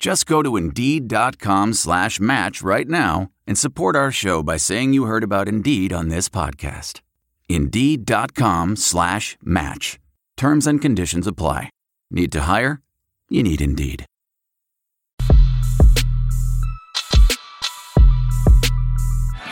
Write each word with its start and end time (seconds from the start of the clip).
Just 0.00 0.24
go 0.24 0.42
to 0.42 0.56
Indeed.com 0.56 1.74
slash 1.74 2.18
match 2.18 2.62
right 2.62 2.88
now 2.88 3.30
and 3.46 3.58
support 3.58 3.94
our 3.94 4.10
show 4.10 4.42
by 4.42 4.56
saying 4.56 4.94
you 4.94 5.04
heard 5.04 5.22
about 5.22 5.46
Indeed 5.46 5.92
on 5.92 6.08
this 6.08 6.30
podcast. 6.30 7.02
Indeed.com 7.50 8.76
slash 8.76 9.36
match. 9.44 10.00
Terms 10.38 10.66
and 10.66 10.80
conditions 10.80 11.26
apply. 11.26 11.68
Need 12.10 12.32
to 12.32 12.40
hire? 12.42 12.80
You 13.28 13.42
need 13.42 13.60
Indeed. 13.60 14.06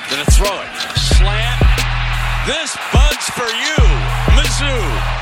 Gonna 0.09 0.25
throw 0.31 0.63
it. 0.63 0.97
Slant. 0.97 1.61
This 2.47 2.75
bud's 2.91 3.29
for 3.37 3.45
you. 3.45 3.77
Mizzou. 4.33 5.18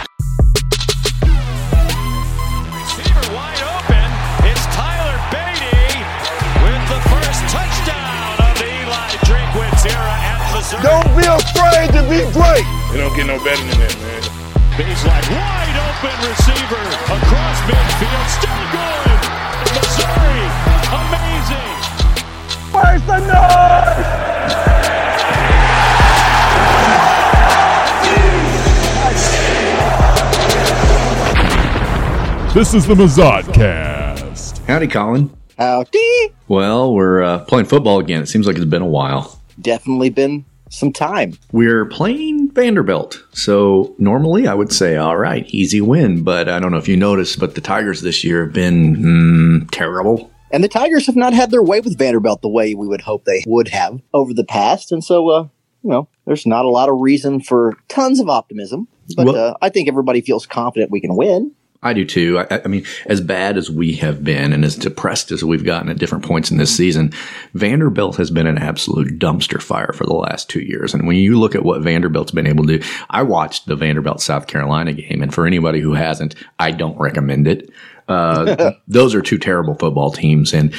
Don't 10.67 11.07
be 11.15 11.23
afraid 11.23 11.95
to 11.95 12.03
be 12.11 12.27
great. 12.35 12.67
It 12.91 12.99
don't 12.99 13.15
get 13.15 13.27
no 13.27 13.39
better 13.39 13.63
than 13.63 13.79
that, 13.79 13.95
man. 14.03 14.23
He's 14.75 14.99
like 15.07 15.23
wide 15.31 15.79
open 15.79 16.19
receiver 16.27 16.83
across 17.07 17.59
midfield. 17.71 18.27
Still 18.35 18.67
going. 18.75 19.23
Missouri. 19.79 20.43
Amazing. 20.91 21.71
Where's 22.75 23.03
the 23.07 23.19
noise? 23.31 24.27
This 32.55 32.75
is 32.75 32.87
the 32.89 32.95
Mazatcast. 32.95 34.67
Howdy, 34.67 34.89
Colin. 34.89 35.31
Howdy. 35.59 36.33
Well, 36.49 36.93
we're 36.93 37.23
uh, 37.23 37.45
playing 37.45 37.67
football 37.67 38.01
again. 38.01 38.23
It 38.23 38.27
seems 38.27 38.49
like 38.49 38.57
it's 38.57 38.65
been 38.65 38.83
a 38.83 38.87
while. 38.87 39.41
Definitely 39.61 40.11
been 40.11 40.45
some 40.71 40.93
time. 40.93 41.39
We're 41.53 41.85
playing 41.87 42.51
Vanderbilt. 42.53 43.25
So 43.33 43.95
normally 43.99 44.47
I 44.47 44.55
would 44.55 44.73
say, 44.73 44.97
all 44.97 45.17
right, 45.17 45.47
easy 45.49 45.81
win. 45.81 46.23
But 46.23 46.49
I 46.49 46.59
don't 46.59 46.73
know 46.73 46.79
if 46.79 46.89
you 46.89 46.97
noticed, 46.97 47.39
but 47.39 47.55
the 47.55 47.61
Tigers 47.61 48.03
this 48.03 48.25
year 48.25 48.45
have 48.45 48.53
been 48.53 48.97
mm, 48.97 49.71
terrible. 49.71 50.31
And 50.51 50.63
the 50.63 50.69
Tigers 50.69 51.07
have 51.07 51.17
not 51.17 51.33
had 51.35 51.51
their 51.51 51.63
way 51.63 51.81
with 51.81 51.99
Vanderbilt 51.99 52.41
the 52.43 52.49
way 52.49 52.75
we 52.75 52.87
would 52.87 53.01
hope 53.01 53.25
they 53.25 53.43
would 53.47 53.69
have 53.69 54.01
over 54.15 54.33
the 54.33 54.45
past. 54.45 54.93
And 54.93 55.03
so, 55.03 55.29
uh, 55.29 55.43
you 55.83 55.91
know, 55.91 56.09
there's 56.25 56.47
not 56.47 56.65
a 56.65 56.71
lot 56.71 56.89
of 56.89 57.01
reason 57.01 57.41
for 57.41 57.77
tons 57.89 58.21
of 58.21 58.29
optimism. 58.29 58.89
But 59.17 59.27
Well- 59.27 59.37
uh, 59.37 59.55
I 59.61 59.69
think 59.69 59.89
everybody 59.89 60.21
feels 60.21 60.47
confident 60.47 60.91
we 60.91 61.01
can 61.01 61.17
win. 61.17 61.53
I 61.83 61.93
do 61.93 62.05
too. 62.05 62.39
I, 62.39 62.63
I 62.65 62.69
mean, 62.69 62.85
as 63.07 63.21
bad 63.21 63.57
as 63.57 63.71
we 63.71 63.95
have 63.95 64.25
been 64.25 64.53
and 64.53 64.65
as 64.65 64.77
depressed 64.77 65.31
as 65.31 65.45
we've 65.45 65.65
gotten 65.65 65.91
at 65.91 65.99
different 65.99 66.25
points 66.25 66.51
in 66.51 66.57
this 66.57 66.75
season, 66.75 67.13
Vanderbilt 67.55 68.17
has 68.17 68.31
been 68.31 68.47
an 68.47 68.59
absolute 68.59 69.19
dumpster 69.19 69.63
fire 69.63 69.93
for 69.93 70.05
the 70.05 70.15
last 70.15 70.49
two 70.49 70.61
years. 70.61 70.95
And 70.95 71.07
when 71.07 71.17
you 71.17 71.39
look 71.39 71.55
at 71.55 71.65
what 71.65 71.83
Vanderbilt's 71.83 72.33
been 72.33 72.47
able 72.47 72.67
to 72.67 72.79
do, 72.79 72.89
I 73.11 73.23
watched 73.23 73.67
the 73.67 73.77
Vanderbilt 73.77 74.21
South 74.21 74.47
Carolina 74.47 74.93
game. 74.93 75.23
And 75.23 75.33
for 75.33 75.47
anybody 75.47 75.81
who 75.81 75.95
hasn't, 75.95 76.35
I 76.59 76.71
don't 76.71 76.99
recommend 76.99 77.47
it. 77.47 77.71
Uh, 78.09 78.73
those 78.89 79.15
are 79.15 79.23
two 79.23 79.39
terrible 79.39 79.75
football 79.75 80.11
teams. 80.11 80.53
And 80.53 80.75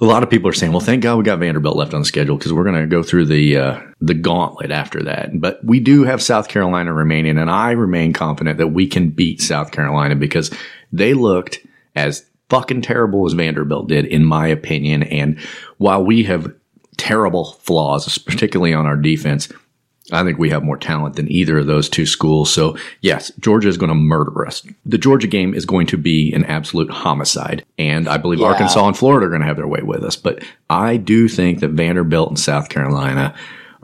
a 0.00 0.04
lot 0.04 0.22
of 0.22 0.30
people 0.30 0.48
are 0.48 0.54
saying, 0.54 0.72
well, 0.72 0.80
thank 0.80 1.02
God 1.02 1.16
we 1.16 1.24
got 1.24 1.38
Vanderbilt 1.38 1.76
left 1.76 1.94
on 1.94 2.00
the 2.00 2.06
schedule 2.06 2.36
because 2.36 2.52
we're 2.52 2.64
going 2.64 2.80
to 2.80 2.86
go 2.86 3.02
through 3.02 3.26
the 3.26 3.56
uh, 3.56 3.80
the 4.00 4.14
gauntlet 4.14 4.70
after 4.70 5.02
that. 5.02 5.40
But 5.40 5.64
we 5.64 5.80
do 5.80 6.04
have 6.04 6.22
South 6.22 6.48
Carolina 6.48 6.92
remaining, 6.92 7.38
and 7.38 7.50
I 7.50 7.72
remain 7.72 8.12
confident 8.12 8.58
that 8.58 8.68
we 8.68 8.86
can 8.86 9.10
beat 9.10 9.40
South 9.40 9.70
Carolina 9.70 10.16
because 10.16 10.50
they 10.92 11.14
looked 11.14 11.60
as 11.94 12.24
fucking 12.48 12.82
terrible 12.82 13.26
as 13.26 13.32
Vanderbilt 13.32 13.88
did, 13.88 14.04
in 14.06 14.24
my 14.24 14.46
opinion. 14.46 15.02
And 15.04 15.38
while 15.78 16.04
we 16.04 16.24
have 16.24 16.52
terrible 16.96 17.52
flaws, 17.52 18.18
particularly 18.18 18.74
on 18.74 18.86
our 18.86 18.96
defense, 18.96 19.48
I 20.12 20.22
think 20.22 20.38
we 20.38 20.50
have 20.50 20.62
more 20.62 20.76
talent 20.76 21.16
than 21.16 21.30
either 21.32 21.58
of 21.58 21.66
those 21.66 21.88
two 21.88 22.04
schools. 22.04 22.52
So 22.52 22.76
yes, 23.00 23.32
Georgia 23.40 23.68
is 23.68 23.78
going 23.78 23.88
to 23.88 23.94
murder 23.94 24.46
us. 24.46 24.62
The 24.84 24.98
Georgia 24.98 25.26
game 25.26 25.54
is 25.54 25.64
going 25.64 25.86
to 25.88 25.96
be 25.96 26.32
an 26.34 26.44
absolute 26.44 26.90
homicide. 26.90 27.64
And 27.78 28.06
I 28.08 28.18
believe 28.18 28.40
Yeah. 28.40 28.48
Arkansas 28.48 28.86
and 28.86 28.96
Florida 28.96 29.26
are 29.26 29.30
going 29.30 29.40
to 29.40 29.46
have 29.46 29.56
their 29.56 29.66
way 29.66 29.80
with 29.82 30.04
us. 30.04 30.16
But 30.16 30.44
I 30.68 30.98
do 30.98 31.26
think 31.28 31.60
that 31.60 31.70
Vanderbilt 31.70 32.28
and 32.28 32.38
South 32.38 32.68
Carolina 32.68 33.34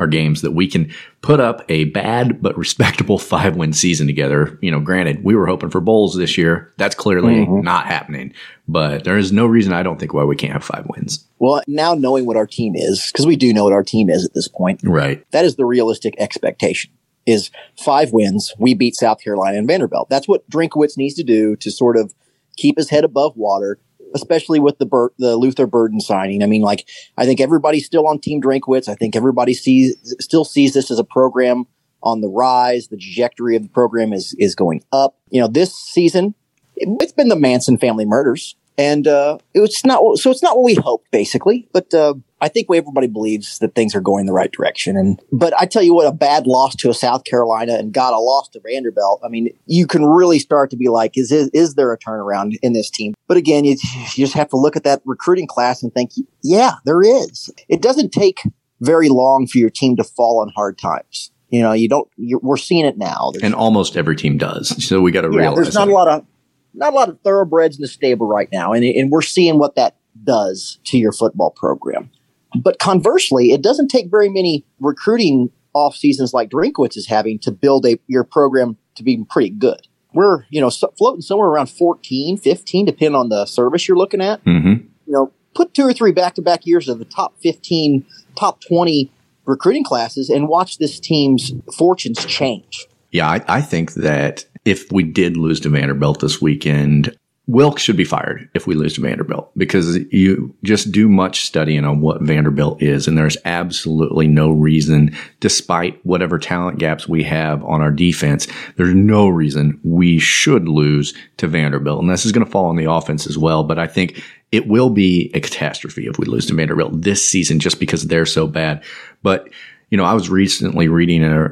are 0.00 0.06
games 0.06 0.42
that 0.42 0.52
we 0.52 0.66
can 0.66 0.92
put 1.22 1.38
up 1.38 1.64
a 1.68 1.84
bad 1.84 2.42
but 2.42 2.56
respectable 2.56 3.18
five 3.18 3.54
win 3.56 3.72
season 3.72 4.06
together. 4.06 4.58
You 4.60 4.70
know, 4.70 4.80
granted, 4.80 5.22
we 5.22 5.36
were 5.36 5.46
hoping 5.46 5.70
for 5.70 5.80
bowls 5.80 6.16
this 6.16 6.36
year. 6.36 6.72
That's 6.76 6.94
clearly 6.94 7.34
mm-hmm. 7.34 7.60
not 7.60 7.86
happening. 7.86 8.32
But 8.66 9.04
there 9.04 9.18
is 9.18 9.32
no 9.32 9.46
reason 9.46 9.72
I 9.72 9.82
don't 9.82 9.98
think 9.98 10.14
why 10.14 10.24
we 10.24 10.36
can't 10.36 10.52
have 10.52 10.64
five 10.64 10.86
wins. 10.88 11.26
Well, 11.38 11.62
now 11.66 11.94
knowing 11.94 12.24
what 12.24 12.36
our 12.36 12.46
team 12.46 12.74
is, 12.74 13.10
because 13.12 13.26
we 13.26 13.36
do 13.36 13.52
know 13.52 13.64
what 13.64 13.72
our 13.72 13.82
team 13.82 14.08
is 14.08 14.24
at 14.24 14.34
this 14.34 14.48
point, 14.48 14.80
Right. 14.84 15.24
that 15.32 15.44
is 15.44 15.56
the 15.56 15.64
realistic 15.64 16.14
expectation 16.18 16.90
is 17.26 17.50
five 17.76 18.12
wins. 18.12 18.54
We 18.58 18.74
beat 18.74 18.96
South 18.96 19.20
Carolina 19.22 19.58
and 19.58 19.66
Vanderbilt. 19.66 20.08
That's 20.08 20.28
what 20.28 20.48
Drinkwitz 20.50 20.96
needs 20.96 21.14
to 21.14 21.24
do 21.24 21.56
to 21.56 21.70
sort 21.70 21.96
of 21.96 22.14
keep 22.56 22.78
his 22.78 22.90
head 22.90 23.04
above 23.04 23.36
water, 23.36 23.78
especially 24.14 24.60
with 24.60 24.78
the 24.78 24.86
Bur- 24.86 25.12
the 25.18 25.36
Luther 25.36 25.66
Burden 25.66 26.00
signing. 26.00 26.42
I 26.42 26.46
mean, 26.46 26.62
like 26.62 26.88
I 27.16 27.24
think 27.26 27.40
everybody's 27.40 27.86
still 27.86 28.06
on 28.06 28.18
Team 28.18 28.40
Drinkwitz. 28.40 28.88
I 28.88 28.94
think 28.94 29.16
everybody 29.16 29.54
sees 29.54 29.96
still 30.20 30.44
sees 30.44 30.74
this 30.74 30.90
as 30.90 30.98
a 30.98 31.04
program 31.04 31.64
on 32.02 32.20
the 32.20 32.28
rise. 32.28 32.88
The 32.88 32.96
trajectory 32.96 33.56
of 33.56 33.62
the 33.62 33.68
program 33.68 34.12
is 34.12 34.34
is 34.38 34.54
going 34.54 34.82
up. 34.92 35.16
You 35.30 35.40
know, 35.40 35.48
this 35.48 35.74
season 35.74 36.34
it, 36.76 36.88
it's 37.00 37.12
been 37.12 37.28
the 37.28 37.36
Manson 37.36 37.78
family 37.78 38.04
murders, 38.04 38.56
and 38.80 39.06
uh, 39.06 39.38
it's 39.52 39.84
not 39.84 40.18
so 40.18 40.30
it's 40.30 40.42
not 40.42 40.56
what 40.56 40.64
we 40.64 40.74
hoped 40.74 41.10
basically, 41.10 41.68
but. 41.72 41.92
Uh, 41.92 42.14
I 42.42 42.48
think 42.48 42.68
everybody 42.74 43.06
believes 43.06 43.58
that 43.58 43.74
things 43.74 43.94
are 43.94 44.00
going 44.00 44.24
the 44.24 44.32
right 44.32 44.50
direction. 44.50 44.96
And 44.96 45.20
but 45.30 45.52
I 45.60 45.66
tell 45.66 45.82
you 45.82 45.94
what, 45.94 46.06
a 46.06 46.12
bad 46.12 46.46
loss 46.46 46.74
to 46.76 46.88
a 46.88 46.94
South 46.94 47.24
Carolina 47.24 47.74
and 47.74 47.92
got 47.92 48.14
a 48.14 48.18
loss 48.18 48.48
to 48.50 48.60
Vanderbilt. 48.60 49.20
I 49.22 49.28
mean, 49.28 49.50
you 49.66 49.86
can 49.86 50.06
really 50.06 50.38
start 50.38 50.70
to 50.70 50.76
be 50.76 50.88
like, 50.88 51.18
is 51.18 51.30
is, 51.30 51.50
is 51.52 51.74
there 51.74 51.92
a 51.92 51.98
turnaround 51.98 52.56
in 52.62 52.72
this 52.72 52.88
team? 52.88 53.14
But 53.28 53.36
again, 53.36 53.64
you, 53.64 53.76
you 54.14 54.24
just 54.24 54.32
have 54.34 54.48
to 54.48 54.56
look 54.56 54.74
at 54.74 54.84
that 54.84 55.02
recruiting 55.04 55.46
class 55.46 55.82
and 55.82 55.92
think, 55.92 56.12
yeah, 56.42 56.76
there 56.86 57.02
is. 57.02 57.52
It 57.68 57.82
doesn't 57.82 58.10
take 58.10 58.40
very 58.80 59.10
long 59.10 59.46
for 59.46 59.58
your 59.58 59.70
team 59.70 59.96
to 59.96 60.04
fall 60.04 60.40
on 60.40 60.50
hard 60.56 60.78
times. 60.78 61.30
You 61.50 61.60
know, 61.60 61.72
you 61.72 61.88
don't. 61.88 62.08
You're, 62.16 62.40
we're 62.42 62.56
seeing 62.56 62.86
it 62.86 62.96
now. 62.96 63.32
There's, 63.32 63.42
And 63.42 63.54
almost 63.54 63.96
every 63.96 64.16
team 64.16 64.38
does. 64.38 64.82
So 64.82 65.00
we 65.00 65.10
got 65.10 65.22
to 65.22 65.30
yeah, 65.30 65.40
realize 65.40 65.56
there's 65.56 65.74
not 65.74 65.86
that. 65.86 65.92
a 65.92 65.94
lot 65.94 66.08
of 66.08 66.26
not 66.74 66.92
a 66.92 66.96
lot 66.96 67.08
of 67.08 67.20
thoroughbreds 67.20 67.76
in 67.76 67.82
the 67.82 67.88
stable 67.88 68.26
right 68.26 68.48
now, 68.52 68.72
and 68.72 68.84
and 68.84 69.10
we're 69.10 69.22
seeing 69.22 69.58
what 69.58 69.74
that 69.76 69.96
does 70.24 70.78
to 70.84 70.98
your 70.98 71.12
football 71.12 71.50
program. 71.50 72.10
But 72.56 72.78
conversely, 72.78 73.52
it 73.52 73.62
doesn't 73.62 73.88
take 73.88 74.10
very 74.10 74.28
many 74.28 74.64
recruiting 74.80 75.50
off 75.72 75.94
seasons 75.94 76.34
like 76.34 76.50
Drinkwitz 76.50 76.96
is 76.96 77.06
having 77.06 77.38
to 77.40 77.52
build 77.52 77.86
a 77.86 77.98
your 78.06 78.24
program 78.24 78.76
to 78.96 79.02
be 79.02 79.24
pretty 79.28 79.50
good. 79.50 79.86
We're 80.12 80.44
you 80.50 80.60
know 80.60 80.70
so, 80.70 80.92
floating 80.98 81.22
somewhere 81.22 81.48
around 81.48 81.70
14, 81.70 82.36
15, 82.36 82.86
depending 82.86 83.14
on 83.14 83.28
the 83.28 83.46
service 83.46 83.86
you're 83.86 83.96
looking 83.96 84.20
at. 84.20 84.44
Mhm. 84.44 84.86
You 85.06 85.12
know, 85.12 85.32
put 85.54 85.74
two 85.74 85.86
or 85.86 85.92
three 85.92 86.12
back 86.12 86.34
to 86.34 86.42
back 86.42 86.66
years 86.66 86.88
of 86.88 86.98
the 86.98 87.04
top 87.04 87.34
fifteen, 87.40 88.04
top 88.36 88.60
twenty 88.60 89.10
recruiting 89.46 89.84
classes, 89.84 90.28
and 90.28 90.48
watch 90.48 90.78
this 90.78 90.98
team's 90.98 91.52
fortunes 91.76 92.24
change. 92.24 92.86
Yeah, 93.12 93.28
I, 93.28 93.42
I 93.48 93.60
think 93.60 93.94
that 93.94 94.44
if 94.64 94.90
we 94.92 95.02
did 95.02 95.36
lose 95.36 95.60
to 95.60 95.68
Vanderbilt 95.68 96.20
this 96.20 96.40
weekend, 96.40 97.16
Wilkes 97.50 97.82
should 97.82 97.96
be 97.96 98.04
fired 98.04 98.48
if 98.54 98.68
we 98.68 98.76
lose 98.76 98.94
to 98.94 99.00
Vanderbilt 99.00 99.50
because 99.56 99.96
you 100.12 100.54
just 100.62 100.92
do 100.92 101.08
much 101.08 101.46
studying 101.46 101.84
on 101.84 102.00
what 102.00 102.22
Vanderbilt 102.22 102.80
is. 102.80 103.08
And 103.08 103.18
there's 103.18 103.36
absolutely 103.44 104.28
no 104.28 104.52
reason, 104.52 105.16
despite 105.40 105.98
whatever 106.06 106.38
talent 106.38 106.78
gaps 106.78 107.08
we 107.08 107.24
have 107.24 107.64
on 107.64 107.80
our 107.80 107.90
defense, 107.90 108.46
there's 108.76 108.94
no 108.94 109.28
reason 109.28 109.80
we 109.82 110.20
should 110.20 110.68
lose 110.68 111.12
to 111.38 111.48
Vanderbilt. 111.48 112.00
And 112.00 112.08
this 112.08 112.24
is 112.24 112.30
going 112.30 112.44
to 112.44 112.50
fall 112.50 112.66
on 112.66 112.76
the 112.76 112.90
offense 112.90 113.26
as 113.26 113.36
well. 113.36 113.64
But 113.64 113.80
I 113.80 113.88
think 113.88 114.22
it 114.52 114.68
will 114.68 114.90
be 114.90 115.32
a 115.34 115.40
catastrophe 115.40 116.06
if 116.06 116.18
we 116.18 116.26
lose 116.26 116.46
to 116.46 116.54
Vanderbilt 116.54 117.02
this 117.02 117.26
season 117.26 117.58
just 117.58 117.80
because 117.80 118.06
they're 118.06 118.26
so 118.26 118.46
bad. 118.46 118.84
But, 119.24 119.48
you 119.90 119.96
know, 119.96 120.04
I 120.04 120.14
was 120.14 120.30
recently 120.30 120.86
reading 120.86 121.24
a 121.24 121.48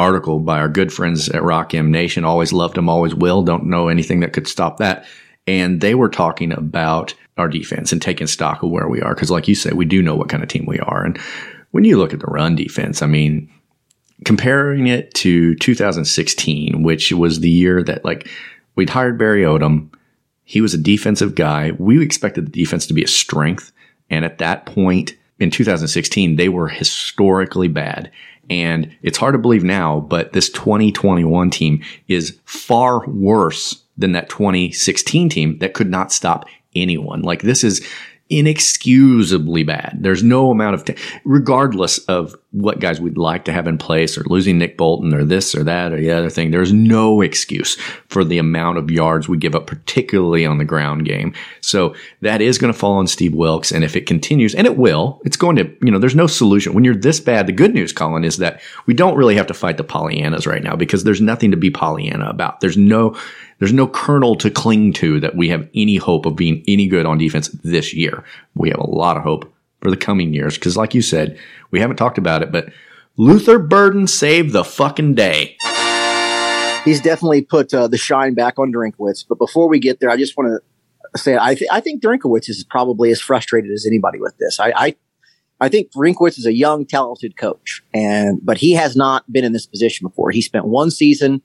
article 0.00 0.40
by 0.40 0.58
our 0.58 0.68
good 0.68 0.92
friends 0.92 1.28
at 1.28 1.42
Rock 1.42 1.74
M 1.74 1.90
Nation. 1.90 2.24
Always 2.24 2.52
loved 2.52 2.76
them, 2.76 2.88
always 2.88 3.14
will. 3.14 3.42
Don't 3.42 3.66
know 3.66 3.88
anything 3.88 4.20
that 4.20 4.32
could 4.32 4.48
stop 4.48 4.78
that 4.78 5.04
and 5.46 5.80
they 5.80 5.94
were 5.94 6.08
talking 6.08 6.52
about 6.52 7.14
our 7.36 7.48
defense 7.48 7.92
and 7.92 8.00
taking 8.00 8.26
stock 8.26 8.62
of 8.62 8.70
where 8.70 8.88
we 8.88 9.00
are. 9.00 9.14
Cause 9.14 9.30
like 9.30 9.48
you 9.48 9.54
said, 9.54 9.74
we 9.74 9.84
do 9.84 10.02
know 10.02 10.14
what 10.14 10.28
kind 10.28 10.42
of 10.42 10.48
team 10.48 10.66
we 10.66 10.78
are. 10.78 11.04
And 11.04 11.18
when 11.70 11.84
you 11.84 11.96
look 11.96 12.12
at 12.12 12.20
the 12.20 12.26
run 12.26 12.54
defense, 12.54 13.02
I 13.02 13.06
mean, 13.06 13.50
comparing 14.24 14.86
it 14.86 15.12
to 15.14 15.54
2016, 15.56 16.82
which 16.82 17.12
was 17.12 17.40
the 17.40 17.50
year 17.50 17.82
that 17.82 18.04
like 18.04 18.28
we'd 18.76 18.90
hired 18.90 19.18
Barry 19.18 19.42
Odom. 19.42 19.92
He 20.44 20.60
was 20.60 20.74
a 20.74 20.78
defensive 20.78 21.34
guy. 21.34 21.72
We 21.78 22.02
expected 22.02 22.46
the 22.46 22.50
defense 22.50 22.86
to 22.88 22.94
be 22.94 23.04
a 23.04 23.08
strength. 23.08 23.72
And 24.10 24.24
at 24.24 24.38
that 24.38 24.66
point 24.66 25.14
in 25.38 25.50
2016, 25.50 26.36
they 26.36 26.48
were 26.48 26.68
historically 26.68 27.68
bad. 27.68 28.10
And 28.50 28.94
it's 29.02 29.16
hard 29.16 29.34
to 29.34 29.38
believe 29.38 29.64
now, 29.64 30.00
but 30.00 30.32
this 30.32 30.50
2021 30.50 31.50
team 31.50 31.82
is 32.08 32.38
far 32.44 33.06
worse 33.06 33.82
than 33.96 34.12
that 34.12 34.28
2016 34.28 35.28
team 35.28 35.58
that 35.58 35.72
could 35.72 35.88
not 35.88 36.12
stop 36.12 36.46
anyone. 36.74 37.22
Like 37.22 37.42
this 37.42 37.62
is 37.62 37.86
inexcusably 38.30 39.64
bad. 39.64 39.98
There's 40.00 40.22
no 40.22 40.50
amount 40.50 40.74
of, 40.74 40.84
t- 40.84 40.96
regardless 41.24 41.98
of 41.98 42.36
what 42.52 42.80
guys 42.80 43.00
we'd 43.00 43.18
like 43.18 43.44
to 43.44 43.52
have 43.52 43.66
in 43.66 43.76
place 43.76 44.16
or 44.16 44.22
losing 44.24 44.58
Nick 44.58 44.76
Bolton 44.76 45.12
or 45.12 45.24
this 45.24 45.54
or 45.54 45.64
that 45.64 45.92
or 45.92 46.00
the 46.00 46.10
other 46.10 46.30
thing, 46.30 46.50
there's 46.50 46.72
no 46.72 47.20
excuse 47.20 47.74
for 48.08 48.24
the 48.24 48.38
amount 48.38 48.78
of 48.78 48.90
yards 48.90 49.28
we 49.28 49.36
give 49.36 49.54
up, 49.54 49.66
particularly 49.66 50.46
on 50.46 50.58
the 50.58 50.64
ground 50.64 51.04
game. 51.04 51.34
So 51.60 51.94
that 52.22 52.40
is 52.40 52.56
going 52.56 52.72
to 52.72 52.78
fall 52.78 52.94
on 52.94 53.08
Steve 53.08 53.34
Wilkes. 53.34 53.72
And 53.72 53.84
if 53.84 53.96
it 53.96 54.06
continues, 54.06 54.54
and 54.54 54.66
it 54.66 54.76
will, 54.76 55.20
it's 55.24 55.36
going 55.36 55.56
to, 55.56 55.64
you 55.82 55.90
know, 55.90 55.98
there's 55.98 56.14
no 56.14 56.26
solution. 56.28 56.72
When 56.72 56.84
you're 56.84 56.94
this 56.94 57.20
bad, 57.20 57.46
the 57.46 57.52
good 57.52 57.74
news, 57.74 57.92
Colin, 57.92 58.24
is 58.24 58.36
that 58.38 58.60
we 58.86 58.94
don't 58.94 59.16
really 59.16 59.36
have 59.36 59.48
to 59.48 59.54
fight 59.54 59.76
the 59.76 59.84
Pollyannas 59.84 60.46
right 60.46 60.62
now 60.62 60.76
because 60.76 61.02
there's 61.02 61.20
nothing 61.20 61.50
to 61.50 61.56
be 61.56 61.70
Pollyanna 61.70 62.28
about. 62.28 62.60
There's 62.60 62.76
no, 62.76 63.16
there's 63.60 63.72
no 63.74 63.86
kernel 63.86 64.36
to 64.36 64.50
cling 64.50 64.92
to 64.94 65.20
that 65.20 65.36
we 65.36 65.50
have 65.50 65.68
any 65.74 65.96
hope 65.96 66.26
of 66.26 66.34
being 66.34 66.64
any 66.66 66.88
good 66.88 67.06
on 67.06 67.18
defense 67.18 67.48
this 67.62 67.94
year. 67.94 68.24
We 68.54 68.70
have 68.70 68.80
a 68.80 68.90
lot 68.90 69.16
of 69.16 69.22
hope 69.22 69.52
for 69.80 69.90
the 69.90 69.96
coming 69.96 70.34
years 70.34 70.54
because, 70.56 70.76
like 70.76 70.94
you 70.94 71.02
said, 71.02 71.38
we 71.70 71.78
haven't 71.78 71.96
talked 71.96 72.18
about 72.18 72.42
it, 72.42 72.50
but 72.50 72.70
Luther 73.16 73.58
Burden 73.58 74.06
saved 74.06 74.52
the 74.52 74.64
fucking 74.64 75.14
day. 75.14 75.56
He's 76.84 77.02
definitely 77.02 77.42
put 77.42 77.72
uh, 77.74 77.86
the 77.86 77.98
shine 77.98 78.32
back 78.32 78.58
on 78.58 78.72
Drinkwitz. 78.72 79.26
But 79.28 79.38
before 79.38 79.68
we 79.68 79.78
get 79.78 80.00
there, 80.00 80.08
I 80.08 80.16
just 80.16 80.36
want 80.38 80.62
to 81.14 81.20
say 81.20 81.36
I, 81.38 81.54
th- 81.54 81.70
I 81.70 81.80
think 81.80 82.02
Drinkwitz 82.02 82.48
is 82.48 82.64
probably 82.64 83.10
as 83.10 83.20
frustrated 83.20 83.70
as 83.70 83.84
anybody 83.86 84.18
with 84.18 84.36
this. 84.38 84.58
I, 84.58 84.72
I 84.74 84.96
I 85.62 85.68
think 85.68 85.92
Drinkwitz 85.92 86.38
is 86.38 86.46
a 86.46 86.54
young, 86.54 86.86
talented 86.86 87.36
coach, 87.36 87.82
and 87.92 88.40
but 88.42 88.56
he 88.56 88.72
has 88.72 88.96
not 88.96 89.30
been 89.30 89.44
in 89.44 89.52
this 89.52 89.66
position 89.66 90.08
before. 90.08 90.30
He 90.30 90.40
spent 90.40 90.64
one 90.64 90.90
season 90.90 91.42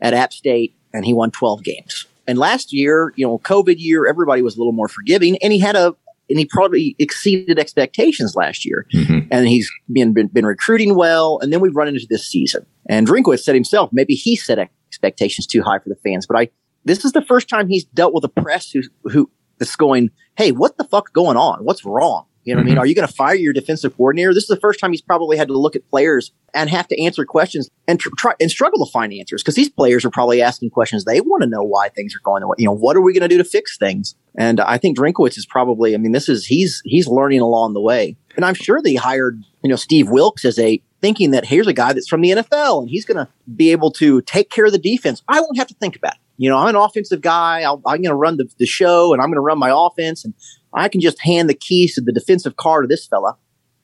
at 0.00 0.14
App 0.14 0.32
State 0.32 0.76
and 0.96 1.04
he 1.04 1.12
won 1.12 1.30
12 1.30 1.62
games. 1.62 2.06
And 2.26 2.38
last 2.38 2.72
year, 2.72 3.12
you 3.16 3.26
know, 3.26 3.38
COVID 3.38 3.76
year, 3.78 4.06
everybody 4.06 4.42
was 4.42 4.56
a 4.56 4.58
little 4.58 4.72
more 4.72 4.88
forgiving 4.88 5.38
and 5.42 5.52
he 5.52 5.58
had 5.58 5.76
a, 5.76 5.94
and 6.28 6.38
he 6.38 6.44
probably 6.44 6.96
exceeded 6.98 7.58
expectations 7.58 8.34
last 8.34 8.64
year. 8.64 8.86
Mm-hmm. 8.92 9.28
And 9.30 9.46
he's 9.46 9.70
been, 9.92 10.12
been, 10.12 10.26
been, 10.26 10.44
recruiting 10.44 10.96
well. 10.96 11.38
And 11.40 11.52
then 11.52 11.60
we've 11.60 11.76
run 11.76 11.86
into 11.86 12.06
this 12.10 12.26
season. 12.26 12.66
And 12.88 13.06
Drinkwitz 13.06 13.44
said 13.44 13.54
himself, 13.54 13.90
maybe 13.92 14.14
he 14.14 14.34
set 14.34 14.58
expectations 14.88 15.46
too 15.46 15.62
high 15.62 15.78
for 15.78 15.88
the 15.88 15.96
fans. 15.96 16.26
But 16.26 16.36
I, 16.36 16.48
this 16.84 17.04
is 17.04 17.12
the 17.12 17.22
first 17.22 17.48
time 17.48 17.68
he's 17.68 17.84
dealt 17.84 18.12
with 18.12 18.24
a 18.24 18.28
press 18.28 18.70
who, 18.70 18.82
who, 19.04 19.30
that's 19.58 19.76
going, 19.76 20.10
Hey, 20.36 20.52
what 20.52 20.78
the 20.78 20.84
fuck 20.84 21.12
going 21.12 21.36
on? 21.36 21.64
What's 21.64 21.84
wrong? 21.84 22.26
You 22.46 22.54
know 22.54 22.60
what 22.60 22.62
mm-hmm. 22.62 22.66
I 22.66 22.70
mean? 22.70 22.74
Mm-hmm. 22.74 22.80
Are 22.80 22.86
you 22.86 22.94
going 22.94 23.08
to 23.08 23.12
fire 23.12 23.34
your 23.34 23.52
defensive 23.52 23.96
coordinator? 23.96 24.32
This 24.32 24.44
is 24.44 24.48
the 24.48 24.60
first 24.60 24.78
time 24.78 24.92
he's 24.92 25.02
probably 25.02 25.36
had 25.36 25.48
to 25.48 25.58
look 25.58 25.74
at 25.74 25.88
players 25.90 26.30
and 26.54 26.70
have 26.70 26.86
to 26.88 27.02
answer 27.02 27.24
questions 27.24 27.68
and 27.88 27.98
tr- 27.98 28.10
try 28.16 28.34
and 28.40 28.50
struggle 28.50 28.86
to 28.86 28.90
find 28.90 29.12
answers 29.12 29.42
because 29.42 29.56
these 29.56 29.68
players 29.68 30.04
are 30.04 30.10
probably 30.10 30.40
asking 30.40 30.70
questions. 30.70 31.04
They 31.04 31.20
want 31.20 31.42
to 31.42 31.48
know 31.48 31.64
why 31.64 31.88
things 31.88 32.14
are 32.14 32.20
going 32.22 32.42
the 32.42 32.46
way. 32.46 32.54
You 32.58 32.66
know, 32.66 32.72
what 32.72 32.96
are 32.96 33.00
we 33.02 33.12
going 33.12 33.28
to 33.28 33.28
do 33.28 33.36
to 33.38 33.44
fix 33.44 33.76
things? 33.76 34.14
And 34.38 34.60
I 34.60 34.78
think 34.78 34.96
Drinkwitz 34.96 35.36
is 35.36 35.44
probably. 35.44 35.94
I 35.94 35.98
mean, 35.98 36.12
this 36.12 36.28
is 36.28 36.46
he's 36.46 36.80
he's 36.84 37.08
learning 37.08 37.40
along 37.40 37.74
the 37.74 37.80
way. 37.80 38.16
And 38.36 38.44
I'm 38.44 38.54
sure 38.54 38.80
they 38.80 38.94
hired 38.94 39.42
you 39.64 39.70
know 39.70 39.76
Steve 39.76 40.08
Wilkes 40.08 40.44
as 40.44 40.56
a 40.60 40.80
thinking 41.00 41.32
that 41.32 41.44
here's 41.44 41.66
a 41.66 41.72
guy 41.72 41.92
that's 41.92 42.08
from 42.08 42.20
the 42.20 42.30
NFL 42.30 42.82
and 42.82 42.90
he's 42.90 43.04
going 43.04 43.16
to 43.16 43.28
be 43.54 43.72
able 43.72 43.90
to 43.92 44.22
take 44.22 44.50
care 44.50 44.66
of 44.66 44.72
the 44.72 44.78
defense. 44.78 45.22
I 45.28 45.40
won't 45.40 45.58
have 45.58 45.66
to 45.68 45.74
think 45.74 45.96
about 45.96 46.14
it. 46.14 46.20
You 46.38 46.50
know, 46.50 46.58
I'm 46.58 46.68
an 46.68 46.76
offensive 46.76 47.20
guy. 47.20 47.62
i 47.62 47.70
am 47.70 47.80
going 47.82 48.02
to 48.04 48.14
run 48.14 48.36
the, 48.36 48.48
the 48.58 48.66
show 48.66 49.12
and 49.12 49.22
I'm 49.22 49.28
going 49.28 49.36
to 49.36 49.40
run 49.40 49.58
my 49.58 49.70
offense 49.72 50.24
and 50.24 50.34
I 50.76 50.88
can 50.88 51.00
just 51.00 51.20
hand 51.20 51.48
the 51.48 51.54
keys 51.54 51.94
to 51.94 52.00
the 52.00 52.12
defensive 52.12 52.56
car 52.56 52.82
to 52.82 52.88
this 52.88 53.06
fella 53.06 53.36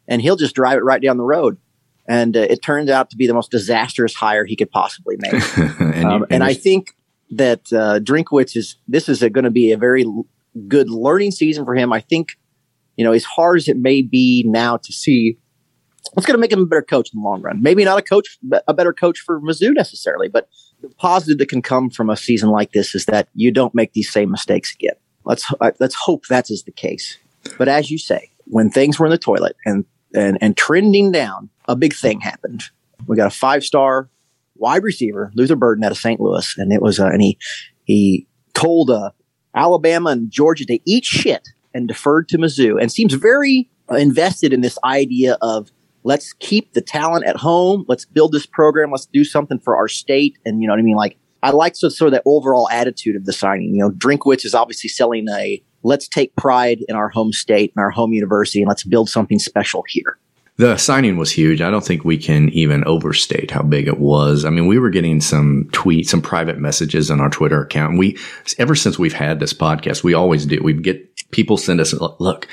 and 0.06 0.20
he'll 0.20 0.36
just 0.36 0.54
drive 0.54 0.78
it 0.78 0.84
right 0.84 1.00
down 1.00 1.16
the 1.16 1.24
road. 1.24 1.56
And 2.08 2.36
uh, 2.36 2.40
it 2.40 2.62
turns 2.62 2.90
out 2.90 3.10
to 3.10 3.16
be 3.16 3.26
the 3.26 3.34
most 3.34 3.50
disastrous 3.50 4.14
hire 4.14 4.44
he 4.44 4.56
could 4.56 4.70
possibly 4.70 5.16
make. 5.18 5.32
and, 5.80 6.04
um, 6.04 6.26
and 6.30 6.44
I 6.44 6.52
think 6.52 6.94
that 7.30 7.72
uh, 7.72 8.00
Drinkwitz 8.00 8.56
is, 8.56 8.76
this 8.88 9.08
is 9.08 9.20
going 9.20 9.44
to 9.44 9.50
be 9.50 9.72
a 9.72 9.78
very 9.78 10.04
l- 10.04 10.26
good 10.68 10.90
learning 10.90 11.30
season 11.30 11.64
for 11.64 11.74
him. 11.74 11.92
I 11.92 12.00
think, 12.00 12.36
you 12.96 13.04
know, 13.04 13.12
as 13.12 13.24
hard 13.24 13.58
as 13.58 13.68
it 13.68 13.78
may 13.78 14.02
be 14.02 14.44
now 14.46 14.76
to 14.76 14.92
see, 14.92 15.38
it's 16.16 16.26
going 16.26 16.34
to 16.34 16.40
make 16.40 16.52
him 16.52 16.60
a 16.60 16.66
better 16.66 16.82
coach 16.82 17.10
in 17.14 17.20
the 17.20 17.24
long 17.24 17.40
run. 17.40 17.62
Maybe 17.62 17.84
not 17.84 17.98
a 17.98 18.02
coach, 18.02 18.38
a 18.66 18.74
better 18.74 18.92
coach 18.92 19.20
for 19.20 19.40
Mizzou 19.40 19.72
necessarily, 19.72 20.28
but 20.28 20.48
the 20.82 20.88
positive 20.90 21.38
that 21.38 21.48
can 21.48 21.62
come 21.62 21.88
from 21.88 22.10
a 22.10 22.16
season 22.16 22.50
like 22.50 22.72
this 22.72 22.94
is 22.94 23.06
that 23.06 23.28
you 23.34 23.52
don't 23.52 23.74
make 23.74 23.92
these 23.92 24.10
same 24.10 24.30
mistakes 24.30 24.74
again. 24.74 24.96
Let's 25.24 25.52
uh, 25.60 25.72
let's 25.78 25.94
hope 25.94 26.26
that 26.26 26.50
is 26.50 26.64
the 26.64 26.72
case. 26.72 27.18
But 27.58 27.68
as 27.68 27.90
you 27.90 27.98
say, 27.98 28.30
when 28.44 28.70
things 28.70 28.98
were 28.98 29.06
in 29.06 29.10
the 29.10 29.18
toilet 29.18 29.56
and 29.64 29.84
and 30.14 30.38
and 30.40 30.56
trending 30.56 31.12
down, 31.12 31.50
a 31.68 31.76
big 31.76 31.94
thing 31.94 32.20
happened. 32.20 32.64
We 33.06 33.16
got 33.16 33.26
a 33.26 33.30
five 33.30 33.64
star 33.64 34.08
wide 34.56 34.82
receiver, 34.82 35.32
Luther 35.34 35.56
Burden, 35.56 35.84
out 35.84 35.92
of 35.92 35.98
St. 35.98 36.20
Louis, 36.20 36.54
and 36.58 36.72
it 36.72 36.82
was 36.82 37.00
uh, 37.00 37.06
and 37.06 37.22
he 37.22 37.38
he 37.84 38.26
told 38.54 38.90
uh, 38.90 39.10
Alabama 39.54 40.10
and 40.10 40.30
Georgia 40.30 40.64
to 40.66 40.78
eat 40.84 41.04
shit 41.04 41.48
and 41.74 41.88
deferred 41.88 42.28
to 42.28 42.38
Mizzou, 42.38 42.80
and 42.80 42.92
seems 42.92 43.14
very 43.14 43.70
invested 43.90 44.52
in 44.52 44.60
this 44.60 44.78
idea 44.84 45.36
of 45.42 45.70
let's 46.04 46.32
keep 46.34 46.72
the 46.72 46.80
talent 46.80 47.24
at 47.26 47.36
home, 47.36 47.84
let's 47.88 48.04
build 48.04 48.32
this 48.32 48.46
program, 48.46 48.90
let's 48.90 49.06
do 49.06 49.24
something 49.24 49.58
for 49.58 49.76
our 49.76 49.88
state, 49.88 50.38
and 50.44 50.60
you 50.60 50.68
know 50.68 50.72
what 50.72 50.80
I 50.80 50.82
mean, 50.82 50.96
like 50.96 51.16
I 51.42 51.50
like 51.50 51.76
sort 51.76 52.00
of 52.00 52.12
that 52.12 52.22
overall 52.24 52.68
attitude 52.70 53.16
of 53.16 53.24
the 53.24 53.32
signing. 53.32 53.74
You 53.74 53.80
know, 53.80 53.90
Drinkwitz 53.90 54.44
is 54.44 54.54
obviously 54.54 54.88
selling 54.88 55.28
a 55.28 55.62
let's 55.82 56.06
take 56.06 56.34
pride 56.36 56.78
in 56.88 56.94
our 56.94 57.08
home 57.08 57.32
state 57.32 57.72
and 57.74 57.82
our 57.82 57.90
home 57.90 58.12
university 58.12 58.60
and 58.60 58.68
let's 58.68 58.84
build 58.84 59.08
something 59.08 59.38
special 59.38 59.84
here. 59.88 60.18
The 60.56 60.76
signing 60.76 61.16
was 61.16 61.32
huge. 61.32 61.60
I 61.60 61.70
don't 61.70 61.84
think 61.84 62.04
we 62.04 62.18
can 62.18 62.50
even 62.50 62.84
overstate 62.84 63.50
how 63.50 63.62
big 63.62 63.88
it 63.88 63.98
was. 63.98 64.44
I 64.44 64.50
mean, 64.50 64.66
we 64.66 64.78
were 64.78 64.90
getting 64.90 65.20
some 65.20 65.68
tweets, 65.72 66.06
some 66.08 66.20
private 66.20 66.58
messages 66.58 67.10
on 67.10 67.20
our 67.20 67.30
Twitter 67.30 67.62
account. 67.62 67.98
We, 67.98 68.18
ever 68.58 68.74
since 68.74 68.98
we've 68.98 69.14
had 69.14 69.40
this 69.40 69.54
podcast, 69.54 70.04
we 70.04 70.14
always 70.14 70.44
do. 70.44 70.60
We 70.62 70.74
get 70.74 71.08
people 71.30 71.56
send 71.56 71.80
us, 71.80 71.94
look, 72.20 72.46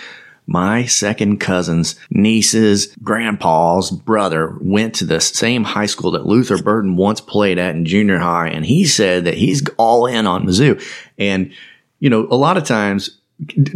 my 0.50 0.84
second 0.86 1.38
cousin's 1.38 1.96
niece's 2.10 2.88
grandpa's 3.04 3.92
brother 3.92 4.58
went 4.60 4.96
to 4.96 5.06
the 5.06 5.22
same 5.22 5.64
high 5.64 5.86
school 5.86 6.10
that 6.10 6.26
Luther 6.26 6.62
Burden 6.62 6.96
once 6.96 7.22
played 7.22 7.60
at 7.60 7.76
in 7.76 7.86
junior 7.86 8.18
high. 8.18 8.48
And 8.48 8.66
he 8.66 8.86
said 8.86 9.26
that 9.26 9.36
he's 9.36 9.64
all 9.78 10.08
in 10.08 10.26
on 10.26 10.48
Mizzou. 10.48 10.84
And, 11.20 11.54
you 12.00 12.10
know, 12.10 12.28
a 12.32 12.36
lot 12.36 12.58
of 12.58 12.64
times, 12.64 13.20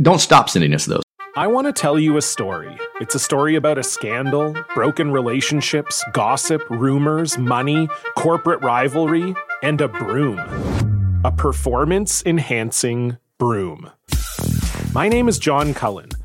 don't 0.02 0.20
stop 0.20 0.50
sending 0.50 0.74
us 0.74 0.86
those. 0.86 1.04
I 1.36 1.46
want 1.46 1.68
to 1.68 1.74
tell 1.74 2.00
you 2.00 2.18
a 2.18 2.22
story. 2.24 2.76
It's 3.00 3.14
a 3.14 3.20
story 3.20 3.56
about 3.56 3.78
a 3.78 3.84
scandal, 3.84 4.56
broken 4.74 5.12
relationships, 5.12 6.04
gossip, 6.12 6.68
rumors, 6.72 7.38
money, 7.38 7.88
corporate 8.18 8.64
rivalry, 8.64 9.36
and 9.62 9.80
a 9.80 9.88
broom. 9.88 10.40
A 11.24 11.32
performance 11.32 12.24
enhancing 12.26 13.18
broom. 13.38 13.92
My 14.94 15.08
name 15.08 15.28
is 15.28 15.38
John 15.38 15.76
Cullen. 15.76 16.10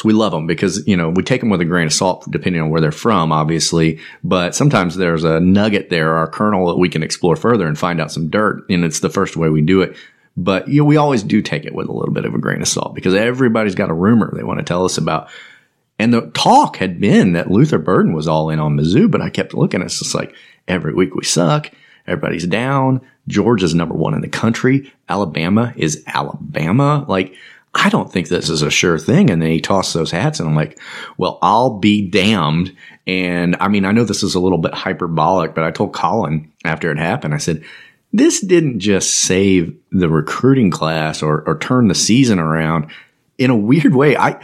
So 0.00 0.06
we 0.06 0.14
love 0.14 0.32
them 0.32 0.46
because, 0.46 0.86
you 0.86 0.96
know, 0.96 1.10
we 1.10 1.22
take 1.22 1.40
them 1.40 1.50
with 1.50 1.60
a 1.60 1.66
grain 1.66 1.86
of 1.86 1.92
salt 1.92 2.24
depending 2.30 2.62
on 2.62 2.70
where 2.70 2.80
they're 2.80 2.90
from, 2.90 3.32
obviously. 3.32 4.00
But 4.24 4.54
sometimes 4.54 4.96
there's 4.96 5.24
a 5.24 5.40
nugget 5.40 5.90
there, 5.90 6.14
our 6.16 6.26
kernel 6.26 6.68
that 6.68 6.78
we 6.78 6.88
can 6.88 7.02
explore 7.02 7.36
further 7.36 7.66
and 7.66 7.78
find 7.78 8.00
out 8.00 8.10
some 8.10 8.30
dirt. 8.30 8.64
And 8.70 8.82
it's 8.82 9.00
the 9.00 9.10
first 9.10 9.36
way 9.36 9.50
we 9.50 9.60
do 9.60 9.82
it. 9.82 9.94
But, 10.38 10.68
you 10.68 10.80
know, 10.80 10.86
we 10.86 10.96
always 10.96 11.22
do 11.22 11.42
take 11.42 11.66
it 11.66 11.74
with 11.74 11.88
a 11.88 11.92
little 11.92 12.14
bit 12.14 12.24
of 12.24 12.34
a 12.34 12.38
grain 12.38 12.62
of 12.62 12.68
salt 12.68 12.94
because 12.94 13.12
everybody's 13.12 13.74
got 13.74 13.90
a 13.90 13.94
rumor 13.94 14.32
they 14.34 14.42
want 14.42 14.58
to 14.58 14.64
tell 14.64 14.86
us 14.86 14.96
about. 14.96 15.28
And 15.98 16.14
the 16.14 16.30
talk 16.30 16.78
had 16.78 16.98
been 16.98 17.34
that 17.34 17.50
Luther 17.50 17.76
Burden 17.76 18.14
was 18.14 18.26
all 18.26 18.48
in 18.48 18.58
on 18.58 18.78
Mizzou, 18.78 19.10
but 19.10 19.20
I 19.20 19.28
kept 19.28 19.52
looking. 19.52 19.82
It's 19.82 19.98
just 19.98 20.14
like 20.14 20.34
every 20.66 20.94
week 20.94 21.14
we 21.14 21.24
suck. 21.24 21.70
Everybody's 22.06 22.46
down. 22.46 23.02
Georgia's 23.28 23.74
number 23.74 23.94
one 23.94 24.14
in 24.14 24.22
the 24.22 24.28
country. 24.28 24.90
Alabama 25.10 25.74
is 25.76 26.02
Alabama. 26.06 27.04
Like, 27.06 27.34
I 27.74 27.88
don't 27.88 28.12
think 28.12 28.28
this 28.28 28.48
is 28.48 28.62
a 28.62 28.70
sure 28.70 28.98
thing. 28.98 29.30
And 29.30 29.40
then 29.40 29.50
he 29.50 29.60
tossed 29.60 29.94
those 29.94 30.10
hats 30.10 30.40
and 30.40 30.48
I'm 30.48 30.56
like, 30.56 30.78
well, 31.18 31.38
I'll 31.40 31.78
be 31.78 32.08
damned. 32.08 32.74
And 33.06 33.56
I 33.60 33.68
mean, 33.68 33.84
I 33.84 33.92
know 33.92 34.04
this 34.04 34.22
is 34.24 34.34
a 34.34 34.40
little 34.40 34.58
bit 34.58 34.74
hyperbolic, 34.74 35.54
but 35.54 35.62
I 35.64 35.70
told 35.70 35.92
Colin 35.94 36.50
after 36.64 36.90
it 36.90 36.98
happened, 36.98 37.32
I 37.32 37.38
said, 37.38 37.62
this 38.12 38.40
didn't 38.40 38.80
just 38.80 39.14
save 39.20 39.76
the 39.92 40.08
recruiting 40.08 40.70
class 40.72 41.22
or, 41.22 41.42
or 41.46 41.58
turn 41.58 41.86
the 41.86 41.94
season 41.94 42.40
around 42.40 42.90
in 43.38 43.50
a 43.50 43.56
weird 43.56 43.94
way. 43.94 44.16
I 44.16 44.40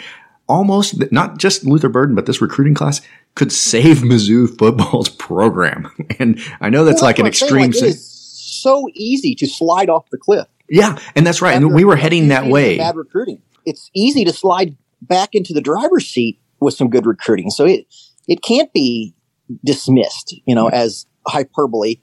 almost 0.49 1.11
not 1.11 1.39
just 1.39 1.65
Luther 1.65 1.89
Burden, 1.89 2.15
but 2.15 2.27
this 2.27 2.41
recruiting 2.41 2.75
class 2.75 3.01
could 3.35 3.51
save 3.53 3.97
Mizzou 4.03 4.57
football's 4.57 5.09
program. 5.09 5.91
And 6.21 6.41
I 6.61 6.71
know 6.71 6.85
that's 6.85 7.03
Well, 7.03 7.09
like 7.09 7.19
an 7.19 7.25
saying, 7.25 7.29
extreme. 7.29 7.71
like, 7.73 7.83
it 7.83 7.97
is 7.97 8.07
so 8.09 8.89
easy 8.95 9.35
to 9.35 9.47
slide 9.47 9.91
off 9.91 10.09
the 10.11 10.17
cliff. 10.17 10.47
Yeah. 10.69 10.99
And 11.15 11.27
that's 11.27 11.43
right. 11.43 11.57
And 11.57 11.75
we 11.75 11.85
were 11.85 11.97
heading 11.97 12.29
that 12.29 12.47
way. 12.47 12.79
Bad 12.79 12.97
recruiting. 12.97 13.43
It's 13.65 13.91
easy 13.95 14.25
to 14.25 14.33
slide 14.33 14.77
back 15.03 15.31
into 15.35 15.53
the 15.53 15.61
driver's 15.61 16.07
seat 16.07 16.41
with 16.61 16.75
some 16.75 16.89
good 16.89 17.07
recruiting. 17.07 17.51
So 17.51 17.65
it 17.65 17.87
it 18.29 18.43
can't 18.43 18.73
be 18.73 19.15
dismissed, 19.65 20.35
you 20.47 20.55
know, 20.55 20.69
as 20.69 21.07
hyperbole 21.27 21.97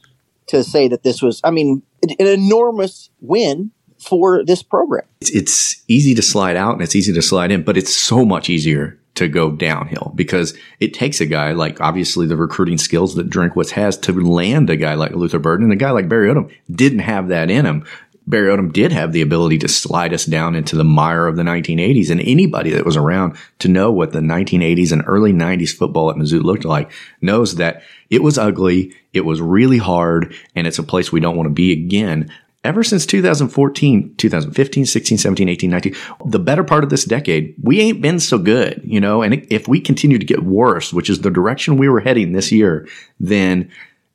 to 0.47 0.63
say 0.63 0.87
that 0.87 1.03
this 1.03 1.21
was. 1.21 1.41
I 1.43 1.51
mean, 1.51 1.83
an 2.01 2.09
an 2.19 2.27
enormous 2.27 3.09
win 3.21 3.71
for 3.99 4.43
this 4.43 4.61
program. 4.61 5.05
it's, 5.21 5.31
it's 5.31 5.83
easy 5.87 6.13
to 6.15 6.21
slide 6.21 6.57
out 6.57 6.73
and 6.73 6.81
it's 6.81 6.95
easy 6.95 7.13
to 7.13 7.21
slide 7.21 7.51
in, 7.51 7.63
but 7.63 7.77
it's 7.77 7.93
so 7.93 8.25
much 8.25 8.49
easier 8.49 8.99
to 9.15 9.27
go 9.27 9.51
downhill 9.51 10.11
because 10.15 10.57
it 10.79 10.93
takes 10.93 11.21
a 11.21 11.25
guy 11.25 11.51
like 11.51 11.79
obviously 11.79 12.25
the 12.25 12.35
recruiting 12.35 12.79
skills 12.79 13.15
that 13.15 13.29
Drinkwitz 13.29 13.69
has 13.69 13.95
to 13.99 14.11
land 14.11 14.69
a 14.69 14.75
guy 14.75 14.95
like 14.95 15.11
Luther 15.11 15.39
Burden. 15.39 15.65
And 15.65 15.73
a 15.73 15.77
guy 15.77 15.91
like 15.91 16.09
Barry 16.09 16.33
Odom 16.33 16.51
didn't 16.71 16.99
have 16.99 17.27
that 17.27 17.51
in 17.51 17.65
him. 17.65 17.85
Barry 18.25 18.55
Odom 18.55 18.71
did 18.71 18.91
have 18.91 19.11
the 19.11 19.21
ability 19.21 19.57
to 19.59 19.67
slide 19.67 20.13
us 20.13 20.25
down 20.25 20.55
into 20.55 20.75
the 20.75 20.83
mire 20.83 21.27
of 21.27 21.35
the 21.35 21.43
1980s. 21.43 22.09
And 22.09 22.21
anybody 22.21 22.71
that 22.71 22.85
was 22.85 22.97
around 22.97 23.37
to 23.59 23.67
know 23.67 23.91
what 23.91 24.11
the 24.11 24.19
1980s 24.19 24.91
and 24.91 25.03
early 25.05 25.33
90s 25.33 25.75
football 25.75 26.09
at 26.09 26.15
Mizzou 26.15 26.43
looked 26.43 26.65
like 26.65 26.91
knows 27.21 27.55
that 27.55 27.83
it 28.09 28.23
was 28.23 28.37
ugly. 28.37 28.93
It 29.11 29.25
was 29.25 29.41
really 29.41 29.77
hard 29.77 30.33
and 30.55 30.67
it's 30.67 30.79
a 30.79 30.83
place 30.83 31.11
we 31.11 31.19
don't 31.19 31.35
want 31.35 31.47
to 31.47 31.53
be 31.53 31.71
again 31.73 32.31
ever 32.63 32.83
since 32.83 33.05
2014, 33.05 34.15
2015, 34.15 34.85
16, 34.85 35.17
17, 35.17 35.49
18, 35.49 35.69
19, 35.69 35.95
the 36.25 36.39
better 36.39 36.63
part 36.63 36.83
of 36.83 36.89
this 36.89 37.03
decade, 37.03 37.53
we 37.61 37.81
ain't 37.81 38.01
been 38.01 38.19
so 38.19 38.37
good, 38.37 38.81
you 38.85 38.99
know, 39.01 39.21
and 39.21 39.45
if 39.49 39.67
we 39.67 39.79
continue 39.81 40.17
to 40.17 40.25
get 40.25 40.43
worse, 40.43 40.93
which 40.93 41.09
is 41.09 41.21
the 41.21 41.29
direction 41.29 41.77
we 41.77 41.89
were 41.89 41.99
heading 41.99 42.31
this 42.31 42.51
year, 42.51 42.87
then 43.19 43.69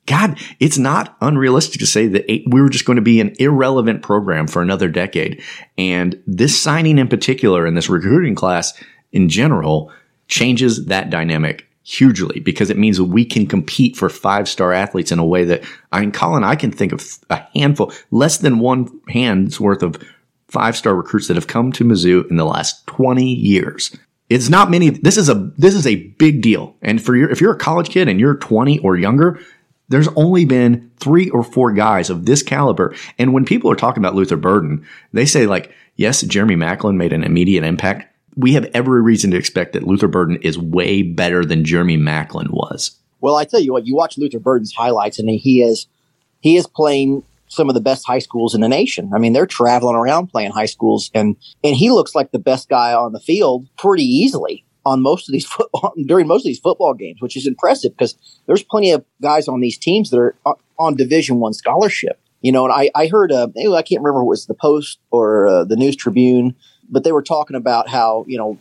God, 0.09 0.39
it's 0.59 0.79
not 0.79 1.15
unrealistic 1.21 1.79
to 1.79 1.85
say 1.85 2.07
that 2.07 2.25
eight, 2.29 2.43
we 2.49 2.61
were 2.61 2.69
just 2.69 2.85
going 2.85 2.95
to 2.95 3.01
be 3.01 3.21
an 3.21 3.35
irrelevant 3.37 4.01
program 4.01 4.47
for 4.47 4.63
another 4.63 4.89
decade. 4.89 5.43
And 5.77 6.21
this 6.25 6.59
signing 6.59 6.97
in 6.97 7.07
particular 7.07 7.67
and 7.67 7.77
this 7.77 7.89
recruiting 7.89 8.33
class 8.33 8.73
in 9.11 9.29
general 9.29 9.91
changes 10.27 10.85
that 10.85 11.11
dynamic 11.11 11.67
hugely 11.83 12.39
because 12.39 12.71
it 12.71 12.77
means 12.77 12.99
we 12.99 13.23
can 13.23 13.45
compete 13.45 13.95
for 13.95 14.09
five 14.09 14.49
star 14.49 14.73
athletes 14.73 15.11
in 15.11 15.19
a 15.19 15.25
way 15.25 15.43
that 15.43 15.63
I 15.91 16.01
mean, 16.01 16.11
Colin, 16.11 16.43
I 16.43 16.55
can 16.55 16.71
think 16.71 16.91
of 16.91 17.05
a 17.29 17.43
handful, 17.55 17.93
less 18.09 18.39
than 18.39 18.59
one 18.59 18.89
hand's 19.09 19.59
worth 19.59 19.83
of 19.83 19.95
five 20.47 20.75
star 20.75 20.95
recruits 20.95 21.27
that 21.27 21.37
have 21.37 21.47
come 21.47 21.71
to 21.73 21.83
Mizzou 21.83 22.27
in 22.31 22.37
the 22.37 22.45
last 22.45 22.85
20 22.87 23.23
years. 23.23 23.95
It's 24.27 24.49
not 24.49 24.71
many. 24.71 24.89
This 24.89 25.17
is 25.17 25.29
a, 25.29 25.51
this 25.57 25.75
is 25.75 25.85
a 25.85 26.07
big 26.17 26.41
deal. 26.41 26.75
And 26.81 27.01
for 27.01 27.15
your, 27.15 27.29
if 27.29 27.41
you're 27.41 27.53
a 27.53 27.57
college 27.57 27.89
kid 27.89 28.07
and 28.07 28.19
you're 28.19 28.37
20 28.37 28.79
or 28.79 28.95
younger, 28.95 29.39
there's 29.89 30.07
only 30.09 30.45
been 30.45 30.91
three 30.97 31.29
or 31.29 31.43
four 31.43 31.73
guys 31.73 32.09
of 32.09 32.25
this 32.25 32.41
caliber. 32.41 32.95
And 33.17 33.33
when 33.33 33.45
people 33.45 33.69
are 33.71 33.75
talking 33.75 34.01
about 34.01 34.15
Luther 34.15 34.37
Burden, 34.37 34.85
they 35.13 35.25
say 35.25 35.45
like, 35.45 35.73
yes, 35.95 36.21
Jeremy 36.21 36.55
Maclin 36.55 36.95
made 36.95 37.13
an 37.13 37.23
immediate 37.23 37.63
impact. 37.63 38.05
We 38.35 38.53
have 38.53 38.69
every 38.73 39.01
reason 39.01 39.31
to 39.31 39.37
expect 39.37 39.73
that 39.73 39.83
Luther 39.83 40.07
Burden 40.07 40.37
is 40.41 40.57
way 40.57 41.01
better 41.01 41.43
than 41.43 41.65
Jeremy 41.65 41.97
Maclin 41.97 42.51
was. 42.51 42.97
Well, 43.19 43.35
I 43.35 43.43
tell 43.43 43.59
you 43.59 43.73
what, 43.73 43.85
you 43.85 43.95
watch 43.95 44.17
Luther 44.17 44.39
Burden's 44.39 44.73
highlights, 44.73 45.19
and 45.19 45.29
he 45.29 45.61
is 45.61 45.87
he 46.39 46.55
is 46.55 46.65
playing 46.67 47.23
some 47.47 47.67
of 47.67 47.73
the 47.73 47.81
best 47.81 48.05
high 48.05 48.19
schools 48.19 48.55
in 48.55 48.61
the 48.61 48.69
nation. 48.69 49.11
I 49.13 49.17
mean, 49.17 49.33
they're 49.33 49.45
traveling 49.45 49.95
around 49.95 50.27
playing 50.27 50.51
high 50.51 50.67
schools, 50.67 51.11
and 51.13 51.35
and 51.63 51.75
he 51.75 51.91
looks 51.91 52.15
like 52.15 52.31
the 52.31 52.39
best 52.39 52.69
guy 52.69 52.93
on 52.93 53.11
the 53.11 53.19
field 53.19 53.67
pretty 53.77 54.05
easily 54.05 54.63
on 54.85 55.01
most 55.01 55.29
of 55.29 55.33
these 55.33 55.45
football 55.55 55.93
during 56.05 56.27
most 56.27 56.41
of 56.41 56.45
these 56.45 56.59
football 56.59 56.93
games, 56.93 57.21
which 57.21 57.35
is 57.37 57.47
impressive 57.47 57.91
because 57.97 58.15
there's 58.47 58.63
plenty 58.63 58.91
of 58.91 59.03
guys 59.21 59.47
on 59.47 59.59
these 59.59 59.77
teams 59.77 60.09
that 60.09 60.17
are 60.17 60.35
on- 60.45 60.55
on 60.77 60.95
Division 60.95 61.39
One 61.39 61.53
scholarship. 61.53 62.19
You 62.41 62.53
know, 62.53 62.63
and 62.65 62.73
I 62.73 62.89
I 62.95 63.07
heard 63.07 63.31
uh, 63.31 63.49
I 63.57 63.81
can't 63.81 64.01
remember 64.01 64.23
was 64.23 64.45
the 64.45 64.53
Post 64.53 64.99
or 65.11 65.47
uh, 65.47 65.63
the 65.65 65.75
News 65.75 65.97
Tribune, 65.97 66.55
but 66.89 67.03
they 67.03 67.11
were 67.11 67.21
talking 67.21 67.57
about 67.57 67.89
how 67.89 68.23
you 68.27 68.37
know 68.37 68.57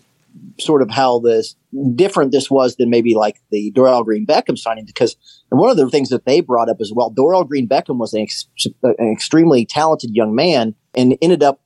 sort 0.58 0.82
of 0.82 0.90
how 0.90 1.20
this 1.20 1.54
different 1.94 2.32
this 2.32 2.50
was 2.50 2.76
than 2.76 2.90
maybe 2.90 3.14
like 3.14 3.40
the 3.50 3.72
Dorial 3.72 4.04
Green 4.04 4.26
Beckham 4.26 4.58
signing 4.58 4.84
because 4.84 5.16
and 5.50 5.58
one 5.60 5.70
of 5.70 5.76
the 5.76 5.88
things 5.90 6.08
that 6.10 6.24
they 6.26 6.40
brought 6.40 6.68
up 6.68 6.80
as 6.80 6.92
well, 6.94 7.10
Dorial 7.10 7.46
Green 7.46 7.68
Beckham 7.68 7.98
was 7.98 8.12
an, 8.14 8.22
ex- 8.22 8.46
an 8.82 9.12
extremely 9.12 9.64
talented 9.64 10.10
young 10.14 10.34
man 10.34 10.74
and 10.94 11.16
ended 11.22 11.42
up, 11.42 11.60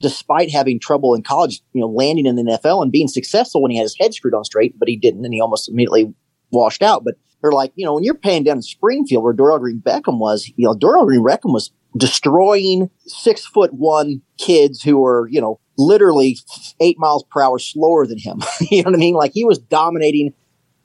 despite 0.00 0.50
having 0.50 0.78
trouble 0.78 1.14
in 1.14 1.22
college, 1.22 1.60
you 1.72 1.80
know, 1.80 1.88
landing 1.88 2.26
in 2.26 2.36
the 2.36 2.42
NFL 2.42 2.82
and 2.82 2.92
being 2.92 3.08
successful 3.08 3.62
when 3.62 3.70
he 3.70 3.76
had 3.76 3.84
his 3.84 3.96
head 3.98 4.14
screwed 4.14 4.34
on 4.34 4.44
straight, 4.44 4.78
but 4.78 4.88
he 4.88 4.96
didn't, 4.96 5.24
and 5.24 5.34
he 5.34 5.40
almost 5.40 5.68
immediately 5.68 6.12
washed 6.50 6.82
out. 6.82 7.04
But 7.04 7.14
they're 7.40 7.52
like, 7.52 7.72
you 7.74 7.84
know, 7.84 7.94
when 7.94 8.04
you're 8.04 8.14
paying 8.14 8.44
down 8.44 8.58
in 8.58 8.62
Springfield 8.62 9.24
where 9.24 9.34
Dorial 9.34 9.60
Green 9.60 9.80
Beckham 9.80 10.18
was, 10.18 10.50
you 10.56 10.66
know, 10.66 10.74
Dorial 10.74 11.06
Green 11.06 11.24
Beckham 11.24 11.52
was 11.52 11.72
destroying 11.96 12.90
six 13.06 13.44
foot 13.44 13.72
one 13.74 14.22
kids 14.38 14.82
who 14.82 14.98
were, 14.98 15.28
you 15.30 15.40
know, 15.40 15.58
literally 15.76 16.38
eight 16.80 16.98
miles 16.98 17.24
per 17.24 17.42
hour 17.42 17.58
slower 17.58 18.06
than 18.06 18.18
him. 18.18 18.42
you 18.70 18.82
know 18.82 18.90
what 18.90 18.96
I 18.96 19.00
mean? 19.00 19.14
Like 19.14 19.32
he 19.34 19.44
was 19.44 19.58
dominating 19.58 20.32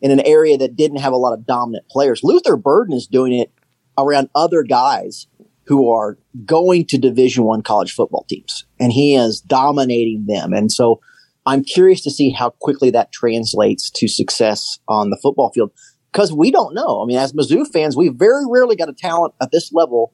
in 0.01 0.11
an 0.11 0.19
area 0.21 0.57
that 0.57 0.75
didn't 0.75 0.97
have 0.97 1.13
a 1.13 1.17
lot 1.17 1.33
of 1.33 1.45
dominant 1.45 1.87
players. 1.89 2.21
Luther 2.23 2.55
Burden 2.55 2.95
is 2.95 3.07
doing 3.07 3.33
it 3.33 3.51
around 3.97 4.29
other 4.35 4.63
guys 4.63 5.27
who 5.67 5.91
are 5.91 6.17
going 6.45 6.85
to 6.85 6.97
division 6.97 7.43
one 7.43 7.61
college 7.61 7.93
football 7.93 8.25
teams 8.29 8.65
and 8.79 8.91
he 8.91 9.15
is 9.15 9.41
dominating 9.41 10.25
them. 10.25 10.53
And 10.53 10.71
so 10.71 11.01
I'm 11.45 11.63
curious 11.63 12.01
to 12.01 12.11
see 12.11 12.29
how 12.29 12.51
quickly 12.51 12.89
that 12.91 13.11
translates 13.11 13.89
to 13.91 14.07
success 14.07 14.79
on 14.87 15.09
the 15.09 15.19
football 15.21 15.51
field 15.51 15.71
because 16.11 16.33
we 16.33 16.51
don't 16.51 16.73
know. 16.73 17.01
I 17.01 17.05
mean, 17.05 17.17
as 17.17 17.33
Mizzou 17.33 17.67
fans, 17.67 17.95
we 17.95 18.09
very 18.09 18.43
rarely 18.49 18.75
got 18.75 18.89
a 18.89 18.93
talent 18.93 19.33
at 19.41 19.51
this 19.51 19.71
level 19.73 20.13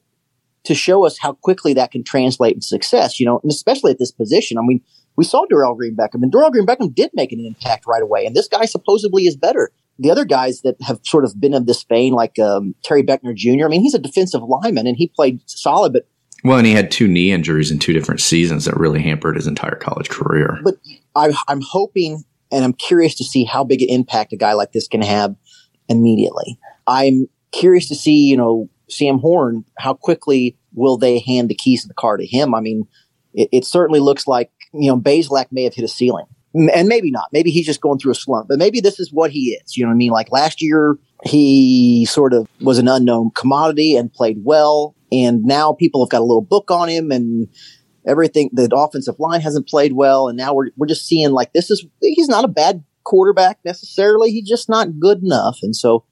to 0.64 0.74
show 0.74 1.04
us 1.04 1.18
how 1.18 1.34
quickly 1.34 1.74
that 1.74 1.92
can 1.92 2.02
translate 2.02 2.54
into 2.54 2.66
success, 2.66 3.20
you 3.20 3.26
know, 3.26 3.38
and 3.42 3.50
especially 3.50 3.92
at 3.92 3.98
this 3.98 4.12
position. 4.12 4.58
I 4.58 4.62
mean, 4.62 4.80
we 5.16 5.24
saw 5.24 5.44
Dorial 5.46 5.76
Green 5.76 5.94
Beckham, 5.96 6.22
and 6.22 6.32
Dorial 6.32 6.50
Green 6.50 6.66
Beckham 6.66 6.92
did 6.92 7.10
make 7.14 7.32
an 7.32 7.40
impact 7.40 7.86
right 7.86 8.02
away. 8.02 8.26
And 8.26 8.34
this 8.34 8.48
guy 8.48 8.64
supposedly 8.64 9.24
is 9.24 9.36
better. 9.36 9.70
The 9.98 10.10
other 10.10 10.24
guys 10.24 10.62
that 10.62 10.76
have 10.82 11.00
sort 11.04 11.24
of 11.24 11.40
been 11.40 11.54
of 11.54 11.66
this 11.66 11.82
vein, 11.84 12.12
like 12.12 12.38
um, 12.38 12.74
Terry 12.82 13.02
Beckner 13.02 13.34
Jr. 13.34 13.66
I 13.66 13.68
mean, 13.68 13.80
he's 13.80 13.94
a 13.94 13.98
defensive 13.98 14.42
lineman 14.42 14.86
and 14.86 14.96
he 14.96 15.08
played 15.08 15.40
solid, 15.46 15.92
but 15.92 16.08
well, 16.42 16.58
and 16.58 16.66
he 16.66 16.74
had 16.74 16.90
two 16.90 17.08
knee 17.08 17.32
injuries 17.32 17.70
in 17.70 17.78
two 17.78 17.94
different 17.94 18.20
seasons 18.20 18.66
that 18.66 18.76
really 18.76 19.00
hampered 19.00 19.36
his 19.36 19.46
entire 19.46 19.76
college 19.76 20.10
career. 20.10 20.58
But 20.62 20.74
I, 21.16 21.32
I'm 21.48 21.62
hoping 21.62 22.24
and 22.52 22.64
I'm 22.64 22.74
curious 22.74 23.14
to 23.16 23.24
see 23.24 23.44
how 23.44 23.64
big 23.64 23.82
an 23.82 23.88
impact 23.88 24.32
a 24.32 24.36
guy 24.36 24.52
like 24.52 24.72
this 24.72 24.86
can 24.86 25.02
have 25.02 25.34
immediately. 25.88 26.58
I'm 26.86 27.28
curious 27.52 27.88
to 27.88 27.94
see, 27.94 28.28
you 28.28 28.36
know, 28.36 28.68
Sam 28.88 29.18
Horn, 29.18 29.64
how 29.78 29.94
quickly 29.94 30.56
will 30.72 30.98
they 30.98 31.18
hand 31.18 31.48
the 31.48 31.54
keys 31.54 31.82
to 31.82 31.88
the 31.88 31.94
car 31.94 32.16
to 32.16 32.26
him? 32.26 32.54
I 32.54 32.60
mean, 32.60 32.86
it, 33.32 33.48
it 33.50 33.64
certainly 33.64 34.00
looks 34.00 34.26
like, 34.26 34.50
you 34.72 34.88
know, 34.88 34.98
Bazelak 34.98 35.46
may 35.50 35.64
have 35.64 35.74
hit 35.74 35.84
a 35.84 35.88
ceiling. 35.88 36.26
And 36.54 36.88
maybe 36.88 37.10
not. 37.10 37.30
Maybe 37.32 37.50
he's 37.50 37.66
just 37.66 37.80
going 37.80 37.98
through 37.98 38.12
a 38.12 38.16
slump, 38.16 38.46
but 38.48 38.58
maybe 38.58 38.80
this 38.80 39.00
is 39.00 39.12
what 39.12 39.32
he 39.32 39.58
is. 39.60 39.76
You 39.76 39.84
know 39.84 39.88
what 39.88 39.94
I 39.94 39.96
mean? 39.96 40.12
Like 40.12 40.30
last 40.30 40.62
year, 40.62 40.96
he 41.24 42.06
sort 42.08 42.32
of 42.32 42.46
was 42.60 42.78
an 42.78 42.86
unknown 42.86 43.32
commodity 43.34 43.96
and 43.96 44.12
played 44.12 44.38
well. 44.44 44.94
And 45.10 45.42
now 45.42 45.72
people 45.72 46.04
have 46.04 46.10
got 46.10 46.20
a 46.20 46.24
little 46.24 46.42
book 46.42 46.70
on 46.70 46.88
him 46.88 47.10
and 47.10 47.48
everything. 48.06 48.50
The 48.52 48.70
offensive 48.72 49.18
line 49.18 49.40
hasn't 49.40 49.68
played 49.68 49.94
well. 49.94 50.28
And 50.28 50.36
now 50.36 50.54
we're, 50.54 50.70
we're 50.76 50.86
just 50.86 51.06
seeing 51.06 51.32
like 51.32 51.52
this 51.54 51.70
is, 51.70 51.84
he's 52.00 52.28
not 52.28 52.44
a 52.44 52.48
bad 52.48 52.84
quarterback 53.02 53.58
necessarily. 53.64 54.30
He's 54.30 54.48
just 54.48 54.68
not 54.68 55.00
good 55.00 55.22
enough. 55.24 55.58
And 55.62 55.74
so 55.74 56.04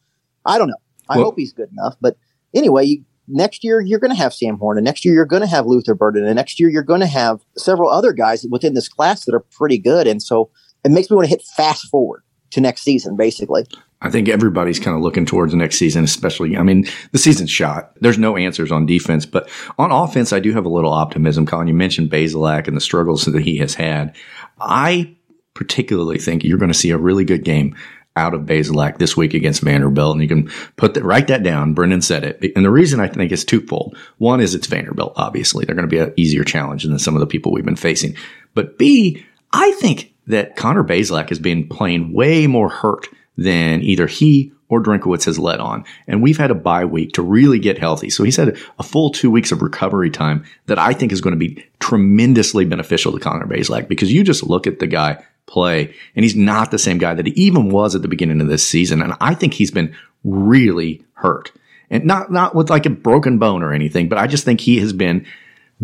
I 0.45 0.59
don't 0.59 0.69
know. 0.69 0.75
I 1.09 1.19
well, 1.19 1.27
hope 1.27 1.35
he's 1.37 1.53
good 1.53 1.71
enough. 1.71 1.95
But 2.01 2.17
anyway, 2.53 2.87
you, 2.87 3.05
next 3.33 3.65
year 3.65 3.81
you're 3.81 3.99
going 3.99 4.11
to 4.11 4.17
have 4.17 4.35
Sam 4.35 4.59
Horn, 4.59 4.79
and 4.79 4.85
next 4.85 5.05
year 5.05 5.15
you're 5.15 5.25
going 5.25 5.43
to 5.43 5.49
have 5.49 5.67
Luther 5.67 5.95
Burden, 5.95 6.25
and 6.25 6.37
next 6.37 6.61
year 6.61 6.69
you're 6.69 6.83
going 6.83 7.01
to 7.01 7.07
have 7.07 7.41
several 7.57 7.91
other 7.91 8.13
guys 8.13 8.47
within 8.51 8.75
this 8.75 8.89
class 8.89 9.25
that 9.25 9.35
are 9.35 9.45
pretty 9.51 9.79
good. 9.79 10.07
And 10.07 10.23
so 10.23 10.51
it 10.85 10.91
makes 10.91 11.11
me 11.11 11.17
want 11.17 11.27
to 11.27 11.31
hit 11.31 11.43
fast 11.43 11.89
forward 11.89 12.23
to 12.51 12.61
next 12.61 12.83
season, 12.83 13.17
basically. 13.17 13.65
I 14.03 14.11
think 14.11 14.29
everybody's 14.29 14.81
kind 14.81 14.97
of 14.97 15.03
looking 15.03 15.25
towards 15.25 15.55
next 15.55 15.77
season, 15.77 16.03
especially. 16.05 16.57
I 16.57 16.63
mean, 16.63 16.87
the 17.13 17.19
season's 17.19 17.51
shot. 17.51 17.93
There's 18.01 18.19
no 18.19 18.37
answers 18.37 18.73
on 18.73 18.85
defense, 18.85 19.25
but 19.25 19.49
on 19.79 19.93
offense, 19.93 20.33
I 20.33 20.41
do 20.41 20.53
have 20.53 20.67
a 20.67 20.69
little 20.69 20.93
optimism. 20.93 21.47
Colin, 21.47 21.69
you 21.69 21.75
mentioned 21.75 22.11
Bazelak 22.11 22.67
and 22.67 22.77
the 22.77 22.81
struggles 22.81 23.25
that 23.25 23.43
he 23.43 23.59
has 23.59 23.75
had. 23.75 24.17
I 24.61 25.17
particularly 25.55 26.19
think 26.19 26.43
you're 26.43 26.59
going 26.59 26.73
to 26.73 26.79
see 26.79 26.91
a 26.91 26.99
really 26.99 27.25
good 27.25 27.45
game 27.45 27.77
out 28.17 28.35
of 28.35 28.43
Bazelak 28.43 28.99
this 28.99 29.17
week 29.17 29.35
against 29.35 29.63
Vanderbilt. 29.63 30.15
And 30.15 30.23
you 30.23 30.29
can 30.29 30.51
put 30.77 30.95
that, 30.95 31.05
write 31.05 31.29
that 31.29 31.43
down. 31.43 31.75
Brendan 31.75 32.03
said 32.03 32.25
it. 32.25 32.53
And 32.55 32.65
the 32.65 32.71
reason 32.71 33.01
I 33.01 33.09
think 33.09 33.33
is 33.33 33.45
twofold. 33.45 33.97
One 34.19 34.41
is 34.41 34.55
it's 34.55 34.67
Vanderbilt, 34.67 35.15
obviously. 35.17 35.65
They're 35.65 35.75
going 35.75 35.89
to 35.89 35.95
be 35.95 35.99
an 35.99 36.13
easier 36.17 36.45
challenge 36.45 36.85
than 36.85 36.99
some 36.99 37.15
of 37.15 37.21
the 37.21 37.27
people 37.27 37.53
we've 37.53 37.65
been 37.65 37.77
facing. 37.77 38.17
But 38.55 38.79
B, 38.79 39.25
I 39.53 39.73
think 39.73 40.15
that 40.27 40.57
Connor 40.57 40.85
Bazelak 40.85 41.31
has 41.31 41.39
been 41.39 41.69
playing 41.69 42.13
way 42.13 42.47
more 42.47 42.69
hurt 42.69 43.09
than 43.37 43.83
either 43.83 44.07
he 44.07 44.53
or 44.69 44.83
Drinkwitz 44.83 45.25
has 45.25 45.39
let 45.39 45.61
on. 45.61 45.85
And 46.07 46.23
we've 46.23 46.39
had 46.39 46.51
a 46.51 46.55
bye 46.55 46.87
week 46.87 47.13
to 47.15 47.23
really 47.23 47.59
get 47.59 47.79
healthy. 47.79 48.09
So 48.09 48.25
he's 48.25 48.37
had 48.37 48.57
a 48.79 48.83
full 48.83 49.11
two 49.11 49.31
weeks 49.31 49.53
of 49.53 49.61
recovery 49.61 50.11
time 50.11 50.45
that 50.67 50.79
I 50.79 50.95
think 50.95 51.13
is 51.13 51.21
going 51.21 51.39
to 51.39 51.39
be 51.39 51.63
tremendously 51.79 52.65
beneficial 52.65 53.13
to 53.13 53.21
Connor 53.21 53.47
Bazelak 53.47 53.89
because 53.89 54.11
you 54.11 54.25
just 54.25 54.43
look 54.43 54.67
at 54.67 54.79
the 54.79 54.87
guy 54.87 55.23
play. 55.47 55.95
And 56.15 56.25
he's 56.25 56.37
not 56.37 56.71
the 56.71 56.79
same 56.79 56.99
guy 56.99 57.15
that 57.15 57.27
he 57.27 57.33
even 57.33 57.71
was 57.71 57.95
at 57.95 58.03
the 58.03 58.09
beginning 58.09 58.41
of 58.41 58.49
this 58.49 58.67
season. 58.67 59.03
And 59.03 59.15
I 59.21 59.35
think 59.35 59.55
he's 59.55 59.71
been 59.71 59.95
really 60.25 61.05
hurt. 61.15 61.53
And 61.91 62.05
not, 62.05 62.33
not 62.33 62.55
with 62.55 62.71
like 62.71 62.87
a 62.87 62.91
broken 62.91 63.39
bone 63.39 63.63
or 63.63 63.73
anything, 63.73 64.09
but 64.09 64.19
I 64.19 64.27
just 64.27 64.45
think 64.45 64.61
he 64.61 64.79
has 64.81 64.93
been 64.93 65.27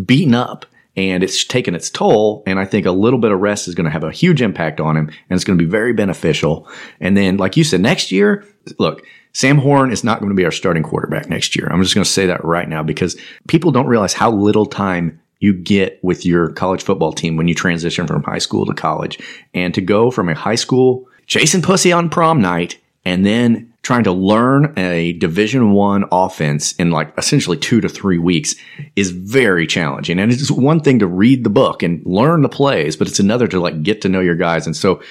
beaten 0.03 0.33
up 0.33 0.65
and 0.95 1.23
it's 1.23 1.43
taken 1.45 1.75
its 1.75 1.89
toll. 1.89 2.43
And 2.47 2.59
I 2.59 2.65
think 2.65 2.85
a 2.85 2.91
little 2.91 3.19
bit 3.19 3.31
of 3.31 3.39
rest 3.39 3.67
is 3.67 3.75
going 3.75 3.85
to 3.85 3.91
have 3.91 4.03
a 4.03 4.11
huge 4.11 4.41
impact 4.41 4.79
on 4.79 4.97
him 4.97 5.07
and 5.07 5.37
it's 5.37 5.43
going 5.43 5.57
to 5.57 5.63
be 5.63 5.69
very 5.69 5.93
beneficial. 5.93 6.67
And 6.99 7.15
then, 7.15 7.37
like 7.37 7.57
you 7.57 7.63
said, 7.63 7.81
next 7.81 8.11
year, 8.11 8.45
look, 8.79 9.05
Sam 9.33 9.59
Horn 9.59 9.91
is 9.91 10.03
not 10.03 10.19
going 10.19 10.29
to 10.29 10.35
be 10.35 10.45
our 10.45 10.51
starting 10.51 10.83
quarterback 10.83 11.29
next 11.29 11.55
year. 11.55 11.67
I'm 11.71 11.83
just 11.83 11.93
going 11.93 12.03
to 12.03 12.09
say 12.09 12.25
that 12.25 12.43
right 12.43 12.67
now 12.67 12.81
because 12.81 13.15
people 13.47 13.71
don't 13.71 13.87
realize 13.87 14.13
how 14.13 14.31
little 14.31 14.65
time 14.65 15.21
you 15.39 15.53
get 15.53 15.99
with 16.03 16.25
your 16.25 16.51
college 16.51 16.83
football 16.83 17.13
team 17.13 17.37
when 17.37 17.47
you 17.47 17.55
transition 17.55 18.07
from 18.07 18.23
high 18.23 18.39
school 18.39 18.65
to 18.65 18.73
college. 18.73 19.19
And 19.53 19.73
to 19.73 19.81
go 19.81 20.11
from 20.11 20.29
a 20.29 20.35
high 20.35 20.55
school 20.55 21.07
chasing 21.27 21.61
pussy 21.61 21.91
on 21.91 22.09
prom 22.09 22.41
night 22.41 22.79
and 23.05 23.25
then 23.25 23.73
trying 23.81 24.03
to 24.03 24.11
learn 24.11 24.73
a 24.77 25.13
division 25.13 25.71
one 25.71 26.03
offense 26.11 26.73
in 26.73 26.91
like 26.91 27.13
essentially 27.17 27.57
two 27.57 27.79
to 27.81 27.87
three 27.87 28.17
weeks 28.17 28.55
is 28.95 29.11
very 29.11 29.65
challenging. 29.65 30.19
And 30.19 30.31
it's 30.31 30.51
one 30.51 30.81
thing 30.81 30.99
to 30.99 31.07
read 31.07 31.43
the 31.43 31.49
book 31.49 31.81
and 31.81 32.05
learn 32.05 32.41
the 32.41 32.49
plays, 32.49 32.97
but 32.97 33.07
it's 33.07 33.19
another 33.19 33.47
to 33.47 33.59
like 33.59 33.81
get 33.81 34.01
to 34.01 34.09
know 34.09 34.19
your 34.19 34.35
guys. 34.35 34.65
And 34.65 34.75
so 34.75 35.01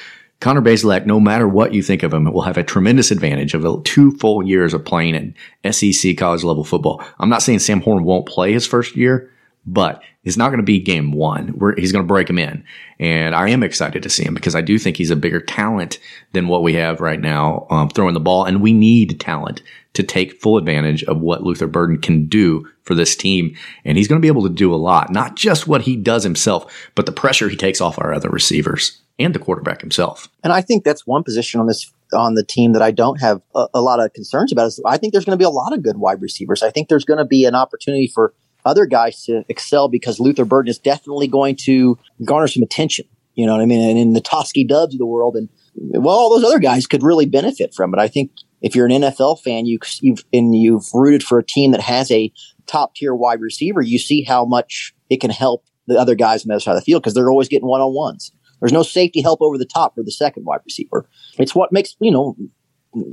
Connor 0.40 0.60
Bazelak, 0.60 1.06
no 1.06 1.18
matter 1.18 1.48
what 1.48 1.74
you 1.74 1.82
think 1.82 2.02
of 2.02 2.12
him, 2.12 2.30
will 2.30 2.42
have 2.42 2.58
a 2.58 2.62
tremendous 2.62 3.10
advantage 3.10 3.54
of 3.54 3.82
two 3.84 4.12
full 4.12 4.46
years 4.46 4.74
of 4.74 4.84
playing 4.84 5.34
in 5.64 5.72
SEC 5.72 6.16
college 6.16 6.44
level 6.44 6.62
football. 6.62 7.02
I'm 7.18 7.30
not 7.30 7.42
saying 7.42 7.58
Sam 7.58 7.80
Horn 7.80 8.04
won't 8.04 8.26
play 8.26 8.52
his 8.52 8.66
first 8.66 8.96
year, 8.96 9.32
but 9.72 10.02
it's 10.24 10.36
not 10.36 10.48
going 10.48 10.58
to 10.58 10.64
be 10.64 10.80
game 10.80 11.12
one. 11.12 11.54
We're, 11.56 11.74
he's 11.76 11.92
going 11.92 12.04
to 12.04 12.08
break 12.08 12.28
him 12.28 12.38
in. 12.38 12.64
And 12.98 13.34
I 13.34 13.48
am 13.50 13.62
excited 13.62 14.02
to 14.02 14.10
see 14.10 14.24
him 14.24 14.34
because 14.34 14.54
I 14.54 14.60
do 14.60 14.78
think 14.78 14.96
he's 14.96 15.10
a 15.10 15.16
bigger 15.16 15.40
talent 15.40 15.98
than 16.32 16.48
what 16.48 16.62
we 16.62 16.74
have 16.74 17.00
right 17.00 17.20
now 17.20 17.66
um, 17.70 17.88
throwing 17.88 18.14
the 18.14 18.20
ball. 18.20 18.44
And 18.44 18.60
we 18.60 18.72
need 18.72 19.20
talent 19.20 19.62
to 19.94 20.02
take 20.02 20.40
full 20.40 20.56
advantage 20.56 21.02
of 21.04 21.20
what 21.20 21.42
Luther 21.42 21.66
Burden 21.66 22.00
can 22.00 22.26
do 22.26 22.68
for 22.82 22.94
this 22.94 23.16
team. 23.16 23.56
And 23.84 23.96
he's 23.96 24.08
going 24.08 24.20
to 24.20 24.24
be 24.24 24.28
able 24.28 24.42
to 24.42 24.54
do 24.54 24.74
a 24.74 24.76
lot, 24.76 25.10
not 25.10 25.36
just 25.36 25.66
what 25.66 25.82
he 25.82 25.96
does 25.96 26.24
himself, 26.24 26.90
but 26.94 27.06
the 27.06 27.12
pressure 27.12 27.48
he 27.48 27.56
takes 27.56 27.80
off 27.80 27.98
our 27.98 28.12
other 28.12 28.28
receivers 28.28 29.00
and 29.18 29.34
the 29.34 29.38
quarterback 29.38 29.80
himself. 29.80 30.28
And 30.44 30.52
I 30.52 30.60
think 30.60 30.84
that's 30.84 31.06
one 31.06 31.24
position 31.24 31.60
on 31.60 31.66
this 31.66 31.92
on 32.12 32.34
the 32.34 32.44
team 32.44 32.72
that 32.72 32.82
I 32.82 32.90
don't 32.90 33.20
have 33.20 33.42
a, 33.54 33.66
a 33.74 33.80
lot 33.82 34.00
of 34.00 34.12
concerns 34.12 34.52
about. 34.52 34.66
Is 34.66 34.80
I 34.86 34.96
think 34.96 35.12
there's 35.12 35.24
going 35.24 35.36
to 35.36 35.42
be 35.42 35.44
a 35.44 35.50
lot 35.50 35.72
of 35.72 35.82
good 35.82 35.98
wide 35.98 36.22
receivers. 36.22 36.62
I 36.62 36.70
think 36.70 36.88
there's 36.88 37.04
going 37.04 37.18
to 37.18 37.24
be 37.24 37.44
an 37.44 37.54
opportunity 37.54 38.06
for 38.06 38.32
other 38.64 38.86
guys 38.86 39.24
to 39.24 39.44
excel 39.48 39.88
because 39.88 40.20
Luther 40.20 40.44
Burden 40.44 40.70
is 40.70 40.78
definitely 40.78 41.28
going 41.28 41.56
to 41.64 41.98
garner 42.24 42.48
some 42.48 42.62
attention. 42.62 43.06
You 43.34 43.46
know 43.46 43.52
what 43.52 43.62
I 43.62 43.66
mean? 43.66 43.88
And 43.88 43.98
in 43.98 44.12
the 44.14 44.20
Tauskie 44.20 44.66
Doves 44.66 44.94
of 44.94 44.98
the 44.98 45.06
world, 45.06 45.36
and 45.36 45.48
well, 45.74 46.16
all 46.16 46.30
those 46.30 46.44
other 46.44 46.58
guys 46.58 46.86
could 46.86 47.02
really 47.02 47.26
benefit 47.26 47.72
from 47.72 47.94
it. 47.94 48.00
I 48.00 48.08
think 48.08 48.32
if 48.60 48.74
you're 48.74 48.86
an 48.86 48.92
NFL 48.92 49.40
fan, 49.42 49.66
you 49.66 49.78
you've 50.00 50.24
and 50.32 50.54
you've 50.54 50.86
rooted 50.92 51.22
for 51.22 51.38
a 51.38 51.44
team 51.44 51.70
that 51.70 51.80
has 51.80 52.10
a 52.10 52.32
top 52.66 52.94
tier 52.94 53.14
wide 53.14 53.40
receiver, 53.40 53.80
you 53.80 53.98
see 53.98 54.22
how 54.22 54.44
much 54.44 54.92
it 55.08 55.20
can 55.20 55.30
help 55.30 55.64
the 55.86 55.98
other 55.98 56.14
guys 56.14 56.44
on 56.44 56.48
the 56.48 56.54
other 56.54 56.60
side 56.60 56.72
of 56.72 56.78
the 56.78 56.84
field 56.84 57.02
because 57.02 57.14
they're 57.14 57.30
always 57.30 57.48
getting 57.48 57.68
one 57.68 57.80
on 57.80 57.94
ones. 57.94 58.32
There's 58.60 58.72
no 58.72 58.82
safety 58.82 59.22
help 59.22 59.40
over 59.40 59.56
the 59.56 59.64
top 59.64 59.94
for 59.94 60.02
the 60.02 60.10
second 60.10 60.44
wide 60.44 60.60
receiver. 60.64 61.08
It's 61.38 61.54
what 61.54 61.72
makes 61.72 61.94
you 62.00 62.10
know 62.10 62.36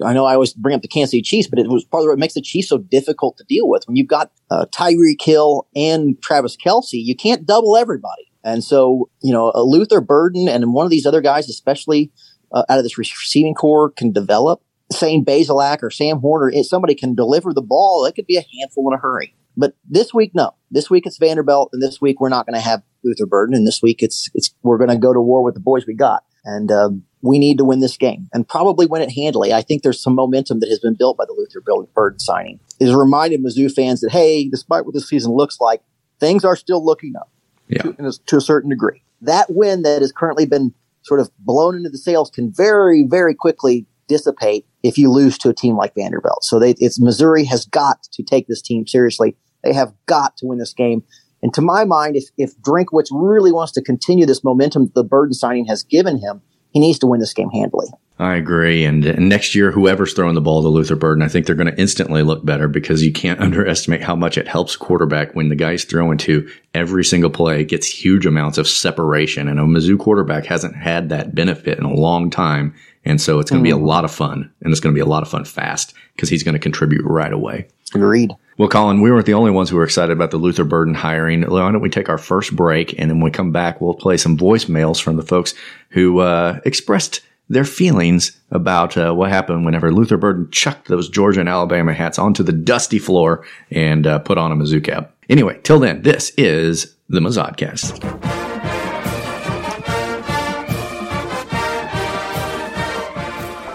I 0.06 0.14
know 0.14 0.26
I 0.26 0.34
always 0.34 0.54
bring 0.54 0.76
up 0.76 0.82
the 0.82 0.88
Kansas 0.88 1.12
City 1.12 1.22
Chiefs, 1.22 1.48
but 1.48 1.60
it 1.60 1.68
was 1.68 1.84
part 1.84 2.04
of 2.04 2.08
what 2.08 2.20
makes 2.20 2.34
the 2.34 2.42
Chiefs 2.42 2.70
so 2.70 2.78
difficult 2.78 3.38
to 3.38 3.44
deal 3.44 3.68
with. 3.68 3.84
When 3.88 3.96
you've 3.96 4.08
got 4.08 4.32
uh, 4.50 4.66
Tyreek 4.72 5.22
Hill 5.22 5.68
and 5.76 6.22
Travis 6.22 6.56
Kelce, 6.56 6.94
you 6.94 7.16
can't 7.16 7.46
double 7.46 7.76
everybody. 7.76 8.32
And 8.44 8.64
so, 8.64 9.10
you 9.22 9.34
know, 9.34 9.52
a 9.54 9.64
Luther 9.64 10.02
Burden 10.02 10.48
and 10.48 10.74
one 10.74 10.86
of 10.86 10.92
these 10.92 11.06
other 11.06 11.22
guys, 11.22 11.50
especially 11.50 12.12
uh, 12.54 12.64
out 12.70 12.78
of 12.78 12.84
this 12.86 12.98
receiving 12.98 13.54
core, 13.54 13.90
can 13.90 14.12
develop. 14.12 14.62
Saying 14.92 15.26
Bazelak 15.26 15.82
or 15.82 15.90
Sam 15.90 16.20
Horner, 16.20 16.52
if 16.52 16.68
somebody 16.68 16.94
can 16.94 17.16
deliver 17.16 17.54
the 17.54 17.64
ball, 17.64 18.06
it 18.06 18.14
could 18.14 18.28
be 18.28 18.38
a 18.38 18.46
handful 18.60 18.88
in 18.88 18.94
a 18.96 19.02
hurry. 19.02 19.36
But 19.58 19.74
this 19.90 20.14
week, 20.14 20.32
no. 20.36 20.52
This 20.70 20.90
week 20.92 21.08
it's 21.08 21.18
Vanderbilt, 21.18 21.70
and 21.74 21.82
this 21.82 22.00
week 22.00 22.22
we're 22.22 22.30
not 22.30 22.46
going 22.46 22.54
to 22.54 22.62
have 22.62 22.84
Luther 23.04 23.26
Burden, 23.26 23.56
and 23.56 23.66
this 23.66 23.82
week 23.82 24.04
it's 24.04 24.30
it's 24.36 24.54
we're 24.62 24.78
going 24.78 24.92
to 24.92 24.98
go 24.98 25.12
to 25.12 25.20
war 25.20 25.44
with 25.44 25.56
the 25.56 25.60
boys 25.60 25.86
we 25.88 25.96
got. 25.96 26.24
And 26.44 26.72
um, 26.72 27.04
we 27.26 27.40
need 27.40 27.58
to 27.58 27.66
win 27.66 27.80
this 27.80 27.98
game 27.98 28.30
and 28.34 28.48
probably 28.48 28.86
win 28.86 29.02
it 29.02 29.12
handily. 29.12 29.52
I 29.52 29.62
think 29.62 29.82
there's 29.82 30.02
some 30.02 30.14
momentum 30.14 30.60
that 30.60 30.70
has 30.70 30.80
been 30.80 30.94
built 30.94 31.18
by 31.18 31.26
the 31.26 31.34
Luther 31.34 31.62
Burden 31.94 32.20
signing. 32.20 32.60
It 32.80 32.86
has 32.86 32.96
reminded 32.96 33.44
Mizzou 33.44 33.72
fans 33.72 34.02
that, 34.02 34.12
hey, 34.12 34.48
despite 34.48 34.86
what 34.86 34.94
this 34.94 35.10
season 35.10 35.32
looks 35.32 35.60
like, 35.60 35.82
things 36.20 36.46
are 36.46 36.56
still 36.56 36.86
looking 36.86 37.16
up 37.16 37.32
yeah. 37.68 37.82
to, 37.82 38.12
to 38.26 38.38
a 38.38 38.42
certain 38.42 38.70
degree. 38.70 39.02
That 39.22 39.48
win 39.50 39.82
that 39.82 40.02
has 40.02 40.12
currently 40.12 40.46
been 40.46 40.74
sort 41.02 41.20
of 41.20 41.32
blown 41.40 41.76
into 41.76 41.90
the 41.90 41.98
sails 41.98 42.30
can 42.30 42.52
very, 42.52 43.04
very 43.04 43.34
quickly 43.34 43.86
dissipate 44.08 44.66
if 44.84 44.98
you 44.98 45.10
lose 45.10 45.38
to 45.40 45.50
a 45.50 45.54
team 45.54 45.76
like 45.76 45.96
Vanderbilt. 45.96 46.44
So 46.44 46.60
they, 46.60 46.72
it's 46.78 47.00
Missouri 47.00 47.44
has 47.46 47.66
got 47.66 48.04
to 48.04 48.24
take 48.24 48.48
this 48.48 48.62
team 48.62 48.86
seriously. 48.86 49.36
They 49.64 49.74
have 49.74 49.94
got 50.06 50.38
to 50.38 50.46
win 50.46 50.60
this 50.60 50.74
game. 50.74 51.04
And 51.42 51.54
to 51.54 51.62
my 51.62 51.86
mind, 51.86 52.16
if, 52.16 52.26
if 52.38 52.56
Drinkwitz 52.58 53.08
really 53.12 53.52
wants 53.52 53.72
to 53.74 53.82
continue 53.82 54.26
this 54.26 54.44
momentum 54.44 54.86
that 54.86 54.96
the 54.96 55.04
Burden 55.04 55.34
signing 55.34 55.66
has 55.66 55.84
given 55.84 56.20
him, 56.20 56.42
he 56.76 56.82
needs 56.82 57.00
to 57.00 57.08
win 57.08 57.22
this 57.22 57.34
game 57.34 57.50
handily. 57.52 57.88
I 58.20 58.36
agree. 58.36 58.84
And, 58.84 59.06
and, 59.06 59.30
next 59.30 59.56
year, 59.56 59.72
whoever's 59.72 60.12
throwing 60.12 60.36
the 60.36 60.42
ball 60.42 60.62
to 60.62 60.68
Luther 60.68 60.98
Burden, 60.98 61.24
I 61.24 61.30
think 61.30 61.46
they're 61.46 61.56
going 61.56 61.74
to 61.74 61.80
instantly 61.80 62.22
look 62.22 62.44
better 62.44 62.68
because 62.68 63.02
you 63.02 63.14
can't 63.14 63.40
underestimate 63.42 64.02
how 64.02 64.14
much 64.14 64.38
it 64.38 64.46
helps 64.46 64.76
quarterback 64.76 65.34
when 65.36 65.48
the 65.48 65.56
guy's 65.56 65.86
throwing 65.86 66.18
to 66.20 66.50
every 66.74 67.06
single 67.06 67.30
play 67.30 67.64
gets 67.64 67.88
huge 67.88 68.26
amounts 68.26 68.58
of 68.58 68.68
separation. 68.68 69.48
And 69.48 69.58
a 69.58 69.64
Mizzou 69.64 69.98
quarterback 69.98 70.46
hasn't 70.46 70.76
had 70.76 71.08
that 71.10 71.34
benefit 71.34 71.80
in 71.80 71.86
a 71.86 71.94
long 71.94 72.30
time. 72.30 72.76
And 73.06 73.22
so 73.22 73.40
it's 73.40 73.50
going 73.50 73.64
to 73.64 73.70
mm. 73.70 73.72
be 73.72 73.82
a 73.82 73.82
mm. 73.82 73.88
lot 73.88 74.04
of 74.04 74.12
fun 74.12 74.52
and 74.62 74.74
it's 74.74 74.82
going 74.82 74.94
to 74.94 74.98
be 74.98 75.02
a 75.02 75.10
lot 75.10 75.24
of 75.24 75.30
fun 75.30 75.46
fast 75.46 75.94
because 76.14 76.28
he's 76.28 76.44
going 76.44 76.56
to 76.56 76.60
contribute 76.60 77.06
right 77.06 77.32
away. 77.32 77.70
Agreed. 77.94 78.34
Well, 78.58 78.70
Colin, 78.70 79.02
we 79.02 79.12
weren't 79.12 79.26
the 79.26 79.34
only 79.34 79.52
ones 79.52 79.70
who 79.70 79.76
were 79.76 79.84
excited 79.84 80.14
about 80.14 80.32
the 80.32 80.38
Luther 80.38 80.64
Burden 80.64 80.94
hiring. 80.94 81.42
Why 81.42 81.70
don't 81.72 81.82
we 81.82 81.90
take 81.90 82.08
our 82.08 82.18
first 82.18 82.56
break 82.56 82.98
and 82.98 83.10
then 83.10 83.18
when 83.18 83.26
we 83.26 83.32
come 83.32 83.52
back, 83.52 83.82
we'll 83.82 83.96
play 83.96 84.16
some 84.16 84.38
voicemails 84.38 85.02
from 85.02 85.18
the 85.18 85.24
folks 85.24 85.54
who 85.90 86.20
uh, 86.20 86.62
expressed 86.64 87.20
their 87.50 87.66
feelings 87.66 88.40
about 88.52 88.96
uh, 88.96 89.14
what 89.14 89.30
happened 89.30 89.66
whenever 89.66 89.92
Luther 89.92 90.16
Burden 90.16 90.50
chucked 90.52 90.88
those 90.88 91.10
Georgia 91.10 91.42
and 91.42 91.50
Alabama 91.50 91.94
hats 91.94 92.18
onto 92.18 92.44
the 92.44 92.54
dusty 92.54 92.98
floor 92.98 93.46
and 93.72 94.08
uh, 94.08 94.20
put 94.20 94.38
on 94.38 94.54
a 94.54 94.56
Mizzou 94.56 94.82
cap. 94.82 95.14
Anyway, 95.30 95.60
till 95.64 95.80
then, 95.80 96.02
this 96.04 96.32
is 96.38 96.96
the 97.10 97.20
Mazodcast. 97.20 98.02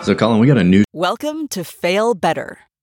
So, 0.04 0.14
Colin, 0.14 0.40
we 0.40 0.46
got 0.46 0.56
a 0.56 0.64
new. 0.64 0.84
Welcome 0.94 1.46
to 1.48 1.62
Fail 1.62 2.14
Better, 2.14 2.58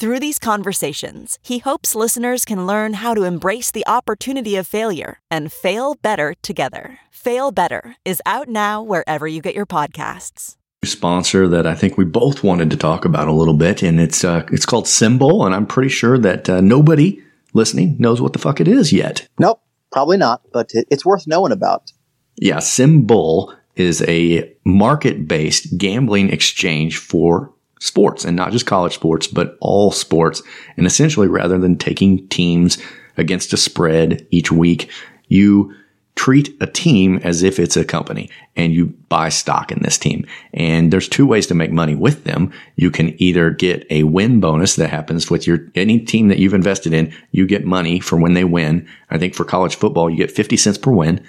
Through 0.00 0.20
these 0.20 0.38
conversations, 0.38 1.38
he 1.42 1.58
hopes 1.58 1.94
listeners 1.94 2.46
can 2.46 2.66
learn 2.66 2.94
how 2.94 3.12
to 3.12 3.24
embrace 3.24 3.70
the 3.70 3.86
opportunity 3.86 4.56
of 4.56 4.66
failure 4.66 5.20
and 5.30 5.52
fail 5.52 5.94
better 5.94 6.32
together. 6.40 7.00
Fail 7.10 7.52
Better 7.52 7.96
is 8.02 8.22
out 8.24 8.48
now 8.48 8.82
wherever 8.82 9.28
you 9.28 9.42
get 9.42 9.54
your 9.54 9.66
podcasts 9.66 10.56
sponsor 10.82 11.46
that 11.46 11.66
I 11.66 11.74
think 11.74 11.98
we 11.98 12.06
both 12.06 12.42
wanted 12.42 12.70
to 12.70 12.76
talk 12.78 13.04
about 13.04 13.28
a 13.28 13.32
little 13.32 13.52
bit, 13.52 13.82
and 13.82 14.00
it's 14.00 14.24
uh, 14.24 14.46
it's 14.50 14.64
called 14.64 14.86
SimBull, 14.86 15.44
and 15.44 15.54
I'm 15.54 15.66
pretty 15.66 15.90
sure 15.90 16.16
that 16.16 16.48
uh, 16.48 16.62
nobody 16.62 17.22
listening 17.52 17.96
knows 17.98 18.22
what 18.22 18.32
the 18.32 18.38
fuck 18.38 18.62
it 18.62 18.66
is 18.66 18.94
yet. 18.94 19.28
Nope, 19.38 19.60
probably 19.92 20.16
not, 20.16 20.40
but 20.54 20.70
it's 20.72 21.04
worth 21.04 21.26
knowing 21.26 21.52
about. 21.52 21.92
Yeah, 22.36 22.56
SimBull 22.56 23.54
is 23.76 24.00
a 24.08 24.50
market-based 24.64 25.76
gambling 25.76 26.30
exchange 26.30 26.96
for 26.96 27.52
sports, 27.80 28.24
and 28.24 28.36
not 28.36 28.52
just 28.52 28.66
college 28.66 28.94
sports, 28.94 29.26
but 29.26 29.56
all 29.60 29.90
sports. 29.90 30.42
And 30.76 30.86
essentially, 30.86 31.26
rather 31.26 31.58
than 31.58 31.76
taking 31.76 32.28
teams 32.28 32.78
against 33.16 33.52
a 33.52 33.56
spread 33.56 34.26
each 34.30 34.52
week, 34.52 34.90
you 35.28 35.74
treat 36.14 36.54
a 36.60 36.66
team 36.66 37.18
as 37.24 37.42
if 37.42 37.58
it's 37.58 37.78
a 37.78 37.84
company 37.84 38.28
and 38.54 38.74
you 38.74 38.86
buy 39.08 39.30
stock 39.30 39.72
in 39.72 39.80
this 39.82 39.96
team. 39.96 40.26
And 40.52 40.92
there's 40.92 41.08
two 41.08 41.26
ways 41.26 41.46
to 41.46 41.54
make 41.54 41.72
money 41.72 41.94
with 41.94 42.24
them. 42.24 42.52
You 42.76 42.90
can 42.90 43.14
either 43.22 43.50
get 43.50 43.86
a 43.88 44.02
win 44.02 44.38
bonus 44.38 44.76
that 44.76 44.90
happens 44.90 45.30
with 45.30 45.46
your, 45.46 45.60
any 45.74 45.98
team 45.98 46.28
that 46.28 46.38
you've 46.38 46.52
invested 46.52 46.92
in, 46.92 47.14
you 47.30 47.46
get 47.46 47.64
money 47.64 48.00
for 48.00 48.18
when 48.18 48.34
they 48.34 48.44
win. 48.44 48.86
I 49.08 49.16
think 49.16 49.34
for 49.34 49.44
college 49.44 49.76
football, 49.76 50.10
you 50.10 50.18
get 50.18 50.30
50 50.30 50.58
cents 50.58 50.76
per 50.76 50.90
win. 50.90 51.24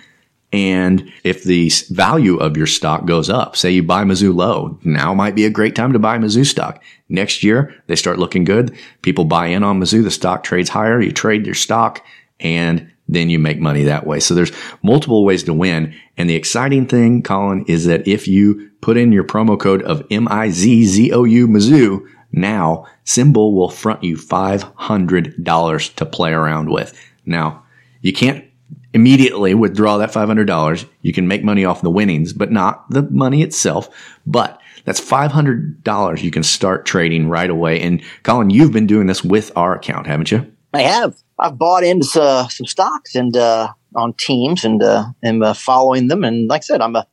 And 0.54 1.12
if 1.24 1.44
the 1.44 1.72
value 1.90 2.38
of 2.38 2.58
your 2.58 2.68
stock 2.68 3.06
goes 3.06 3.30
up, 3.30 3.56
say 3.56 3.72
you 3.72 3.84
buy 3.84 4.04
Mizzou 4.04 4.36
low, 4.36 4.78
now 4.84 5.14
might 5.14 5.36
be 5.36 5.46
a 5.46 5.50
great 5.50 5.76
time 5.76 5.94
to 5.94 6.00
buy 6.00 6.18
Mizzou 6.18 6.46
stock. 6.46 6.84
Next 7.08 7.42
year, 7.42 7.74
they 7.88 7.96
start 7.96 8.20
looking 8.20 8.44
good. 8.44 8.76
People 9.02 9.24
buy 9.24 9.48
in 9.48 9.64
on 9.64 9.80
Mizzou. 9.80 10.04
The 10.04 10.12
stock 10.12 10.44
trades 10.44 10.70
higher. 10.70 11.00
You 11.00 11.14
trade 11.14 11.46
your 11.46 11.56
stock 11.56 12.06
and 12.40 12.92
then 13.08 13.30
you 13.30 13.40
make 13.40 13.60
money 13.60 13.84
that 13.84 14.06
way. 14.06 14.20
So 14.20 14.34
there's 14.34 14.52
multiple 14.84 15.24
ways 15.24 15.44
to 15.44 15.54
win. 15.54 15.94
And 16.18 16.30
the 16.30 16.36
exciting 16.36 16.86
thing, 16.86 17.24
Colin, 17.24 17.66
is 17.68 17.86
that 17.86 18.08
if 18.08 18.28
you 18.28 18.72
put 18.82 18.98
in 18.98 19.12
your 19.12 19.24
promo 19.24 19.60
code 19.60 19.84
of 19.84 20.06
M-I-Z-Z-O-U 20.12 21.48
Mizzou, 21.48 22.06
now 22.32 22.88
SimBull 23.06 23.54
will 23.54 23.70
front 23.70 24.04
you 24.04 24.16
$500 24.16 25.96
to 25.96 26.06
play 26.06 26.32
around 26.32 26.70
with. 26.70 27.00
Now, 27.26 27.64
you 28.02 28.14
can't 28.14 28.46
immediately 28.94 29.54
withdraw 29.54 29.98
that 29.98 30.12
$500. 30.12 30.86
You 31.02 31.14
can 31.14 31.28
make 31.28 31.44
money 31.44 31.66
off 31.66 31.82
the 31.82 31.90
winnings, 31.90 32.34
but 32.34 32.52
not 32.52 32.90
the 32.90 33.04
money 33.04 33.42
itself. 33.42 33.90
But 34.26 34.60
that's 34.86 35.00
$500 35.00 36.22
you 36.22 36.32
can 36.32 36.44
start 36.44 36.86
trading 36.86 37.30
right 37.30 37.50
away. 37.50 37.80
And 37.82 38.02
Colin, 38.24 38.50
you've 38.50 38.72
been 38.72 38.88
doing 38.88 39.08
this 39.08 39.24
with 39.24 39.52
our 39.56 39.76
account, 39.76 40.08
haven't 40.08 40.32
you? 40.32 40.52
I 40.74 40.82
have. 40.82 41.16
I've 41.38 41.58
bought 41.58 41.84
into 41.84 42.22
uh, 42.22 42.48
some 42.48 42.66
stocks 42.66 43.16
and 43.16 43.36
uh, 43.36 43.74
on 43.96 44.14
teams 44.14 44.64
and 44.64 44.82
uh, 44.82 45.06
am 45.24 45.44
uh, 45.44 45.54
following 45.54 46.08
them. 46.08 46.24
And 46.24 46.48
like 46.48 46.62
I 46.62 46.64
said, 46.64 46.82
I'm 46.82 46.96
a 46.96 47.08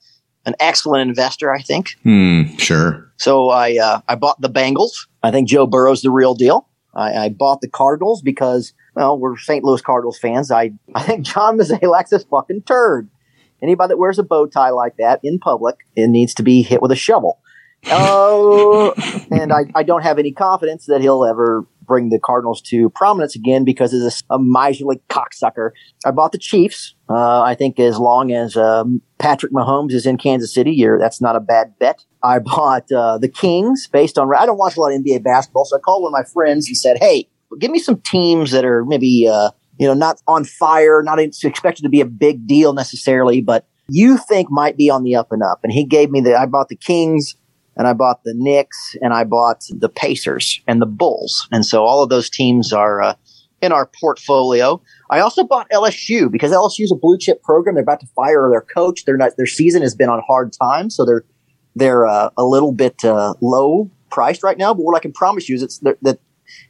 an 0.47 0.55
excellent 0.61 1.09
investor. 1.09 1.53
I 1.53 1.61
think. 1.63 1.97
Hmm. 2.05 2.57
Sure. 2.57 3.11
So 3.17 3.51
I 3.51 3.77
uh, 3.79 4.01
I 4.07 4.15
bought 4.15 4.41
the 4.41 4.51
Bengals. 4.51 5.07
I 5.23 5.31
think 5.31 5.49
Joe 5.49 5.67
Burrow's 5.67 6.03
the 6.03 6.11
real 6.11 6.35
deal. 6.35 6.68
I, 6.99 7.25
I 7.25 7.29
bought 7.29 7.61
the 7.61 7.69
Cardinals 7.69 8.21
because 8.23 8.75
well 8.95 9.19
we're 9.19 9.39
St. 9.39 9.65
Louis 9.65 9.81
Cardinals 9.81 10.19
fans. 10.19 10.51
I 10.51 10.73
I 10.95 11.03
think 11.03 11.25
John 11.25 11.57
Mozeliak's 11.59 12.13
a 12.13 12.19
fucking 12.21 12.63
turd. 12.63 13.09
Anybody 13.63 13.89
that 13.89 13.97
wears 13.99 14.19
a 14.19 14.23
bow 14.23 14.47
tie 14.47 14.71
like 14.71 14.97
that 14.99 15.21
in 15.23 15.39
public, 15.39 15.77
it 15.97 16.09
needs 16.09 16.35
to 16.35 16.43
be 16.43 16.63
hit 16.63 16.83
with 16.83 16.93
a 16.93 16.97
shovel. 16.97 17.41
Oh, 17.91 18.95
and 19.31 19.53
I, 19.53 19.65
I 19.75 19.83
don't 19.83 20.03
have 20.03 20.19
any 20.19 20.33
confidence 20.33 20.87
that 20.87 21.01
he'll 21.01 21.25
ever 21.25 21.67
bring 21.89 22.11
the 22.11 22.21
Cardinals 22.21 22.61
to 22.63 22.91
prominence 22.91 23.35
again 23.35 23.65
because 23.65 23.93
of 23.93 24.01
this 24.01 24.23
a 24.31 24.39
miserly 24.39 25.01
cocksucker. 25.09 25.71
I 26.05 26.13
bought 26.13 26.33
the 26.33 26.39
Chiefs. 26.39 26.95
Uh, 27.09 27.43
I 27.43 27.55
think 27.55 27.81
as 27.81 27.99
long 27.99 28.31
as 28.31 28.57
um, 28.57 29.01
Patrick 29.19 29.53
Mahomes 29.53 29.93
is 29.93 30.07
in 30.07 30.19
Kansas 30.19 30.55
City, 30.55 30.87
that's 31.01 31.21
not 31.21 31.35
a 31.35 31.41
bad 31.41 31.75
bet. 31.81 32.05
I 32.23 32.39
bought 32.45 32.93
uh, 32.93 33.19
the 33.19 33.29
Kings 33.29 33.89
based 33.89 34.19
on. 34.19 34.33
I 34.37 34.47
don't 34.47 34.59
watch 34.59 34.77
a 34.77 34.81
lot 34.81 34.93
of 34.93 35.01
NBA 35.01 35.25
basketball, 35.25 35.65
so 35.65 35.77
I 35.77 35.81
called 35.81 36.03
one 36.03 36.11
of 36.11 36.13
my 36.13 36.31
friends 36.31 36.69
and 36.69 36.77
said, 36.77 36.99
"Hey, 36.99 37.29
give 37.59 37.71
me 37.71 37.79
some 37.79 38.01
teams 38.03 38.51
that 38.53 38.65
are 38.65 38.85
maybe 38.85 39.27
uh, 39.27 39.51
you 39.79 39.87
know 39.87 39.95
not 39.95 40.21
on 40.29 40.45
fire, 40.45 41.03
not 41.03 41.19
expected 41.19 41.83
to 41.83 41.89
be 41.89 42.01
a 42.01 42.07
big 42.07 42.47
deal 42.47 42.73
necessarily, 42.73 43.41
but." 43.41 43.67
You 43.91 44.19
think 44.19 44.51
might 44.51 44.77
be 44.77 44.91
on 44.91 45.03
the 45.03 45.15
up 45.17 45.33
and 45.33 45.43
up. 45.43 45.61
And 45.63 45.73
he 45.73 45.83
gave 45.83 46.11
me 46.11 46.21
the, 46.21 46.39
I 46.39 46.45
bought 46.45 46.69
the 46.69 46.77
Kings, 46.77 47.37
and 47.79 47.87
I 47.87 47.93
bought 47.93 48.25
the 48.25 48.35
Knicks 48.35 48.97
and 49.01 49.15
I 49.15 49.25
bought 49.25 49.65
the 49.71 49.89
Pacers 49.89 50.61
and 50.67 50.83
the 50.83 50.87
Bulls. 50.87 51.49
And 51.53 51.65
so 51.65 51.85
all 51.85 52.03
of 52.03 52.11
those 52.11 52.29
teams 52.29 52.73
are 52.73 53.01
uh, 53.01 53.15
in 53.63 53.73
our 53.73 53.91
portfolio. 54.01 54.83
I 55.11 55.21
also 55.21 55.45
bought 55.45 55.71
LSU 55.71 56.31
because 56.31 56.53
LSU 56.53 56.85
is 56.85 56.93
a 56.93 56.97
blue 56.97 57.17
chip 57.19 57.43
program. 57.43 57.77
They're 57.77 57.83
about 57.83 58.01
to 58.01 58.07
fire 58.09 58.49
their 58.51 58.61
coach. 58.61 59.03
Not, 59.07 59.37
their 59.37 59.47
season 59.47 59.83
has 59.83 59.95
been 59.95 60.09
on 60.09 60.21
hard 60.27 60.53
times. 60.53 60.97
So 60.97 61.05
they're, 61.07 61.25
they're 61.77 62.07
uh, 62.07 62.31
a 62.37 62.45
little 62.45 62.73
bit 62.73 63.05
uh, 63.05 63.35
low 63.41 63.91
priced 64.11 64.43
right 64.43 64.59
now. 64.59 64.75
But 64.75 64.83
what 64.83 64.97
I 64.97 65.01
can 65.01 65.13
promise 65.13 65.49
you 65.49 65.55
is 65.55 65.63
it's 65.63 65.79
that 65.79 66.19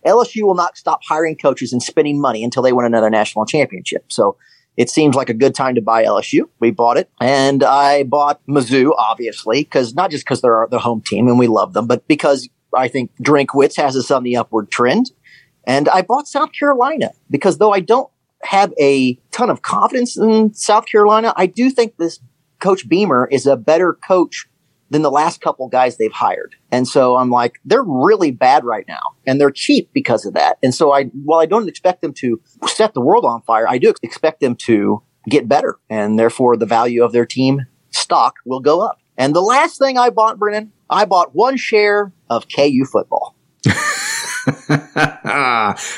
LSU 0.07 0.42
will 0.42 0.55
not 0.55 0.77
stop 0.77 1.01
hiring 1.09 1.37
coaches 1.37 1.73
and 1.73 1.83
spending 1.83 2.21
money 2.21 2.44
until 2.44 2.62
they 2.62 2.73
win 2.73 2.85
another 2.85 3.11
national 3.11 3.47
championship. 3.47 4.05
So 4.09 4.37
it 4.79 4.88
seems 4.88 5.17
like 5.17 5.29
a 5.29 5.35
good 5.35 5.57
time 5.57 5.75
to 5.75 5.83
buy 5.83 6.05
LSU. 6.05 6.49
We 6.61 6.71
bought 6.71 6.99
it, 6.99 7.11
and 7.21 7.64
I 7.64 8.05
bought 8.05 8.41
Mizzou, 8.47 8.93
obviously, 8.97 9.64
because 9.64 9.93
not 9.93 10.12
just 10.12 10.25
because 10.25 10.41
they're 10.41 10.69
the 10.71 10.79
home 10.79 11.03
team 11.05 11.27
and 11.27 11.37
we 11.37 11.49
love 11.49 11.73
them, 11.73 11.88
but 11.88 12.07
because 12.07 12.49
I 12.73 12.87
think 12.87 13.11
Drinkwitz 13.21 13.77
has 13.77 13.97
us 13.97 14.12
on 14.12 14.23
the 14.23 14.37
upward 14.37 14.71
trend. 14.71 15.11
And 15.64 15.88
I 15.88 16.03
bought 16.03 16.29
South 16.29 16.53
Carolina 16.53 17.11
because 17.29 17.59
though 17.59 17.73
I 17.73 17.81
don't 17.81 18.09
have 18.45 18.73
a 18.81 19.19
ton 19.33 19.51
of 19.51 19.62
confidence 19.62 20.17
in 20.17 20.55
South 20.55 20.87
Carolina, 20.87 21.35
I 21.37 21.47
do 21.47 21.71
think 21.71 21.97
this 21.97 22.21
Coach 22.61 22.88
Beamer 22.88 23.29
is 23.33 23.47
a 23.47 23.57
better 23.57 23.95
coach 23.95 24.47
than 24.90 25.03
the 25.03 25.11
last 25.11 25.40
couple 25.40 25.68
guys 25.68 25.96
they've 25.96 26.12
hired. 26.12 26.55
And 26.70 26.88
so 26.88 27.16
I'm 27.16 27.31
like, 27.31 27.61
they're 27.64 27.83
really 27.83 28.31
bad 28.31 28.64
right 28.64 28.85
now 28.88 29.01
and 29.27 29.40
they're 29.40 29.51
cheap 29.51 29.90
because 29.92 30.24
of 30.24 30.35
that. 30.35 30.59
And 30.62 30.74
so 30.74 30.92
I, 30.92 31.05
while 31.24 31.40
I 31.40 31.46
don't 31.46 31.68
expect 31.68 32.03
them 32.03 32.12
to 32.14 32.40
set 32.66 32.94
the 32.94 33.01
world 33.01 33.24
on 33.24 33.42
fire, 33.42 33.68
I 33.68 33.79
do 33.79 33.92
expect 34.03 34.40
them 34.40 34.57
to 34.57 35.03
get 35.29 35.48
better 35.48 35.79
and 35.90 36.18
therefore 36.18 36.57
the 36.57 36.66
value 36.66 37.05
of 37.05 37.12
their 37.12 37.27
team 37.27 37.66
stock 37.90 38.37
will 38.46 38.61
go 38.61 38.81
up. 38.81 38.98
And 39.16 39.35
the 39.35 39.42
last 39.42 39.79
thing 39.79 39.98
I 39.98 40.11
bought, 40.11 40.38
Brennan, 40.38 40.72
I 40.88 41.05
bought 41.05 41.35
one 41.35 41.57
share 41.57 42.12
of 42.31 42.46
KU 42.55 42.85
football. 42.90 43.35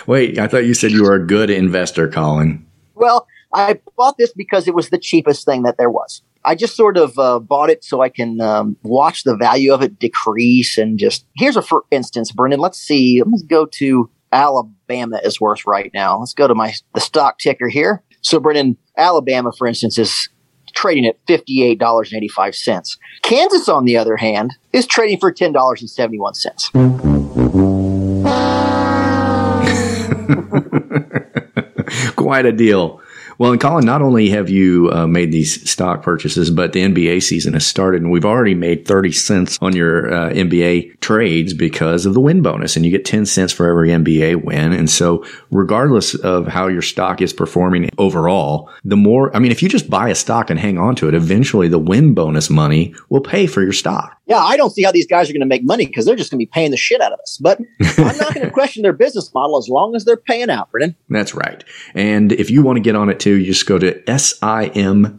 Wait, 0.06 0.38
I 0.38 0.48
thought 0.48 0.64
you 0.64 0.74
said 0.74 0.90
you 0.90 1.04
were 1.04 1.14
a 1.14 1.24
good 1.24 1.50
investor, 1.50 2.08
Colin. 2.08 2.66
Well, 2.94 3.26
I 3.52 3.80
bought 3.96 4.16
this 4.18 4.32
because 4.32 4.66
it 4.66 4.74
was 4.74 4.90
the 4.90 4.98
cheapest 4.98 5.44
thing 5.44 5.62
that 5.62 5.76
there 5.76 5.90
was. 5.90 6.22
I 6.44 6.54
just 6.54 6.74
sort 6.74 6.96
of 6.96 7.18
uh, 7.18 7.38
bought 7.38 7.70
it 7.70 7.84
so 7.84 8.00
I 8.00 8.08
can 8.08 8.40
um, 8.40 8.76
watch 8.82 9.24
the 9.24 9.36
value 9.36 9.74
of 9.74 9.82
it 9.82 9.98
decrease 9.98 10.78
and 10.78 10.98
just 10.98 11.26
here's 11.36 11.56
a 11.56 11.62
for 11.62 11.84
instance, 11.90 12.32
Brendan. 12.32 12.60
Let's 12.60 12.78
see. 12.78 13.22
Let's 13.24 13.42
go 13.42 13.66
to 13.66 14.10
Alabama 14.32 15.20
is 15.22 15.40
worth 15.40 15.66
right 15.66 15.90
now. 15.92 16.18
Let's 16.18 16.34
go 16.34 16.48
to 16.48 16.54
my 16.54 16.74
the 16.94 17.00
stock 17.00 17.38
ticker 17.38 17.68
here. 17.68 18.02
So, 18.22 18.38
Brendan, 18.38 18.76
Alabama, 18.96 19.52
for 19.52 19.66
instance, 19.66 19.98
is 19.98 20.28
trading 20.74 21.06
at 21.06 21.16
fifty 21.26 21.62
eight 21.62 21.78
dollars 21.78 22.12
and 22.12 22.18
eighty 22.18 22.28
five 22.28 22.54
cents. 22.54 22.96
Kansas, 23.22 23.68
on 23.68 23.84
the 23.84 23.96
other 23.96 24.16
hand, 24.16 24.54
is 24.72 24.86
trading 24.86 25.18
for 25.18 25.32
ten 25.32 25.52
dollars 25.52 25.80
and 25.80 25.90
seventy 25.90 26.18
one 26.18 26.34
cents. 26.34 26.70
Quite 32.16 32.46
a 32.46 32.52
deal. 32.52 33.00
Well, 33.40 33.52
and 33.52 33.60
Colin, 33.60 33.86
not 33.86 34.02
only 34.02 34.28
have 34.28 34.50
you 34.50 34.90
uh, 34.92 35.06
made 35.06 35.32
these 35.32 35.66
stock 35.68 36.02
purchases, 36.02 36.50
but 36.50 36.74
the 36.74 36.82
NBA 36.82 37.22
season 37.22 37.54
has 37.54 37.66
started, 37.66 38.02
and 38.02 38.10
we've 38.10 38.26
already 38.26 38.54
made 38.54 38.86
30 38.86 39.12
cents 39.12 39.58
on 39.62 39.74
your 39.74 40.12
uh, 40.12 40.30
NBA 40.32 41.00
trades 41.00 41.54
because 41.54 42.04
of 42.04 42.12
the 42.12 42.20
win 42.20 42.42
bonus, 42.42 42.76
and 42.76 42.84
you 42.84 42.90
get 42.90 43.06
10 43.06 43.24
cents 43.24 43.50
for 43.50 43.66
every 43.66 43.88
NBA 43.88 44.44
win. 44.44 44.74
And 44.74 44.90
so, 44.90 45.24
regardless 45.50 46.14
of 46.16 46.48
how 46.48 46.66
your 46.66 46.82
stock 46.82 47.22
is 47.22 47.32
performing 47.32 47.88
overall, 47.96 48.68
the 48.84 48.98
more, 48.98 49.34
I 49.34 49.38
mean, 49.38 49.52
if 49.52 49.62
you 49.62 49.70
just 49.70 49.88
buy 49.88 50.10
a 50.10 50.14
stock 50.14 50.50
and 50.50 50.60
hang 50.60 50.76
on 50.76 50.94
to 50.96 51.08
it, 51.08 51.14
eventually 51.14 51.68
the 51.68 51.78
win 51.78 52.12
bonus 52.12 52.50
money 52.50 52.94
will 53.08 53.22
pay 53.22 53.46
for 53.46 53.62
your 53.62 53.72
stock. 53.72 54.19
Yeah, 54.30 54.38
I 54.38 54.56
don't 54.56 54.70
see 54.70 54.84
how 54.84 54.92
these 54.92 55.08
guys 55.08 55.28
are 55.28 55.32
going 55.32 55.40
to 55.40 55.46
make 55.46 55.64
money 55.64 55.86
because 55.86 56.06
they're 56.06 56.14
just 56.14 56.30
going 56.30 56.38
to 56.38 56.46
be 56.46 56.50
paying 56.50 56.70
the 56.70 56.76
shit 56.76 57.00
out 57.00 57.10
of 57.12 57.18
us. 57.18 57.36
But 57.40 57.58
I'm 57.98 58.16
not 58.16 58.32
going 58.32 58.46
to 58.46 58.52
question 58.52 58.84
their 58.84 58.92
business 58.92 59.34
model 59.34 59.58
as 59.58 59.68
long 59.68 59.96
as 59.96 60.04
they're 60.04 60.16
paying 60.16 60.50
out, 60.50 60.70
Brennan. 60.70 60.94
That's 61.08 61.34
right. 61.34 61.64
And 61.94 62.30
if 62.30 62.48
you 62.48 62.62
want 62.62 62.76
to 62.76 62.80
get 62.80 62.94
on 62.94 63.10
it 63.10 63.18
too, 63.18 63.34
you 63.34 63.46
just 63.46 63.66
go 63.66 63.76
to 63.78 64.08
S-I-M-B-U-L-L 64.08 65.14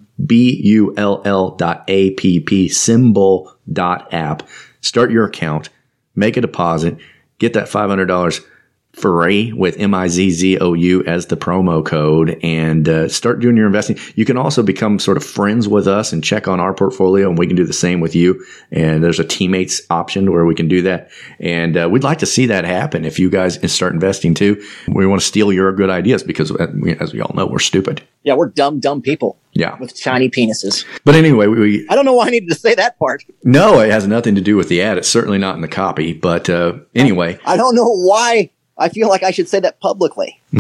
dot 1.58 1.84
A-P-P 1.90 2.68
SimBull 2.70 3.54
dot 3.72 4.14
app. 4.14 4.48
Start 4.80 5.12
your 5.12 5.26
account, 5.26 5.68
make 6.16 6.38
a 6.38 6.42
deposit, 6.42 6.98
get 7.38 7.52
that 7.52 7.68
$500 7.68 8.46
free 8.94 9.54
with 9.54 9.78
M-I-Z-Z-O-U 9.80 11.04
as 11.06 11.28
the 11.28 11.38
promo 11.38 11.86
code 11.86 12.38
and 12.44 12.88
uh, 12.90 13.08
start 13.08 13.40
doing 13.40 13.56
your 13.56 13.68
investing. 13.68 13.98
You 14.16 14.26
can 14.26 14.38
also 14.38 14.64
become 14.64 15.00
sort 15.00 15.18
of 15.18 15.24
friends 15.24 15.68
with 15.68 15.88
us 15.88 16.12
and 16.12 16.24
check 16.24 16.48
on 16.48 16.60
our 16.60 16.74
portfolio 16.74 17.30
and 17.30 17.38
we 17.38 17.48
can 17.48 17.56
do 17.56 17.66
the 17.66 17.74
same 17.74 18.02
with 18.02 18.16
you. 18.16 18.46
And 18.72 19.04
there's 19.04 19.20
a 19.20 19.24
teammates 19.24 19.82
option 19.90 20.32
where 20.32 20.46
we 20.46 20.56
can 20.56 20.68
do 20.68 20.82
that. 20.84 21.10
And 21.40 21.78
uh, 21.78 21.88
we'd 21.90 22.04
like 22.04 22.20
to 22.20 22.26
see 22.26 22.46
that 22.48 22.66
happen 22.66 23.06
if 23.06 23.18
you 23.18 23.30
guys 23.30 23.60
start 23.72 23.94
investing 23.94 24.34
too. 24.34 24.62
We 24.88 25.08
want 25.08 25.22
to 25.22 25.28
steal 25.28 25.54
your 25.54 25.72
good 25.74 25.90
ideas 25.90 26.24
because 26.24 26.52
uh, 26.52 26.68
as 27.00 27.14
we 27.14 27.22
all 27.22 27.34
know, 27.34 27.48
we're 27.48 27.60
stupid. 27.60 28.04
Yeah, 28.24 28.36
we're 28.36 28.50
dumb, 28.50 28.80
dumb 28.80 29.02
people. 29.02 29.40
Yeah. 29.54 29.78
With 29.80 29.98
shiny 29.98 30.30
penises. 30.30 30.86
But 31.04 31.16
anyway, 31.16 31.48
we. 31.48 31.88
I 31.90 31.96
don't 31.96 32.06
know 32.06 32.14
why 32.14 32.28
I 32.28 32.30
needed 32.30 32.50
to 32.50 32.56
say 32.56 32.76
that 32.76 32.98
part. 33.00 33.26
No, 33.44 33.80
it 33.80 33.92
has 33.92 34.08
nothing 34.08 34.36
to 34.36 34.42
do 34.42 34.56
with 34.56 34.70
the 34.70 34.82
ad. 34.82 34.98
It's 34.98 35.10
certainly 35.10 35.38
not 35.38 35.56
in 35.56 35.62
the 35.62 35.68
copy. 35.68 36.14
But 36.14 36.50
uh, 36.50 36.78
anyway. 36.96 37.40
I 37.46 37.58
don't 37.58 37.76
know 37.76 37.90
why 37.90 38.52
I 38.82 38.90
feel 38.90 39.08
like 39.08 39.24
I 39.24 39.32
should 39.32 39.48
say 39.48 39.60
that 39.60 39.80
publicly. 39.80 40.42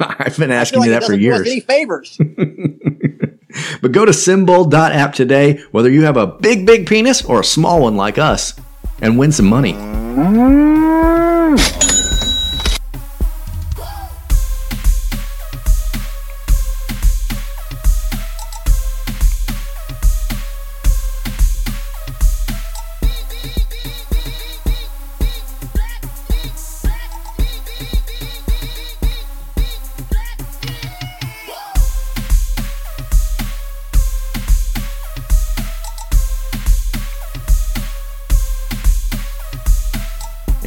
I've 0.00 0.36
been 0.38 0.50
asking 0.50 0.80
like 0.80 0.86
you 0.86 0.92
that 0.92 1.04
for 1.04 1.14
years. 1.14 1.42
any 1.42 1.60
favors. 1.60 2.16
but 2.18 3.92
go 3.92 4.04
to 4.04 4.12
SimBull.app 4.12 5.12
today, 5.12 5.62
whether 5.70 5.90
you 5.90 6.02
have 6.02 6.16
a 6.16 6.26
big, 6.26 6.66
big 6.66 6.86
penis 6.86 7.24
or 7.24 7.40
a 7.40 7.44
small 7.44 7.82
one 7.82 7.96
like 7.96 8.18
us, 8.18 8.58
and 9.02 9.18
win 9.18 9.30
some 9.30 9.46
money. 9.46 9.74
Mm. 9.74 12.03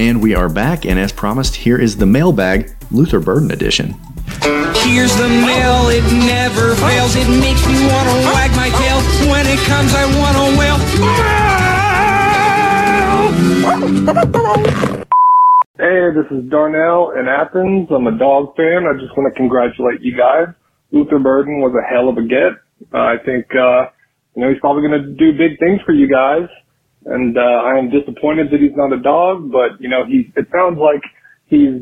And 0.07 0.23
we 0.23 0.33
are 0.35 0.47
back, 0.47 0.85
and 0.85 0.97
as 0.97 1.11
promised, 1.11 1.53
here 1.53 1.77
is 1.77 1.97
the 1.97 2.05
mailbag, 2.05 2.71
Luther 2.91 3.19
Burden 3.19 3.51
edition. 3.51 3.93
Here's 4.87 5.13
the 5.17 5.27
mail, 5.27 5.89
it 5.91 6.07
never 6.23 6.75
fails. 6.75 7.13
It 7.17 7.27
makes 7.27 7.59
me 7.67 7.75
want 7.91 8.07
to 8.07 8.15
wag 8.31 8.55
my 8.55 8.69
tail. 8.71 9.03
When 9.27 9.45
it 9.45 9.59
comes, 9.67 9.91
I 9.93 10.07
want 10.15 10.37
to 10.39 10.55
wail. 10.55 10.77
Hey, 15.77 16.15
this 16.15 16.31
is 16.31 16.49
Darnell 16.49 17.11
in 17.11 17.27
Athens. 17.27 17.89
I'm 17.91 18.07
a 18.07 18.17
dog 18.17 18.55
fan. 18.55 18.87
I 18.87 18.93
just 18.97 19.11
want 19.17 19.27
to 19.27 19.37
congratulate 19.37 19.99
you 19.99 20.15
guys. 20.15 20.47
Luther 20.91 21.19
Burden 21.19 21.59
was 21.59 21.75
a 21.75 21.83
hell 21.85 22.07
of 22.07 22.17
a 22.17 22.23
get. 22.23 22.53
Uh, 22.93 22.97
I 22.97 23.17
think, 23.25 23.47
uh, 23.53 23.91
you 24.37 24.43
know, 24.43 24.49
he's 24.53 24.61
probably 24.61 24.87
going 24.87 25.03
to 25.03 25.09
do 25.19 25.37
big 25.37 25.59
things 25.59 25.81
for 25.85 25.91
you 25.91 26.07
guys 26.07 26.47
and 27.07 27.37
uh, 27.37 27.41
I 27.41 27.77
am 27.77 27.89
disappointed 27.89 28.51
that 28.51 28.59
he's 28.59 28.75
not 28.75 28.93
a 28.93 29.01
dog. 29.01 29.51
But 29.51 29.79
you 29.79 29.89
know, 29.89 30.05
he 30.05 30.31
it 30.35 30.47
sounds 30.51 30.77
like 30.79 31.01
he's 31.47 31.81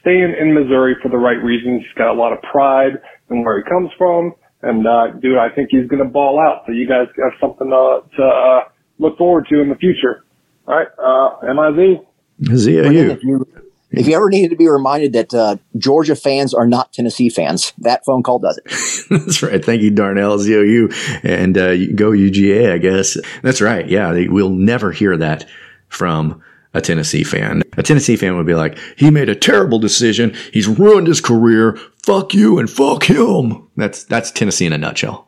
staying 0.00 0.34
in 0.38 0.54
Missouri 0.54 0.96
for 1.02 1.08
the 1.08 1.18
right 1.18 1.42
reasons. 1.42 1.82
He's 1.82 1.96
got 1.96 2.10
a 2.10 2.18
lot 2.18 2.32
of 2.32 2.42
pride 2.42 2.98
in 3.30 3.44
where 3.44 3.58
he 3.58 3.64
comes 3.68 3.90
from, 3.96 4.34
and 4.62 4.86
uh, 4.86 5.18
dude, 5.20 5.38
I 5.38 5.48
think 5.54 5.68
he's 5.70 5.86
going 5.88 6.02
to 6.02 6.08
ball 6.08 6.40
out. 6.40 6.64
So 6.66 6.72
you 6.72 6.88
guys 6.88 7.06
have 7.22 7.32
something 7.40 7.72
uh, 7.72 8.00
to 8.16 8.22
uh, 8.22 8.60
look 8.98 9.16
forward 9.18 9.46
to 9.50 9.60
in 9.60 9.68
the 9.68 9.76
future. 9.76 10.24
All 10.66 10.76
right, 10.76 10.88
uh, 10.98 11.70
Miz. 11.72 11.98
ZOU. 12.42 13.66
If 13.92 14.06
you 14.06 14.14
ever 14.14 14.30
needed 14.30 14.50
to 14.50 14.56
be 14.56 14.68
reminded 14.68 15.12
that 15.14 15.34
uh, 15.34 15.56
Georgia 15.76 16.14
fans 16.14 16.54
are 16.54 16.66
not 16.66 16.92
Tennessee 16.92 17.28
fans, 17.28 17.72
that 17.78 18.04
phone 18.04 18.22
call 18.22 18.38
does 18.38 18.58
it. 18.58 18.64
That's 19.10 19.42
right. 19.42 19.64
Thank 19.64 19.82
you, 19.82 19.90
Darnell 19.90 20.38
ZOU, 20.38 20.90
and 21.24 21.58
uh, 21.58 21.76
go 21.94 22.10
UGA. 22.10 22.72
I 22.72 22.78
guess 22.78 23.16
that's 23.42 23.60
right. 23.60 23.88
Yeah, 23.88 24.12
we'll 24.28 24.50
never 24.50 24.92
hear 24.92 25.16
that 25.16 25.48
from 25.88 26.40
a 26.72 26.80
Tennessee 26.80 27.24
fan. 27.24 27.62
A 27.76 27.82
Tennessee 27.82 28.16
fan 28.16 28.36
would 28.36 28.46
be 28.46 28.54
like, 28.54 28.78
"He 28.96 29.10
made 29.10 29.28
a 29.28 29.34
terrible 29.34 29.80
decision. 29.80 30.34
He's 30.52 30.68
ruined 30.68 31.08
his 31.08 31.20
career. 31.20 31.76
Fuck 32.04 32.32
you 32.32 32.58
and 32.58 32.70
fuck 32.70 33.04
him." 33.04 33.66
That's 33.76 34.04
that's 34.04 34.30
Tennessee 34.30 34.66
in 34.66 34.72
a 34.72 34.78
nutshell. 34.78 35.26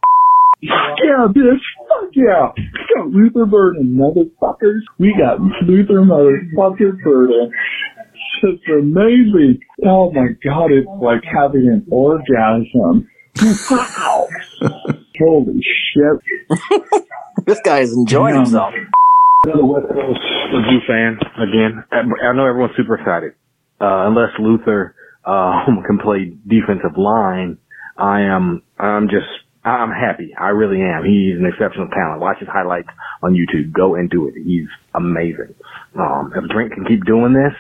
Yeah, 0.61 1.27
bitch. 1.29 1.61
Fuck 1.89 2.11
yeah. 2.15 2.53
We 2.57 2.95
got 2.95 3.09
Luther 3.09 3.47
Burden, 3.47 3.99
motherfuckers. 3.99 4.83
We 4.99 5.17
got 5.19 5.41
Luther 5.67 6.03
motherfucker 6.03 7.03
Burden 7.03 7.51
just 8.43 8.63
amazing. 8.69 9.61
Oh 9.87 10.11
my 10.13 10.29
god, 10.45 10.71
it's 10.73 10.87
like 11.01 11.23
having 11.25 11.69
an 11.69 11.87
orgasm. 11.91 13.09
Wow. 13.71 14.29
Holy 15.19 15.61
shit. 15.63 16.61
this 17.47 17.61
guy 17.65 17.81
is 17.81 17.93
enjoying 17.97 18.35
Yeah. 18.35 18.43
himself. 18.43 18.75
Another 19.45 19.65
West 19.65 19.87
Coast 19.89 20.21
Mizzou 20.53 20.87
fan 20.87 21.19
again. 21.41 21.85
I 21.91 22.33
know 22.35 22.47
everyone's 22.47 22.77
super 22.77 22.95
excited. 22.97 23.33
Uh, 23.81 24.07
unless 24.09 24.31
Luther 24.39 24.95
uh, 25.25 25.65
can 25.87 25.99
play 25.99 26.33
defensive 26.47 26.97
line, 26.97 27.59
I 27.97 28.23
am. 28.23 28.63
I'm 28.79 29.09
just. 29.09 29.27
I'm 29.65 29.91
happy. 29.93 30.35
I 30.37 30.49
really 30.49 30.81
am. 30.83 31.05
He's 31.05 31.39
an 31.39 31.47
exceptional 31.47 31.87
talent. 31.95 32.21
Watch 32.21 32.39
his 32.41 32.49
highlights 32.49 32.89
on 33.23 33.33
YouTube. 33.35 33.73
Go 33.73 33.95
and 33.95 34.11
do 34.11 34.27
it. 34.27 34.35
He's 34.35 34.67
amazing. 34.93 35.55
Um, 35.97 36.33
if 36.35 36.51
Drink 36.51 36.73
can 36.73 36.85
keep 36.85 37.05
doing 37.05 37.33
this, 37.33 37.55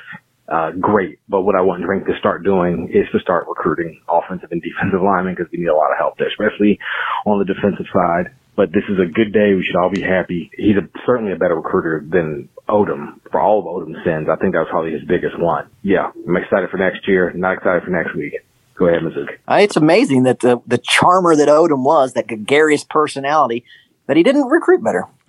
uh, 0.48 0.72
great. 0.72 1.18
But 1.28 1.42
what 1.42 1.54
I 1.54 1.62
want 1.62 1.82
Drink 1.82 2.06
to 2.06 2.18
start 2.18 2.44
doing 2.44 2.90
is 2.92 3.06
to 3.12 3.20
start 3.20 3.46
recruiting 3.48 4.00
offensive 4.08 4.50
and 4.52 4.62
defensive 4.62 5.00
linemen 5.02 5.34
because 5.34 5.50
we 5.52 5.58
need 5.58 5.68
a 5.68 5.74
lot 5.76 5.92
of 5.92 5.98
help 5.98 6.18
there, 6.18 6.28
especially 6.28 6.78
on 7.26 7.38
the 7.38 7.44
defensive 7.44 7.86
side. 7.92 8.34
But 8.54 8.70
this 8.70 8.84
is 8.88 8.98
a 9.00 9.10
good 9.10 9.32
day. 9.32 9.54
We 9.54 9.64
should 9.64 9.76
all 9.80 9.88
be 9.90 10.02
happy. 10.02 10.50
He's 10.56 10.76
a, 10.76 10.86
certainly 11.06 11.32
a 11.32 11.36
better 11.36 11.54
recruiter 11.56 12.04
than 12.06 12.50
Odom 12.68 13.18
for 13.30 13.40
all 13.40 13.60
of 13.60 13.64
Odom's 13.64 14.04
sins. 14.04 14.28
I 14.28 14.36
think 14.36 14.52
that 14.52 14.60
was 14.60 14.68
probably 14.70 14.92
his 14.92 15.04
biggest 15.08 15.38
one. 15.38 15.70
Yeah, 15.82 16.10
I'm 16.12 16.36
excited 16.36 16.68
for 16.68 16.76
next 16.76 17.08
year. 17.08 17.32
Not 17.32 17.54
excited 17.54 17.82
for 17.84 17.90
next 17.90 18.14
week. 18.14 18.34
Go 18.74 18.88
ahead, 18.88 19.00
Mizuki. 19.02 19.36
Uh, 19.48 19.56
It's 19.62 19.76
amazing 19.76 20.24
that 20.24 20.40
the, 20.40 20.60
the 20.66 20.78
charmer 20.78 21.34
that 21.34 21.48
Odom 21.48 21.82
was, 21.82 22.12
that 22.12 22.26
gregarious 22.26 22.84
personality, 22.84 23.64
that 24.06 24.16
he 24.16 24.22
didn't 24.22 24.48
recruit 24.48 24.82
better. 24.84 25.06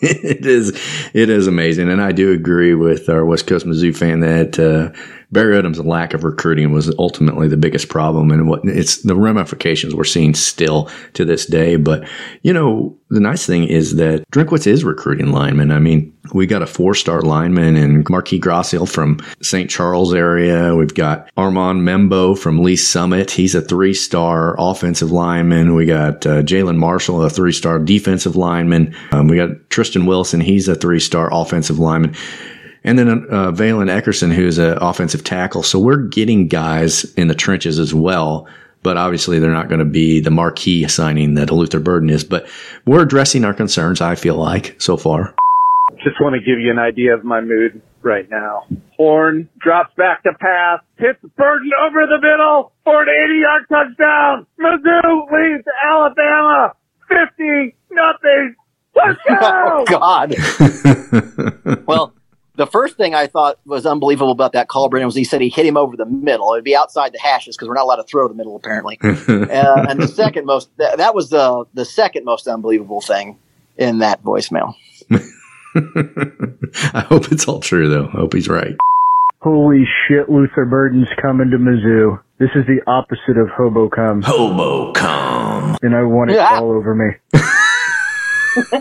it 0.02 0.46
is 0.46 0.70
it 1.12 1.28
is 1.28 1.46
amazing, 1.46 1.90
and 1.90 2.00
I 2.00 2.12
do 2.12 2.32
agree 2.32 2.74
with 2.74 3.08
our 3.08 3.24
West 3.24 3.46
Coast 3.46 3.66
Mizzou 3.66 3.94
fan 3.94 4.20
that 4.20 4.58
uh, 4.58 4.98
Barry 5.32 5.56
Odom's 5.56 5.78
lack 5.78 6.12
of 6.12 6.24
recruiting 6.24 6.72
was 6.72 6.92
ultimately 6.98 7.48
the 7.48 7.56
biggest 7.56 7.88
problem, 7.88 8.30
and 8.30 8.48
what 8.48 8.60
it's 8.64 9.02
the 9.02 9.14
ramifications 9.14 9.94
we're 9.94 10.04
seeing 10.04 10.34
still 10.34 10.90
to 11.14 11.24
this 11.24 11.46
day. 11.46 11.76
But 11.76 12.08
you 12.42 12.52
know, 12.52 12.96
the 13.10 13.20
nice 13.20 13.46
thing 13.46 13.64
is 13.64 13.96
that 13.96 14.28
Drinkwitz 14.30 14.66
is 14.66 14.84
recruiting 14.84 15.32
linemen. 15.32 15.70
I 15.70 15.78
mean, 15.78 16.12
we 16.34 16.46
got 16.46 16.62
a 16.62 16.66
four 16.66 16.94
star 16.94 17.22
lineman 17.22 17.76
in 17.76 18.04
Marquis 18.08 18.40
Grossil 18.40 18.88
from 18.88 19.20
St. 19.42 19.70
Charles 19.70 20.14
area. 20.14 20.74
We've 20.74 20.94
got 20.94 21.30
Armand 21.36 21.82
Membou 21.82 22.38
from 22.38 22.62
Lee 22.62 22.76
Summit. 22.76 23.30
He's 23.30 23.54
a 23.54 23.62
three 23.62 23.94
star 23.94 24.56
offensive 24.58 25.12
lineman. 25.12 25.74
We 25.74 25.86
got 25.86 26.26
uh, 26.26 26.42
Jalen 26.42 26.76
Marshall, 26.76 27.22
a 27.22 27.30
three 27.30 27.52
star 27.52 27.78
defensive 27.78 28.36
lineman. 28.36 28.94
Um, 29.12 29.28
we 29.28 29.36
got 29.36 29.70
Tristan 29.70 30.06
Wilson. 30.06 30.40
He's 30.40 30.68
a 30.68 30.74
three 30.74 31.00
star 31.00 31.28
offensive 31.32 31.78
lineman. 31.78 32.14
And 32.82 32.98
then 32.98 33.08
uh, 33.08 33.52
Valen 33.52 33.90
Eckerson, 33.90 34.32
who's 34.32 34.58
an 34.58 34.78
offensive 34.80 35.22
tackle. 35.22 35.62
So 35.62 35.78
we're 35.78 35.96
getting 36.08 36.48
guys 36.48 37.04
in 37.14 37.28
the 37.28 37.34
trenches 37.34 37.78
as 37.78 37.92
well. 37.92 38.48
But 38.82 38.96
obviously, 38.96 39.38
they're 39.38 39.52
not 39.52 39.68
going 39.68 39.80
to 39.80 39.84
be 39.84 40.20
the 40.20 40.30
marquee 40.30 40.88
signing 40.88 41.34
that 41.34 41.50
Luther 41.50 41.80
Burden 41.80 42.08
is. 42.08 42.24
But 42.24 42.48
we're 42.86 43.02
addressing 43.02 43.44
our 43.44 43.52
concerns, 43.52 44.00
I 44.00 44.14
feel 44.14 44.36
like, 44.36 44.80
so 44.80 44.96
far. 44.96 45.34
Just 46.02 46.18
want 46.20 46.34
to 46.34 46.40
give 46.40 46.58
you 46.58 46.70
an 46.70 46.78
idea 46.78 47.14
of 47.14 47.22
my 47.22 47.42
mood. 47.42 47.82
right 48.02 48.28
now. 48.30 48.64
Horn 48.96 49.48
drops 49.58 49.94
back 49.96 50.22
to 50.22 50.30
pass, 50.40 50.80
hits 50.96 51.20
Burden 51.36 51.70
over 51.86 52.06
the 52.06 52.18
middle 52.20 52.72
for 52.84 53.02
an 53.02 53.08
80 53.08 53.34
yard 53.38 53.62
touchdown. 53.68 54.46
Mizzou 54.58 55.30
leads 55.30 55.66
Alabama 55.84 56.74
50 57.08 57.76
nothing. 57.90 58.54
Let's 58.94 59.20
go! 59.28 59.36
oh 59.42 59.84
God. 59.86 60.34
well, 61.86 62.14
the 62.60 62.66
first 62.66 62.98
thing 62.98 63.14
I 63.14 63.26
thought 63.26 63.58
was 63.64 63.86
unbelievable 63.86 64.32
about 64.32 64.52
that 64.52 64.68
call, 64.68 64.90
Brendan, 64.90 65.06
was 65.06 65.14
he 65.14 65.24
said 65.24 65.40
he 65.40 65.48
hit 65.48 65.64
him 65.64 65.78
over 65.78 65.96
the 65.96 66.04
middle. 66.04 66.52
It'd 66.52 66.62
be 66.62 66.76
outside 66.76 67.14
the 67.14 67.18
hashes 67.18 67.56
because 67.56 67.68
we're 67.68 67.74
not 67.74 67.84
allowed 67.84 67.96
to 67.96 68.02
throw 68.02 68.28
the 68.28 68.34
middle, 68.34 68.54
apparently. 68.54 68.98
uh, 69.02 69.86
and 69.88 69.98
the 69.98 70.06
second 70.06 70.44
most, 70.44 70.68
th- 70.78 70.98
that 70.98 71.14
was 71.14 71.30
the 71.30 71.64
the 71.72 71.86
second 71.86 72.26
most 72.26 72.46
unbelievable 72.46 73.00
thing 73.00 73.38
in 73.78 74.00
that 74.00 74.22
voicemail. 74.22 74.74
I 76.92 77.00
hope 77.00 77.32
it's 77.32 77.48
all 77.48 77.60
true, 77.60 77.88
though. 77.88 78.08
I 78.08 78.10
hope 78.10 78.34
he's 78.34 78.48
right. 78.48 78.76
Holy 79.40 79.84
shit, 80.06 80.28
Luther 80.28 80.66
Burden's 80.66 81.08
coming 81.22 81.50
to 81.50 81.56
Mizzou. 81.56 82.20
This 82.38 82.50
is 82.54 82.66
the 82.66 82.82
opposite 82.86 83.38
of 83.38 83.48
hobo 83.48 83.88
cum. 83.88 84.20
Hobo 84.20 84.92
cum. 84.92 85.78
And 85.80 85.96
I 85.96 86.02
want 86.02 86.30
it 86.30 86.38
all 86.38 86.72
over 86.72 86.94
me. 86.94 87.14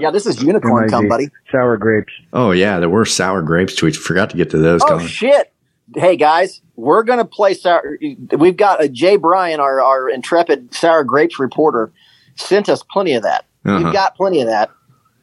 yeah, 0.00 0.10
this 0.10 0.26
is 0.26 0.42
unicorn 0.42 0.88
cum, 0.88 1.08
buddy. 1.08 1.28
Sour 1.50 1.76
grapes. 1.76 2.12
Oh, 2.32 2.50
yeah, 2.52 2.78
there 2.78 2.88
were 2.88 3.04
sour 3.04 3.42
grapes 3.42 3.78
tweets. 3.78 3.96
Forgot 3.96 4.30
to 4.30 4.36
get 4.36 4.50
to 4.50 4.58
those. 4.58 4.82
Oh 4.84 4.88
Colin. 4.88 5.06
shit! 5.06 5.52
Hey 5.94 6.16
guys, 6.16 6.62
we're 6.74 7.02
gonna 7.02 7.24
play 7.24 7.54
sour. 7.54 7.98
We've 8.36 8.56
got 8.56 8.82
a 8.82 8.88
Jay 8.88 9.16
Bryan, 9.16 9.60
our 9.60 9.80
our 9.80 10.08
intrepid 10.08 10.74
sour 10.74 11.04
grapes 11.04 11.38
reporter, 11.38 11.92
sent 12.36 12.68
us 12.68 12.82
plenty 12.82 13.14
of 13.14 13.22
that. 13.22 13.44
Uh-huh. 13.64 13.84
We've 13.84 13.92
got 13.92 14.16
plenty 14.16 14.40
of 14.40 14.48
that. 14.48 14.70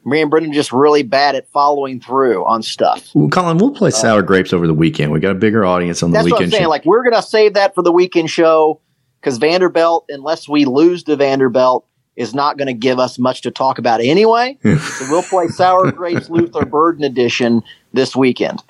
Me 0.06 0.20
and 0.20 0.30
Brendan 0.30 0.50
are 0.52 0.54
just 0.54 0.70
really 0.72 1.02
bad 1.02 1.34
at 1.34 1.48
following 1.48 1.98
through 1.98 2.44
on 2.44 2.62
stuff. 2.62 3.08
Well, 3.14 3.28
Colin, 3.30 3.56
we'll 3.56 3.70
play 3.70 3.90
sour 3.90 4.20
grapes 4.20 4.52
over 4.52 4.66
the 4.66 4.74
weekend. 4.74 5.12
We 5.12 5.20
got 5.20 5.30
a 5.30 5.34
bigger 5.38 5.64
audience 5.64 6.02
on 6.02 6.10
the 6.10 6.18
That's 6.18 6.24
what 6.30 6.32
I'm 6.34 6.38
weekend. 6.40 6.52
saying. 6.52 6.62
show. 6.64 6.68
Like 6.68 6.84
we're 6.84 7.02
gonna 7.02 7.22
save 7.22 7.54
that 7.54 7.74
for 7.74 7.82
the 7.82 7.92
weekend 7.92 8.30
show 8.30 8.80
because 9.20 9.38
Vanderbilt, 9.38 10.04
unless 10.10 10.46
we 10.48 10.66
lose 10.66 11.02
to 11.04 11.16
Vanderbilt, 11.16 11.86
is 12.16 12.34
not 12.34 12.56
going 12.56 12.66
to 12.66 12.74
give 12.74 12.98
us 12.98 13.18
much 13.18 13.42
to 13.42 13.50
talk 13.50 13.78
about 13.78 14.00
anyway. 14.00 14.56
so 14.62 15.06
we'll 15.10 15.22
play 15.22 15.48
Sour 15.48 15.92
Grapes 15.92 16.30
Luther 16.30 16.64
Burden 16.64 17.04
edition 17.04 17.62
this 17.92 18.14
weekend. 18.14 18.62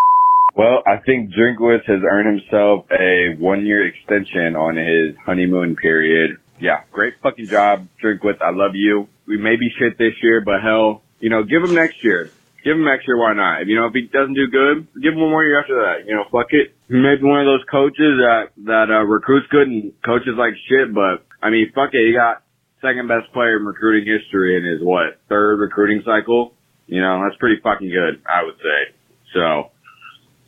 Well, 0.57 0.83
I 0.87 0.98
think 0.98 1.30
Drinkwitz 1.30 1.85
has 1.87 2.00
earned 2.09 2.40
himself 2.40 2.87
a 2.92 3.35
one 3.38 3.66
year 3.66 3.87
extension 3.87 4.54
on 4.54 4.76
his 4.76 5.16
honeymoon 5.26 5.74
period. 5.74 6.38
Yeah, 6.61 6.83
great 6.92 7.14
fucking 7.22 7.46
job, 7.46 7.88
Drinkwitz. 8.02 8.40
I 8.40 8.50
love 8.50 8.72
you. 8.74 9.09
We 9.26 9.37
may 9.37 9.57
be 9.57 9.68
shit 9.76 9.98
this 9.98 10.14
year, 10.22 10.40
but 10.40 10.62
hell, 10.62 11.02
you 11.18 11.28
know, 11.28 11.42
give 11.42 11.64
him 11.64 11.74
next 11.74 12.04
year. 12.04 12.30
Give 12.62 12.76
him 12.76 12.85
next 12.85 13.07
year, 13.07 13.18
why 13.18 13.35
not? 13.35 13.62
If, 13.62 13.68
you 13.68 13.76
know, 13.76 13.87
if 13.87 13.92
he 13.92 14.02
doesn't 14.02 14.35
do 14.35 14.46
good, 14.46 14.87
give 15.02 15.12
him 15.12 15.20
one 15.20 15.30
more 15.30 15.44
year 15.44 15.61
after 15.61 15.74
that. 15.74 16.07
You 16.07 16.14
know, 16.14 16.24
fuck 16.30 16.46
it. 16.50 16.72
He 16.88 16.94
may 16.94 17.16
be 17.16 17.24
one 17.24 17.40
of 17.40 17.46
those 17.46 17.64
coaches 17.70 18.22
that, 18.22 18.52
that, 18.64 18.88
uh, 18.88 19.04
recruits 19.04 19.48
good 19.50 19.66
and 19.68 19.92
coaches 20.04 20.33
like 20.38 20.54
shit, 20.68 20.94
but 20.94 21.26
I 21.42 21.50
mean, 21.50 21.72
fuck 21.74 21.90
it. 21.92 22.07
He 22.07 22.14
got 22.14 22.43
second 22.84 23.08
best 23.08 23.32
player 23.32 23.56
in 23.56 23.64
recruiting 23.64 24.06
history 24.06 24.56
in 24.56 24.64
his 24.64 24.82
what, 24.82 25.18
third 25.28 25.56
recruiting 25.60 26.02
cycle? 26.04 26.52
You 26.86 27.00
know, 27.00 27.22
that's 27.24 27.38
pretty 27.38 27.60
fucking 27.62 27.88
good, 27.88 28.22
I 28.28 28.44
would 28.44 28.56
say. 28.56 28.94
So, 29.32 29.70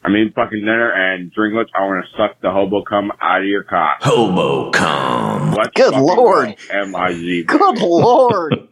I 0.05 0.11
mean, 0.11 0.33
fucking 0.35 0.61
dinner 0.61 0.93
and 0.93 1.33
drinklets. 1.33 1.71
I 1.75 1.81
want 1.81 2.05
to 2.05 2.17
suck 2.17 2.41
the 2.43 2.51
hobo 2.51 2.83
cum 2.83 3.11
out 3.21 3.41
of 3.41 3.47
your 3.47 3.63
cock. 3.63 3.99
Hobo 4.03 4.71
cum. 4.71 5.53
Let's 5.53 5.71
Good 5.75 5.95
lord. 5.95 6.57
go, 6.69 6.79
M-I-Z. 6.79 7.45
Good 7.45 7.79
lord. 7.79 8.69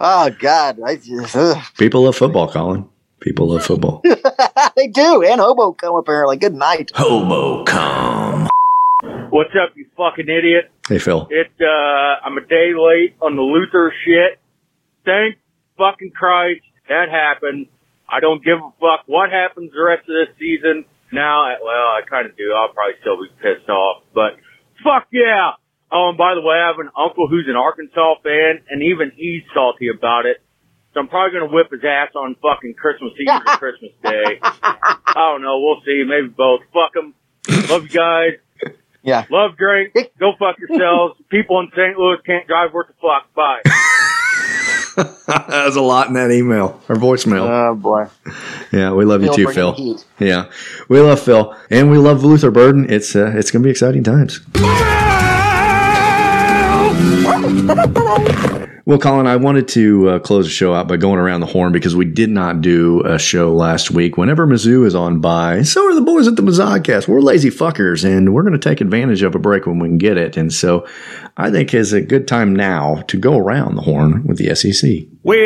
oh 0.00 0.30
God, 0.38 0.78
I 0.86 0.96
just 0.96 1.34
ugh. 1.34 1.62
People 1.78 2.04
love 2.04 2.16
football, 2.16 2.50
Colin. 2.50 2.88
People 3.20 3.48
love 3.48 3.64
football. 3.64 4.02
they 4.76 4.86
do, 4.86 5.22
and 5.24 5.40
hobo 5.40 5.72
come 5.72 5.96
apparently. 5.96 6.36
Good 6.36 6.54
night. 6.54 6.92
Hobo 6.94 7.64
cum. 7.64 8.48
What's 9.30 9.50
up, 9.50 9.76
you 9.76 9.86
fucking 9.96 10.28
idiot? 10.28 10.70
Hey, 10.90 10.98
Phil. 10.98 11.28
It, 11.30 11.54
uh, 11.62 12.26
I'm 12.26 12.36
a 12.36 12.42
day 12.42 12.74
late 12.74 13.14
on 13.22 13.36
the 13.36 13.42
Luther 13.46 13.94
shit. 14.04 14.42
Thank 15.04 15.38
fucking 15.78 16.10
Christ 16.10 16.66
that 16.90 17.06
happened. 17.08 17.70
I 18.10 18.18
don't 18.18 18.42
give 18.42 18.58
a 18.58 18.70
fuck 18.82 19.06
what 19.06 19.30
happens 19.30 19.70
the 19.70 19.78
rest 19.78 20.02
of 20.10 20.14
this 20.18 20.34
season. 20.34 20.84
Now, 21.14 21.46
well, 21.62 21.94
I 21.94 22.02
kind 22.10 22.26
of 22.26 22.36
do. 22.36 22.50
I'll 22.50 22.74
probably 22.74 22.98
still 23.00 23.22
be 23.22 23.30
pissed 23.38 23.70
off, 23.70 24.02
but 24.12 24.34
fuck 24.82 25.06
yeah. 25.14 25.54
Oh, 25.94 26.10
and 26.10 26.18
by 26.18 26.34
the 26.34 26.42
way, 26.42 26.58
I 26.58 26.74
have 26.74 26.82
an 26.82 26.90
uncle 26.98 27.30
who's 27.30 27.46
an 27.46 27.54
Arkansas 27.54 28.18
fan, 28.26 28.66
and 28.68 28.82
even 28.82 29.12
he's 29.14 29.42
salty 29.54 29.94
about 29.94 30.26
it. 30.26 30.42
So 30.92 30.98
I'm 30.98 31.06
probably 31.06 31.38
gonna 31.38 31.54
whip 31.54 31.70
his 31.70 31.86
ass 31.86 32.10
on 32.18 32.34
fucking 32.42 32.74
Christmas 32.74 33.14
Eve 33.14 33.30
or 33.30 33.56
Christmas 33.62 33.94
Day. 34.02 34.42
I 34.42 35.14
don't 35.14 35.42
know. 35.42 35.62
We'll 35.62 35.82
see. 35.86 36.02
Maybe 36.02 36.34
both. 36.34 36.66
Fuck 36.74 36.98
him. 36.98 37.14
Love 37.70 37.86
you 37.86 37.94
guys. 37.94 38.42
Yeah. 39.02 39.24
Love 39.30 39.56
drink. 39.56 39.94
Go 40.18 40.32
fuck 40.38 40.58
yourselves. 40.58 41.20
People 41.30 41.60
in 41.60 41.70
St. 41.70 41.96
Louis 41.98 42.18
can't 42.24 42.46
drive 42.46 42.72
worth 42.72 42.90
a 42.90 42.94
fuck. 43.00 43.32
Bye. 43.34 43.60
that 45.26 45.64
was 45.66 45.76
a 45.76 45.80
lot 45.80 46.08
in 46.08 46.14
that 46.14 46.30
email 46.30 46.80
or 46.88 46.96
voicemail. 46.96 47.48
Oh 47.48 47.74
boy. 47.74 48.08
Yeah, 48.72 48.92
we 48.92 49.04
love 49.04 49.22
you 49.22 49.34
too, 49.34 49.48
Phil. 49.48 49.72
heat. 49.72 50.04
Yeah, 50.18 50.50
we 50.88 51.00
love 51.00 51.20
Phil, 51.20 51.56
and 51.70 51.90
we 51.90 51.98
love 51.98 52.24
Luther 52.24 52.50
Burden. 52.50 52.90
It's 52.90 53.16
uh, 53.16 53.32
it's 53.34 53.50
gonna 53.50 53.64
be 53.64 53.70
exciting 53.70 54.04
times. 54.04 54.40
Well, 58.86 58.98
Colin, 58.98 59.26
I 59.28 59.36
wanted 59.36 59.68
to 59.68 60.08
uh, 60.08 60.18
close 60.18 60.46
the 60.46 60.50
show 60.50 60.74
out 60.74 60.88
by 60.88 60.96
going 60.96 61.20
around 61.20 61.42
the 61.42 61.46
horn 61.46 61.70
because 61.70 61.94
we 61.94 62.06
did 62.06 62.28
not 62.28 62.60
do 62.60 63.02
a 63.04 63.20
show 63.20 63.54
last 63.54 63.92
week. 63.92 64.16
Whenever 64.16 64.48
Mizzou 64.48 64.84
is 64.84 64.96
on 64.96 65.20
by, 65.20 65.62
so 65.62 65.86
are 65.88 65.94
the 65.94 66.00
boys 66.00 66.26
at 66.26 66.34
the 66.34 66.42
Mazzodcast. 66.42 67.06
We're 67.06 67.20
lazy 67.20 67.50
fuckers, 67.50 68.04
and 68.04 68.34
we're 68.34 68.42
going 68.42 68.58
to 68.58 68.58
take 68.58 68.80
advantage 68.80 69.22
of 69.22 69.36
a 69.36 69.38
break 69.38 69.66
when 69.66 69.78
we 69.78 69.86
can 69.86 69.98
get 69.98 70.16
it. 70.16 70.36
And 70.36 70.52
so 70.52 70.88
I 71.36 71.52
think 71.52 71.72
it's 71.72 71.92
a 71.92 72.00
good 72.00 72.26
time 72.26 72.56
now 72.56 73.02
to 73.06 73.16
go 73.16 73.38
around 73.38 73.76
the 73.76 73.82
horn 73.82 74.24
with 74.24 74.38
the 74.38 74.54
SEC. 74.56 74.90
Well, 75.22 75.36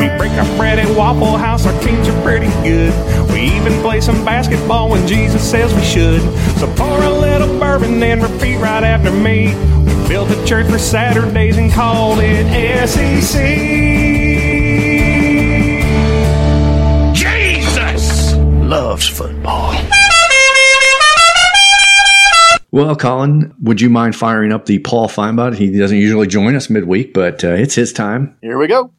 we 0.00 0.18
break 0.18 0.32
our 0.32 0.56
bread 0.56 0.80
at 0.80 0.96
Waffle 0.96 1.36
House. 1.36 1.62
Teams 1.62 1.79
are 2.10 2.22
pretty 2.22 2.48
good. 2.62 2.92
We 3.30 3.42
even 3.42 3.80
play 3.80 4.00
some 4.00 4.24
basketball 4.24 4.90
when 4.90 5.06
Jesus 5.06 5.48
says 5.48 5.72
we 5.74 5.82
should. 5.82 6.20
So 6.58 6.72
pour 6.74 7.02
a 7.02 7.10
little 7.10 7.58
bourbon 7.58 8.02
and 8.02 8.22
repeat 8.22 8.56
right 8.58 8.82
after 8.82 9.10
me. 9.10 9.54
We 9.84 10.08
built 10.08 10.30
a 10.30 10.44
church 10.44 10.66
for 10.68 10.78
Saturdays 10.78 11.56
and 11.56 11.72
called 11.72 12.18
it 12.20 12.88
SEC. 12.88 13.40
Jesus 17.14 18.34
loves 18.34 19.08
football. 19.08 19.74
Well, 22.72 22.94
Colin, 22.94 23.52
would 23.60 23.80
you 23.80 23.90
mind 23.90 24.14
firing 24.14 24.52
up 24.52 24.66
the 24.66 24.78
Paul 24.78 25.08
Feinbot? 25.08 25.56
He 25.56 25.76
doesn't 25.76 25.98
usually 25.98 26.28
join 26.28 26.54
us 26.54 26.70
midweek, 26.70 27.12
but 27.12 27.42
uh, 27.42 27.48
it's 27.48 27.74
his 27.74 27.92
time. 27.92 28.36
Here 28.42 28.58
we 28.58 28.68
go. 28.68 28.92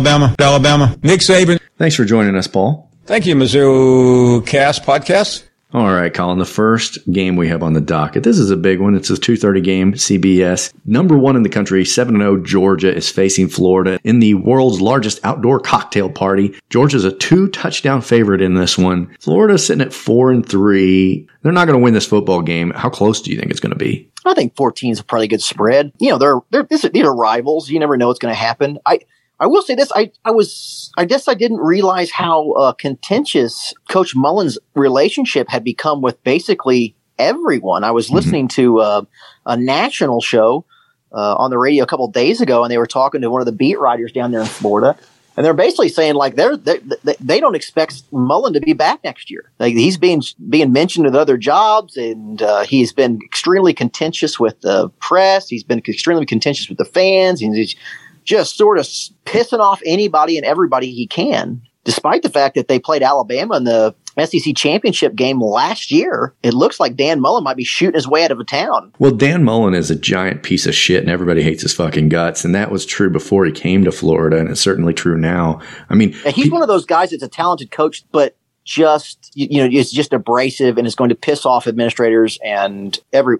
Alabama, 0.00 0.34
Alabama. 0.38 0.96
Nick 1.02 1.20
Saban. 1.20 1.60
Thanks 1.76 1.94
for 1.94 2.06
joining 2.06 2.34
us, 2.34 2.46
Paul. 2.46 2.90
Thank 3.04 3.26
you, 3.26 3.34
Mizzou 3.34 4.46
Cast 4.46 4.82
Podcast. 4.82 5.44
All 5.74 5.92
right, 5.92 6.12
Colin. 6.12 6.38
The 6.38 6.46
first 6.46 6.98
game 7.12 7.36
we 7.36 7.48
have 7.48 7.62
on 7.62 7.74
the 7.74 7.82
docket. 7.82 8.22
This 8.22 8.38
is 8.38 8.50
a 8.50 8.56
big 8.56 8.80
one. 8.80 8.94
It's 8.94 9.10
a 9.10 9.14
2:30 9.16 9.62
game. 9.62 9.92
CBS, 9.92 10.72
number 10.86 11.18
one 11.18 11.36
in 11.36 11.42
the 11.42 11.50
country, 11.50 11.84
7-0. 11.84 12.42
Georgia 12.46 12.96
is 12.96 13.10
facing 13.10 13.48
Florida 13.48 14.00
in 14.02 14.20
the 14.20 14.32
world's 14.34 14.80
largest 14.80 15.20
outdoor 15.22 15.60
cocktail 15.60 16.08
party. 16.08 16.54
Georgia's 16.70 17.04
a 17.04 17.12
two 17.12 17.48
touchdown 17.48 18.00
favorite 18.00 18.40
in 18.40 18.54
this 18.54 18.78
one. 18.78 19.14
Florida's 19.20 19.66
sitting 19.66 19.82
at 19.86 19.92
four 19.92 20.30
and 20.30 20.48
three. 20.48 21.28
They're 21.42 21.52
not 21.52 21.66
going 21.66 21.78
to 21.78 21.84
win 21.84 21.92
this 21.92 22.06
football 22.06 22.40
game. 22.40 22.72
How 22.74 22.88
close 22.88 23.20
do 23.20 23.30
you 23.30 23.38
think 23.38 23.50
it's 23.50 23.60
going 23.60 23.74
to 23.74 23.78
be? 23.78 24.10
I 24.24 24.32
think 24.32 24.56
14 24.56 24.92
is 24.92 25.00
a 25.00 25.04
pretty 25.04 25.28
good 25.28 25.42
spread. 25.42 25.92
You 25.98 26.08
know, 26.08 26.18
they're 26.18 26.40
they're 26.50 26.62
this, 26.62 26.88
these 26.90 27.04
are 27.04 27.14
rivals. 27.14 27.68
You 27.68 27.78
never 27.78 27.98
know 27.98 28.08
what's 28.08 28.18
going 28.18 28.34
to 28.34 28.38
happen. 28.40 28.78
I 28.86 29.00
I 29.40 29.46
will 29.46 29.62
say 29.62 29.74
this. 29.74 29.90
I 29.94 30.12
I 30.24 30.30
was 30.30 30.92
I 30.98 31.06
guess 31.06 31.26
I 31.26 31.34
didn't 31.34 31.58
realize 31.58 32.10
how 32.10 32.52
uh, 32.52 32.72
contentious 32.72 33.72
Coach 33.88 34.14
Mullen's 34.14 34.58
relationship 34.74 35.48
had 35.48 35.64
become 35.64 36.02
with 36.02 36.22
basically 36.22 36.94
everyone. 37.18 37.82
I 37.82 37.90
was 37.90 38.10
listening 38.10 38.48
to 38.48 38.80
uh, 38.80 39.02
a 39.46 39.56
national 39.56 40.20
show 40.20 40.66
uh, 41.12 41.36
on 41.36 41.50
the 41.50 41.58
radio 41.58 41.84
a 41.84 41.86
couple 41.86 42.04
of 42.06 42.12
days 42.12 42.40
ago, 42.40 42.62
and 42.62 42.70
they 42.70 42.78
were 42.78 42.86
talking 42.86 43.22
to 43.22 43.30
one 43.30 43.40
of 43.40 43.46
the 43.46 43.52
beat 43.52 43.78
writers 43.78 44.12
down 44.12 44.30
there 44.30 44.40
in 44.40 44.46
Florida. 44.46 44.96
And 45.36 45.46
they're 45.46 45.54
basically 45.54 45.88
saying 45.88 46.16
like 46.16 46.34
they're, 46.34 46.56
they 46.56 46.80
they 47.18 47.40
don't 47.40 47.54
expect 47.54 48.02
Mullen 48.12 48.52
to 48.52 48.60
be 48.60 48.74
back 48.74 49.02
next 49.04 49.30
year. 49.30 49.50
Like 49.58 49.72
he's 49.72 49.96
being 49.96 50.22
being 50.50 50.70
mentioned 50.70 51.06
with 51.06 51.14
other 51.14 51.38
jobs, 51.38 51.96
and 51.96 52.42
uh, 52.42 52.64
he's 52.64 52.92
been 52.92 53.20
extremely 53.24 53.72
contentious 53.72 54.38
with 54.38 54.60
the 54.60 54.90
press. 55.00 55.48
He's 55.48 55.64
been 55.64 55.78
extremely 55.78 56.26
contentious 56.26 56.68
with 56.68 56.76
the 56.76 56.84
fans, 56.84 57.40
and 57.40 57.56
he's 57.56 57.74
just 58.30 58.56
sort 58.56 58.78
of 58.78 58.86
pissing 59.26 59.58
off 59.58 59.82
anybody 59.84 60.36
and 60.36 60.46
everybody 60.46 60.92
he 60.92 61.06
can. 61.06 61.60
Despite 61.82 62.22
the 62.22 62.28
fact 62.28 62.54
that 62.54 62.68
they 62.68 62.78
played 62.78 63.02
Alabama 63.02 63.56
in 63.56 63.64
the 63.64 63.94
SEC 64.18 64.54
championship 64.54 65.16
game 65.16 65.40
last 65.40 65.90
year, 65.90 66.32
it 66.44 66.54
looks 66.54 66.78
like 66.78 66.94
Dan 66.94 67.20
Mullen 67.20 67.42
might 67.42 67.56
be 67.56 67.64
shooting 67.64 67.94
his 67.94 68.06
way 68.06 68.22
out 68.22 68.30
of 68.30 68.38
a 68.38 68.44
town. 68.44 68.92
Well, 69.00 69.10
Dan 69.10 69.42
Mullen 69.42 69.74
is 69.74 69.90
a 69.90 69.96
giant 69.96 70.44
piece 70.44 70.66
of 70.66 70.74
shit, 70.74 71.00
and 71.00 71.10
everybody 71.10 71.42
hates 71.42 71.62
his 71.62 71.74
fucking 71.74 72.08
guts. 72.10 72.44
And 72.44 72.54
that 72.54 72.70
was 72.70 72.86
true 72.86 73.10
before 73.10 73.44
he 73.46 73.50
came 73.50 73.82
to 73.84 73.90
Florida, 73.90 74.38
and 74.38 74.48
it's 74.48 74.60
certainly 74.60 74.94
true 74.94 75.18
now. 75.18 75.60
I 75.88 75.94
mean, 75.96 76.14
And 76.24 76.34
he's 76.34 76.52
one 76.52 76.62
of 76.62 76.68
those 76.68 76.84
guys 76.84 77.10
that's 77.10 77.22
a 77.22 77.28
talented 77.28 77.72
coach, 77.72 78.04
but 78.12 78.36
just 78.62 79.32
you, 79.34 79.58
know, 79.58 79.68
is 79.76 79.90
just 79.90 80.12
abrasive 80.12 80.78
and 80.78 80.86
is 80.86 80.94
going 80.94 81.08
to 81.08 81.16
piss 81.16 81.44
off 81.44 81.66
administrators 81.66 82.38
and 82.44 83.00
every 83.12 83.38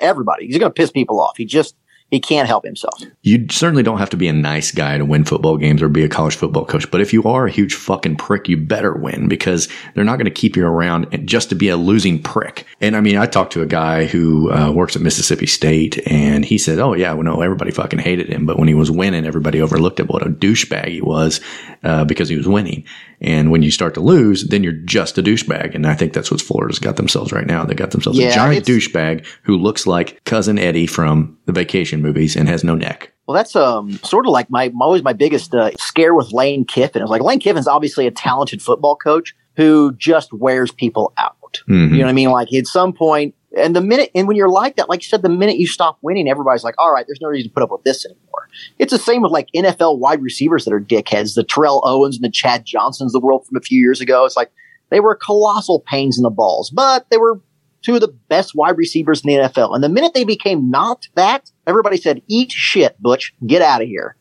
everybody. 0.00 0.46
He's 0.46 0.58
going 0.58 0.70
to 0.70 0.74
piss 0.74 0.92
people 0.92 1.20
off. 1.20 1.36
He 1.36 1.46
just 1.46 1.74
he 2.10 2.20
can't 2.20 2.48
help 2.48 2.64
himself. 2.64 3.02
You 3.22 3.46
certainly 3.50 3.82
don't 3.82 3.98
have 3.98 4.10
to 4.10 4.16
be 4.16 4.28
a 4.28 4.32
nice 4.32 4.72
guy 4.72 4.96
to 4.96 5.04
win 5.04 5.24
football 5.24 5.58
games 5.58 5.82
or 5.82 5.88
be 5.88 6.04
a 6.04 6.08
college 6.08 6.36
football 6.36 6.64
coach. 6.64 6.90
But 6.90 7.02
if 7.02 7.12
you 7.12 7.22
are 7.24 7.46
a 7.46 7.50
huge 7.50 7.74
fucking 7.74 8.16
prick, 8.16 8.48
you 8.48 8.56
better 8.56 8.94
win 8.94 9.28
because 9.28 9.68
they're 9.94 10.04
not 10.04 10.16
going 10.16 10.24
to 10.24 10.30
keep 10.30 10.56
you 10.56 10.66
around 10.66 11.26
just 11.26 11.50
to 11.50 11.54
be 11.54 11.68
a 11.68 11.76
losing 11.76 12.22
prick. 12.22 12.66
And 12.80 12.96
I 12.96 13.00
mean, 13.00 13.18
I 13.18 13.26
talked 13.26 13.52
to 13.54 13.62
a 13.62 13.66
guy 13.66 14.06
who 14.06 14.50
uh, 14.50 14.72
works 14.72 14.96
at 14.96 15.02
Mississippi 15.02 15.46
State 15.46 16.00
and 16.06 16.44
he 16.44 16.56
said, 16.56 16.78
Oh, 16.78 16.94
yeah, 16.94 17.12
well, 17.12 17.24
no, 17.24 17.42
everybody 17.42 17.72
fucking 17.72 17.98
hated 17.98 18.28
him. 18.28 18.46
But 18.46 18.58
when 18.58 18.68
he 18.68 18.74
was 18.74 18.90
winning, 18.90 19.26
everybody 19.26 19.60
overlooked 19.60 20.00
at 20.00 20.08
what 20.08 20.26
a 20.26 20.30
douchebag 20.30 20.88
he 20.88 21.02
was 21.02 21.40
uh, 21.84 22.04
because 22.04 22.30
he 22.30 22.36
was 22.36 22.48
winning. 22.48 22.84
And 23.20 23.50
when 23.50 23.62
you 23.62 23.70
start 23.70 23.94
to 23.94 24.00
lose, 24.00 24.44
then 24.48 24.62
you're 24.62 24.72
just 24.72 25.18
a 25.18 25.22
douchebag. 25.22 25.74
And 25.74 25.86
I 25.86 25.94
think 25.94 26.12
that's 26.12 26.30
what 26.30 26.40
Florida's 26.40 26.78
got 26.78 26.96
themselves 26.96 27.32
right 27.32 27.46
now. 27.46 27.64
They 27.64 27.74
got 27.74 27.90
themselves 27.90 28.18
Yeah, 28.18 28.28
a 28.28 28.34
giant 28.34 28.66
douchebag 28.66 29.26
who 29.42 29.56
looks 29.56 29.86
like 29.86 30.22
cousin 30.24 30.58
Eddie 30.58 30.86
from 30.86 31.36
the 31.46 31.52
vacation 31.52 32.00
movies 32.00 32.36
and 32.36 32.48
has 32.48 32.62
no 32.62 32.74
neck. 32.74 33.12
Well, 33.26 33.34
that's 33.34 33.54
um 33.56 33.92
sort 34.04 34.26
of 34.26 34.32
like 34.32 34.50
my 34.50 34.72
always 34.80 35.02
my 35.02 35.12
biggest 35.12 35.54
uh, 35.54 35.72
scare 35.78 36.14
with 36.14 36.32
Lane 36.32 36.64
Kiffin. 36.64 37.02
It's 37.02 37.10
like 37.10 37.22
Lane 37.22 37.40
Kiffin's 37.40 37.68
obviously 37.68 38.06
a 38.06 38.10
talented 38.10 38.62
football 38.62 38.96
coach 38.96 39.34
who 39.56 39.92
just 39.96 40.32
wears 40.32 40.70
people 40.70 41.12
out. 41.18 41.34
Mhm. 41.68 41.90
You 41.90 41.98
know 41.98 42.04
what 42.04 42.10
I 42.10 42.12
mean? 42.12 42.30
Like 42.30 42.52
at 42.54 42.66
some 42.66 42.92
point, 42.92 43.34
and 43.58 43.74
the 43.76 43.80
minute, 43.80 44.10
and 44.14 44.26
when 44.26 44.36
you're 44.36 44.48
like 44.48 44.76
that, 44.76 44.88
like 44.88 45.02
you 45.02 45.08
said, 45.08 45.22
the 45.22 45.28
minute 45.28 45.56
you 45.56 45.66
stop 45.66 45.98
winning, 46.02 46.28
everybody's 46.28 46.64
like, 46.64 46.74
all 46.78 46.92
right, 46.92 47.06
there's 47.06 47.20
no 47.20 47.28
reason 47.28 47.50
to 47.50 47.54
put 47.54 47.62
up 47.62 47.70
with 47.70 47.84
this 47.84 48.06
anymore. 48.06 48.48
It's 48.78 48.92
the 48.92 48.98
same 48.98 49.22
with 49.22 49.32
like 49.32 49.48
NFL 49.54 49.98
wide 49.98 50.22
receivers 50.22 50.64
that 50.64 50.72
are 50.72 50.80
dickheads, 50.80 51.34
the 51.34 51.44
Terrell 51.44 51.82
Owens 51.84 52.16
and 52.16 52.24
the 52.24 52.30
Chad 52.30 52.64
Johnsons 52.64 53.14
of 53.14 53.20
the 53.20 53.26
world 53.26 53.46
from 53.46 53.56
a 53.56 53.60
few 53.60 53.80
years 53.80 54.00
ago. 54.00 54.24
It's 54.24 54.36
like 54.36 54.50
they 54.90 55.00
were 55.00 55.14
colossal 55.14 55.80
pains 55.80 56.18
in 56.18 56.22
the 56.22 56.30
balls, 56.30 56.70
but 56.70 57.06
they 57.10 57.18
were 57.18 57.40
two 57.82 57.94
of 57.94 58.00
the 58.00 58.14
best 58.28 58.54
wide 58.54 58.76
receivers 58.76 59.22
in 59.24 59.28
the 59.28 59.48
NFL. 59.48 59.74
And 59.74 59.84
the 59.84 59.88
minute 59.88 60.14
they 60.14 60.24
became 60.24 60.70
not 60.70 61.08
that, 61.14 61.50
everybody 61.66 61.96
said, 61.96 62.22
eat 62.26 62.52
shit, 62.52 63.00
Butch, 63.00 63.34
get 63.46 63.62
out 63.62 63.82
of 63.82 63.88
here. 63.88 64.16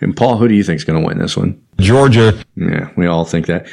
And 0.00 0.16
Paul, 0.16 0.38
who 0.38 0.48
do 0.48 0.54
you 0.54 0.64
think 0.64 0.76
is 0.76 0.84
going 0.84 1.00
to 1.00 1.06
win 1.06 1.18
this 1.18 1.36
one? 1.36 1.60
Georgia. 1.78 2.36
Yeah, 2.56 2.90
we 2.96 3.06
all 3.06 3.24
think 3.24 3.46
that. 3.46 3.66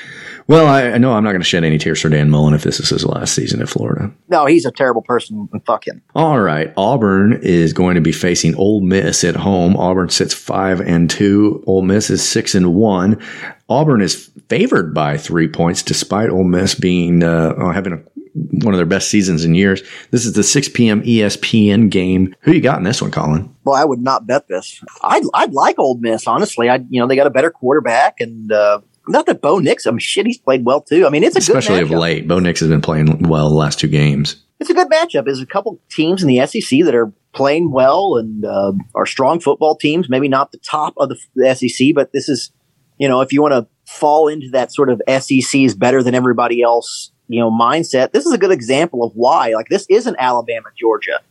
Well, 0.47 0.65
I, 0.65 0.93
I 0.93 0.97
know 0.97 1.13
I'm 1.13 1.23
not 1.23 1.31
going 1.31 1.41
to 1.41 1.47
shed 1.47 1.63
any 1.63 1.77
tears 1.77 2.01
for 2.01 2.09
Dan 2.09 2.31
Mullen 2.31 2.55
if 2.55 2.63
this 2.63 2.79
is 2.79 2.89
his 2.89 3.05
last 3.05 3.35
season 3.35 3.61
at 3.61 3.69
Florida. 3.69 4.11
No, 4.29 4.47
he's 4.47 4.65
a 4.65 4.71
terrible 4.71 5.03
person. 5.03 5.47
Fuck 5.65 5.87
him. 5.87 6.01
All 6.15 6.39
right, 6.39 6.73
Auburn 6.75 7.39
is 7.43 7.71
going 7.71 7.95
to 7.95 8.01
be 8.01 8.11
facing 8.11 8.55
Ole 8.55 8.81
Miss 8.81 9.23
at 9.23 9.35
home. 9.35 9.77
Auburn 9.77 10.09
sits 10.09 10.33
five 10.33 10.81
and 10.81 11.07
two. 11.07 11.63
Ole 11.67 11.83
Miss 11.83 12.09
is 12.09 12.27
six 12.27 12.55
and 12.55 12.73
one. 12.73 13.21
Auburn 13.69 14.01
is 14.01 14.31
favored 14.49 14.91
by 14.91 15.17
three 15.17 15.47
points, 15.47 15.83
despite 15.83 16.31
Ole 16.31 16.43
Miss 16.43 16.73
being 16.73 17.21
uh, 17.23 17.53
uh, 17.55 17.71
having 17.71 17.93
a, 17.93 18.01
one 18.33 18.73
of 18.73 18.77
their 18.77 18.85
best 18.85 19.09
seasons 19.09 19.45
in 19.45 19.55
years. 19.55 19.81
This 20.11 20.25
is 20.25 20.33
the 20.33 20.43
6 20.43 20.69
p.m. 20.69 21.01
ESPN 21.03 21.89
game. 21.89 22.35
Who 22.41 22.51
you 22.51 22.61
got 22.61 22.77
in 22.77 22.83
this 22.83 23.01
one, 23.01 23.11
Colin? 23.11 23.53
Well, 23.63 23.75
I 23.75 23.85
would 23.85 24.01
not 24.01 24.27
bet 24.27 24.47
this. 24.47 24.83
I'd, 25.01 25.23
I'd 25.33 25.53
like 25.53 25.79
Ole 25.79 25.97
Miss, 25.97 26.27
honestly. 26.27 26.69
I, 26.69 26.77
you 26.89 26.99
know, 26.99 27.07
they 27.07 27.15
got 27.15 27.27
a 27.27 27.31
better 27.31 27.51
quarterback, 27.51 28.19
and 28.19 28.51
uh, 28.51 28.81
not 29.07 29.25
that 29.25 29.41
Bo 29.41 29.59
Nix. 29.59 29.87
I 29.87 29.91
mean, 29.91 29.99
shit, 29.99 30.25
he's 30.25 30.37
played 30.37 30.65
well 30.65 30.81
too. 30.81 31.05
I 31.05 31.09
mean, 31.09 31.23
it's 31.23 31.35
a 31.35 31.39
Especially 31.39 31.81
of 31.81 31.91
late, 31.91 32.27
Bo 32.27 32.39
Nix 32.39 32.59
has 32.59 32.69
been 32.69 32.81
playing 32.81 33.27
well 33.27 33.49
the 33.49 33.55
last 33.55 33.79
two 33.79 33.87
games. 33.87 34.43
It's 34.59 34.69
a 34.69 34.73
good 34.73 34.89
matchup. 34.89 35.25
There's 35.25 35.41
a 35.41 35.45
couple 35.45 35.79
teams 35.89 36.21
in 36.21 36.27
the 36.27 36.45
SEC 36.45 36.83
that 36.83 36.93
are 36.93 37.11
playing 37.33 37.71
well 37.71 38.17
and 38.17 38.43
uh, 38.43 38.73
are 38.93 39.05
strong 39.05 39.39
football 39.39 39.75
teams. 39.75 40.09
Maybe 40.09 40.27
not 40.27 40.51
the 40.51 40.57
top 40.57 40.93
of 40.97 41.09
the, 41.09 41.17
the 41.35 41.55
SEC, 41.55 41.89
but 41.95 42.11
this 42.11 42.27
is, 42.27 42.51
you 42.97 43.07
know, 43.07 43.21
if 43.21 43.31
you 43.31 43.41
want 43.41 43.53
to 43.53 43.67
fall 43.85 44.27
into 44.27 44.49
that 44.51 44.73
sort 44.73 44.89
of 44.89 45.01
SEC 45.07 45.61
is 45.61 45.75
better 45.75 46.03
than 46.03 46.13
everybody 46.13 46.61
else, 46.61 47.11
you 47.29 47.39
know, 47.39 47.49
mindset. 47.49 48.11
This 48.11 48.25
is 48.25 48.33
a 48.33 48.37
good 48.37 48.51
example 48.51 49.03
of 49.03 49.13
why. 49.13 49.53
Like 49.53 49.69
this 49.69 49.85
isn't 49.89 50.17
Alabama, 50.19 50.69
Georgia, 50.77 51.21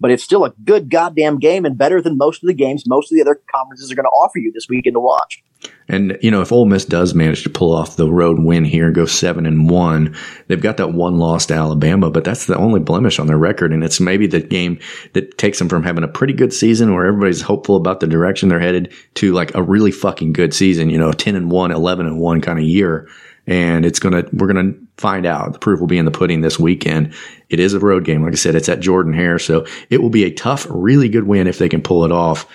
but 0.00 0.10
it's 0.10 0.22
still 0.22 0.44
a 0.44 0.54
good 0.64 0.88
goddamn 0.88 1.38
game 1.38 1.64
and 1.64 1.76
better 1.76 2.00
than 2.00 2.16
most 2.16 2.42
of 2.42 2.46
the 2.46 2.54
games 2.54 2.86
most 2.86 3.12
of 3.12 3.16
the 3.16 3.22
other 3.22 3.40
conferences 3.52 3.90
are 3.90 3.96
going 3.96 4.04
to 4.04 4.10
offer 4.10 4.38
you 4.38 4.52
this 4.52 4.68
weekend 4.68 4.94
to 4.94 5.00
watch. 5.00 5.42
And 5.88 6.16
you 6.22 6.30
know, 6.30 6.40
if 6.40 6.52
Ole 6.52 6.66
Miss 6.66 6.84
does 6.84 7.14
manage 7.14 7.42
to 7.42 7.50
pull 7.50 7.74
off 7.74 7.96
the 7.96 8.08
road 8.08 8.38
win 8.38 8.64
here 8.64 8.86
and 8.86 8.94
go 8.94 9.06
seven 9.06 9.44
and 9.44 9.68
one, 9.68 10.14
they've 10.46 10.60
got 10.60 10.76
that 10.76 10.92
one 10.92 11.18
loss 11.18 11.46
to 11.46 11.54
Alabama, 11.54 12.10
but 12.10 12.22
that's 12.22 12.46
the 12.46 12.56
only 12.56 12.78
blemish 12.78 13.18
on 13.18 13.26
their 13.26 13.38
record. 13.38 13.72
And 13.72 13.82
it's 13.82 13.98
maybe 13.98 14.28
the 14.28 14.40
game 14.40 14.78
that 15.14 15.36
takes 15.38 15.58
them 15.58 15.68
from 15.68 15.82
having 15.82 16.04
a 16.04 16.08
pretty 16.08 16.34
good 16.34 16.52
season 16.52 16.94
where 16.94 17.06
everybody's 17.06 17.40
hopeful 17.40 17.74
about 17.74 17.98
the 17.98 18.06
direction 18.06 18.48
they're 18.48 18.60
headed 18.60 18.92
to 19.14 19.32
like 19.32 19.52
a 19.56 19.62
really 19.62 19.90
fucking 19.90 20.32
good 20.32 20.54
season, 20.54 20.90
you 20.90 20.98
know, 20.98 21.10
10 21.10 21.34
and 21.34 21.50
1, 21.50 21.72
11 21.72 22.06
and 22.06 22.20
1 22.20 22.40
kind 22.40 22.58
of 22.60 22.64
year. 22.64 23.08
And 23.48 23.84
it's 23.84 23.98
going 23.98 24.12
to, 24.12 24.28
we're 24.36 24.52
going 24.52 24.74
to 24.74 24.87
find 24.98 25.24
out. 25.24 25.52
The 25.52 25.58
proof 25.58 25.80
will 25.80 25.86
be 25.86 25.98
in 25.98 26.04
the 26.04 26.10
pudding 26.10 26.42
this 26.42 26.58
weekend. 26.58 27.14
It 27.48 27.60
is 27.60 27.72
a 27.72 27.78
road 27.78 28.04
game. 28.04 28.22
Like 28.22 28.32
I 28.32 28.36
said, 28.36 28.54
it's 28.54 28.68
at 28.68 28.80
Jordan 28.80 29.14
Hare. 29.14 29.38
So 29.38 29.66
it 29.88 30.02
will 30.02 30.10
be 30.10 30.24
a 30.24 30.34
tough, 30.34 30.66
really 30.68 31.08
good 31.08 31.24
win 31.24 31.46
if 31.46 31.58
they 31.58 31.68
can 31.68 31.82
pull 31.82 32.04
it 32.04 32.12
off. 32.12 32.46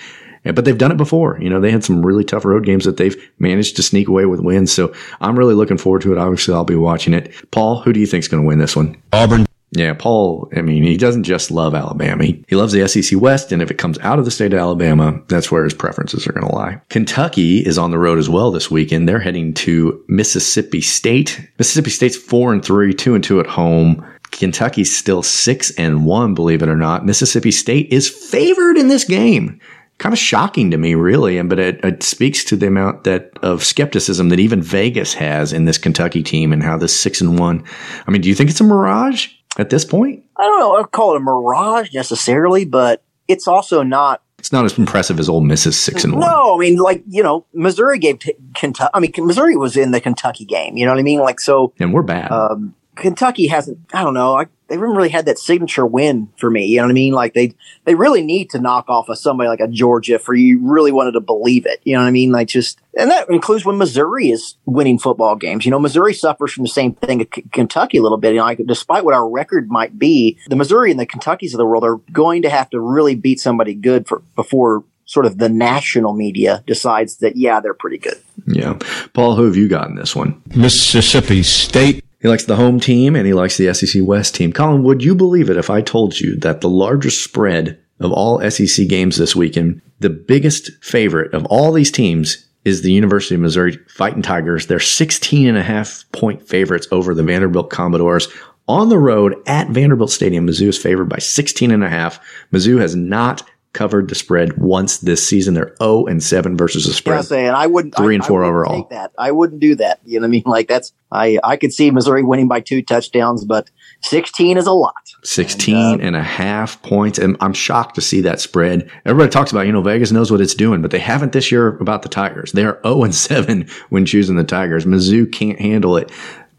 But 0.43 0.65
they've 0.65 0.77
done 0.77 0.91
it 0.91 0.97
before. 0.97 1.39
You 1.41 1.49
know, 1.49 1.61
they 1.61 1.71
had 1.71 1.85
some 1.85 2.05
really 2.05 2.25
tough 2.25 2.43
road 2.43 2.65
games 2.65 2.83
that 2.83 2.97
they've 2.97 3.15
managed 3.39 3.77
to 3.77 3.83
sneak 3.83 4.09
away 4.09 4.25
with 4.25 4.41
wins. 4.41 4.73
So 4.73 4.93
I'm 5.21 5.39
really 5.39 5.53
looking 5.53 5.77
forward 5.77 6.01
to 6.01 6.11
it. 6.11 6.17
Obviously, 6.17 6.53
I'll 6.53 6.65
be 6.65 6.75
watching 6.75 7.13
it. 7.13 7.33
Paul, 7.51 7.81
who 7.81 7.93
do 7.93 8.01
you 8.01 8.05
think's 8.05 8.27
going 8.27 8.43
to 8.43 8.47
win 8.47 8.59
this 8.59 8.75
one? 8.75 9.01
Auburn. 9.13 9.45
Yeah, 9.75 9.93
Paul, 9.93 10.49
I 10.55 10.61
mean, 10.61 10.83
he 10.83 10.97
doesn't 10.97 11.23
just 11.23 11.49
love 11.49 11.73
Alabama. 11.73 12.23
He, 12.25 12.43
he 12.47 12.55
loves 12.55 12.73
the 12.73 12.87
SEC 12.87 13.19
West, 13.19 13.51
and 13.51 13.61
if 13.61 13.71
it 13.71 13.79
comes 13.79 13.97
out 13.99 14.19
of 14.19 14.25
the 14.25 14.31
state 14.31 14.53
of 14.53 14.59
Alabama, 14.59 15.19
that's 15.29 15.51
where 15.51 15.63
his 15.63 15.73
preferences 15.73 16.27
are 16.27 16.31
going 16.31 16.47
to 16.47 16.53
lie. 16.53 16.79
Kentucky 16.89 17.65
is 17.65 17.79
on 17.79 17.89
the 17.89 17.97
road 17.97 18.19
as 18.19 18.29
well 18.29 18.51
this 18.51 18.69
weekend. 18.69 19.09
They're 19.09 19.19
heading 19.19 19.53
to 19.55 20.03
Mississippi 20.07 20.81
State. 20.81 21.49
Mississippi 21.57 21.89
State's 21.89 22.15
four 22.15 22.53
and 22.53 22.63
three, 22.63 22.93
two 22.93 23.15
and 23.15 23.23
two 23.23 23.39
at 23.39 23.47
home. 23.47 24.05
Kentucky's 24.29 24.95
still 24.95 25.23
six 25.23 25.71
and 25.71 26.05
one, 26.05 26.35
believe 26.35 26.61
it 26.61 26.69
or 26.69 26.75
not. 26.75 27.05
Mississippi 27.05 27.51
State 27.51 27.91
is 27.91 28.09
favored 28.09 28.77
in 28.77 28.89
this 28.89 29.03
game 29.03 29.59
kind 29.99 30.11
of 30.11 30.19
shocking 30.19 30.71
to 30.71 30.77
me, 30.77 30.95
really. 30.95 31.37
And 31.37 31.47
but 31.49 31.59
it, 31.59 31.83
it 31.83 32.03
speaks 32.03 32.43
to 32.45 32.55
the 32.55 32.67
amount 32.67 33.05
that 33.05 33.31
of 33.41 33.63
skepticism 33.63 34.29
that 34.29 34.39
even 34.39 34.61
Vegas 34.61 35.13
has 35.13 35.53
in 35.53 35.65
this 35.65 35.77
Kentucky 35.77 36.23
team 36.23 36.51
and 36.51 36.63
how 36.63 36.77
this 36.77 36.99
six 36.99 37.21
and 37.21 37.39
one. 37.39 37.63
I 38.05 38.11
mean, 38.11 38.21
do 38.21 38.27
you 38.27 38.35
think 38.35 38.49
it's 38.49 38.59
a 38.59 38.65
mirage 38.65 39.29
at 39.57 39.69
this 39.69 39.85
point? 39.85 40.23
I 40.37 40.43
don't 40.43 40.59
know. 40.59 40.75
I'd 40.75 40.91
call 40.91 41.13
it 41.13 41.17
a 41.17 41.19
mirage 41.19 41.93
necessarily, 41.93 42.65
but 42.65 43.03
it's 43.27 43.47
also 43.47 43.83
not 43.83 44.21
It's 44.39 44.51
not 44.51 44.65
as 44.65 44.77
impressive 44.77 45.19
as 45.19 45.29
Ole 45.29 45.41
Miss's 45.41 45.79
six 45.79 46.03
and 46.03 46.13
one. 46.13 46.21
No, 46.21 46.55
I 46.55 46.59
mean, 46.59 46.77
like 46.77 47.03
you 47.07 47.23
know, 47.23 47.45
Missouri 47.53 47.99
gave 47.99 48.19
t- 48.19 48.35
Kentucky. 48.55 48.91
I 48.93 48.99
mean, 48.99 49.11
Missouri 49.17 49.55
was 49.55 49.77
in 49.77 49.91
the 49.91 50.01
Kentucky 50.01 50.45
game. 50.45 50.75
You 50.77 50.85
know 50.85 50.91
what 50.91 50.99
I 50.99 51.03
mean? 51.03 51.19
Like 51.19 51.39
so. 51.39 51.73
And 51.79 51.93
we're 51.93 52.03
bad. 52.03 52.31
Um, 52.31 52.75
Kentucky 52.95 53.47
hasn't. 53.47 53.79
I 53.93 54.03
don't 54.03 54.13
know. 54.13 54.35
I, 54.35 54.45
they 54.67 54.75
haven't 54.75 54.95
really 54.95 55.09
had 55.09 55.25
that 55.25 55.39
signature 55.39 55.85
win 55.85 56.29
for 56.37 56.49
me. 56.49 56.65
You 56.65 56.77
know 56.77 56.83
what 56.83 56.91
I 56.91 56.93
mean? 56.93 57.13
Like 57.13 57.33
they 57.33 57.53
they 57.85 57.95
really 57.95 58.23
need 58.23 58.49
to 58.51 58.59
knock 58.59 58.85
off 58.87 59.09
of 59.09 59.17
somebody 59.17 59.47
like 59.47 59.59
a 59.59 59.67
Georgia 59.67 60.19
for 60.19 60.33
you 60.33 60.59
really 60.61 60.91
wanted 60.91 61.11
to 61.13 61.19
believe 61.19 61.65
it. 61.65 61.79
You 61.83 61.93
know 61.93 62.01
what 62.01 62.07
I 62.07 62.11
mean? 62.11 62.31
Like 62.31 62.47
just 62.47 62.79
and 62.97 63.09
that 63.11 63.29
includes 63.29 63.65
when 63.65 63.77
Missouri 63.77 64.29
is 64.29 64.55
winning 64.65 64.99
football 64.99 65.35
games. 65.35 65.65
You 65.65 65.71
know, 65.71 65.79
Missouri 65.79 66.13
suffers 66.13 66.53
from 66.53 66.63
the 66.63 66.69
same 66.69 66.93
thing 66.95 67.21
as 67.21 67.27
K- 67.31 67.43
Kentucky 67.51 67.97
a 67.97 68.01
little 68.01 68.17
bit. 68.17 68.33
You 68.33 68.39
know, 68.39 68.45
like 68.45 68.61
despite 68.65 69.05
what 69.05 69.13
our 69.13 69.29
record 69.29 69.69
might 69.69 69.99
be, 69.99 70.37
the 70.47 70.55
Missouri 70.55 70.91
and 70.91 70.99
the 70.99 71.05
Kentuckys 71.05 71.53
of 71.53 71.57
the 71.57 71.65
world 71.65 71.83
are 71.83 71.97
going 72.11 72.41
to 72.43 72.49
have 72.49 72.69
to 72.71 72.79
really 72.79 73.15
beat 73.15 73.39
somebody 73.39 73.73
good 73.73 74.07
for 74.07 74.19
before 74.35 74.83
sort 75.05 75.25
of 75.25 75.37
the 75.37 75.49
national 75.49 76.13
media 76.13 76.63
decides 76.65 77.17
that 77.17 77.35
yeah 77.35 77.59
they're 77.59 77.73
pretty 77.73 77.97
good. 77.97 78.21
Yeah. 78.47 78.77
Paul, 79.13 79.35
who 79.35 79.45
have 79.45 79.55
you 79.55 79.67
got 79.67 79.89
in 79.89 79.95
this 79.95 80.15
one? 80.15 80.41
Mississippi 80.55 81.43
State. 81.43 82.03
He 82.23 82.29
likes 82.29 82.45
the 82.45 82.55
home 82.55 82.79
team 82.79 83.17
and 83.17 83.27
he 83.27 83.33
likes 83.33 83.57
the 83.57 83.71
SEC 83.73 84.01
West 84.01 84.33
team. 84.33 84.53
Colin, 84.53 84.81
would 84.83 85.03
you 85.03 85.13
believe 85.13 85.49
it 85.49 85.57
if 85.57 85.69
I 85.69 85.81
told 85.81 86.19
you 86.21 86.37
that 86.37 86.61
the 86.61 86.69
largest 86.69 87.21
spread 87.21 87.77
of 87.99 88.13
all 88.13 88.49
SEC 88.49 88.87
games 88.87 89.17
this 89.17 89.35
weekend, 89.35 89.81
the 89.99 90.09
biggest 90.09 90.71
favorite 90.81 91.33
of 91.33 91.45
all 91.47 91.73
these 91.73 91.91
teams 91.91 92.47
is 92.63 92.81
the 92.81 92.93
University 92.93 93.35
of 93.35 93.41
Missouri 93.41 93.77
Fighting 93.89 94.21
Tigers. 94.21 94.67
They're 94.67 94.79
16 94.79 95.49
and 95.49 95.57
a 95.57 95.63
half 95.63 96.05
point 96.13 96.47
favorites 96.47 96.87
over 96.93 97.13
the 97.13 97.23
Vanderbilt 97.23 97.69
Commodores 97.69 98.29
on 98.69 98.87
the 98.87 98.97
road 98.97 99.35
at 99.45 99.67
Vanderbilt 99.67 100.09
Stadium. 100.09 100.47
Mizzou 100.47 100.67
is 100.67 100.77
favored 100.77 101.09
by 101.09 101.19
16 101.19 101.71
and 101.71 101.83
a 101.83 101.89
half. 101.89 102.25
Mizzou 102.53 102.79
has 102.79 102.95
not 102.95 103.43
covered 103.73 104.07
the 104.09 104.15
spread 104.15 104.57
once 104.57 104.97
this 104.99 105.27
season. 105.27 105.53
They're 105.55 105.75
0 105.81 106.05
and 106.05 106.21
7 106.23 106.55
versus 106.55 106.85
the 106.85 106.93
spread. 106.93 107.15
Yeah, 107.15 107.21
spread. 107.21 107.37
saying 107.39 107.49
I 107.49 107.67
wouldn't 107.67 107.95
Three 107.95 108.13
I- 108.13 108.17
and 108.17 108.25
four 108.25 108.43
overall. 108.43 108.81
Take 108.83 108.89
that 108.89 109.11
I 109.17 109.31
wouldn't 109.31 109.59
do 109.59 109.75
that. 109.75 109.99
You 110.05 110.19
know 110.19 110.23
what 110.23 110.27
I 110.27 110.31
mean? 110.31 110.43
Like 110.45 110.67
that's 110.67 110.93
I 111.11 111.39
I 111.43 111.57
could 111.57 111.73
see 111.73 111.91
Missouri 111.91 112.23
winning 112.23 112.47
by 112.47 112.59
two 112.61 112.81
touchdowns, 112.81 113.43
but 113.45 113.69
sixteen 114.01 114.57
is 114.57 114.67
a 114.67 114.71
lot. 114.71 114.93
16 115.25 115.75
uh, 115.75 115.97
and 116.01 116.15
a 116.17 116.21
half 116.21 116.81
points. 116.81 117.17
And 117.17 117.37
I'm 117.39 117.53
shocked 117.53 117.95
to 117.95 118.01
see 118.01 118.19
that 118.21 118.41
spread. 118.41 118.89
Everybody 119.05 119.29
talks 119.31 119.51
about, 119.51 119.65
you 119.67 119.71
know, 119.71 119.81
Vegas 119.81 120.11
knows 120.11 120.29
what 120.31 120.41
it's 120.41 120.53
doing, 120.53 120.81
but 120.81 120.91
they 120.91 120.99
haven't 120.99 121.31
this 121.31 121.49
year 121.49 121.69
about 121.77 122.01
the 122.01 122.09
Tigers. 122.09 122.51
They 122.51 122.65
are 122.65 122.79
0 122.83 123.03
and 123.03 123.15
7 123.29 123.67
when 123.89 124.05
choosing 124.05 124.35
the 124.35 124.43
Tigers. 124.43 124.85
Mizzou 124.85 125.31
can't 125.31 125.59
handle 125.59 125.95
it. 125.95 126.11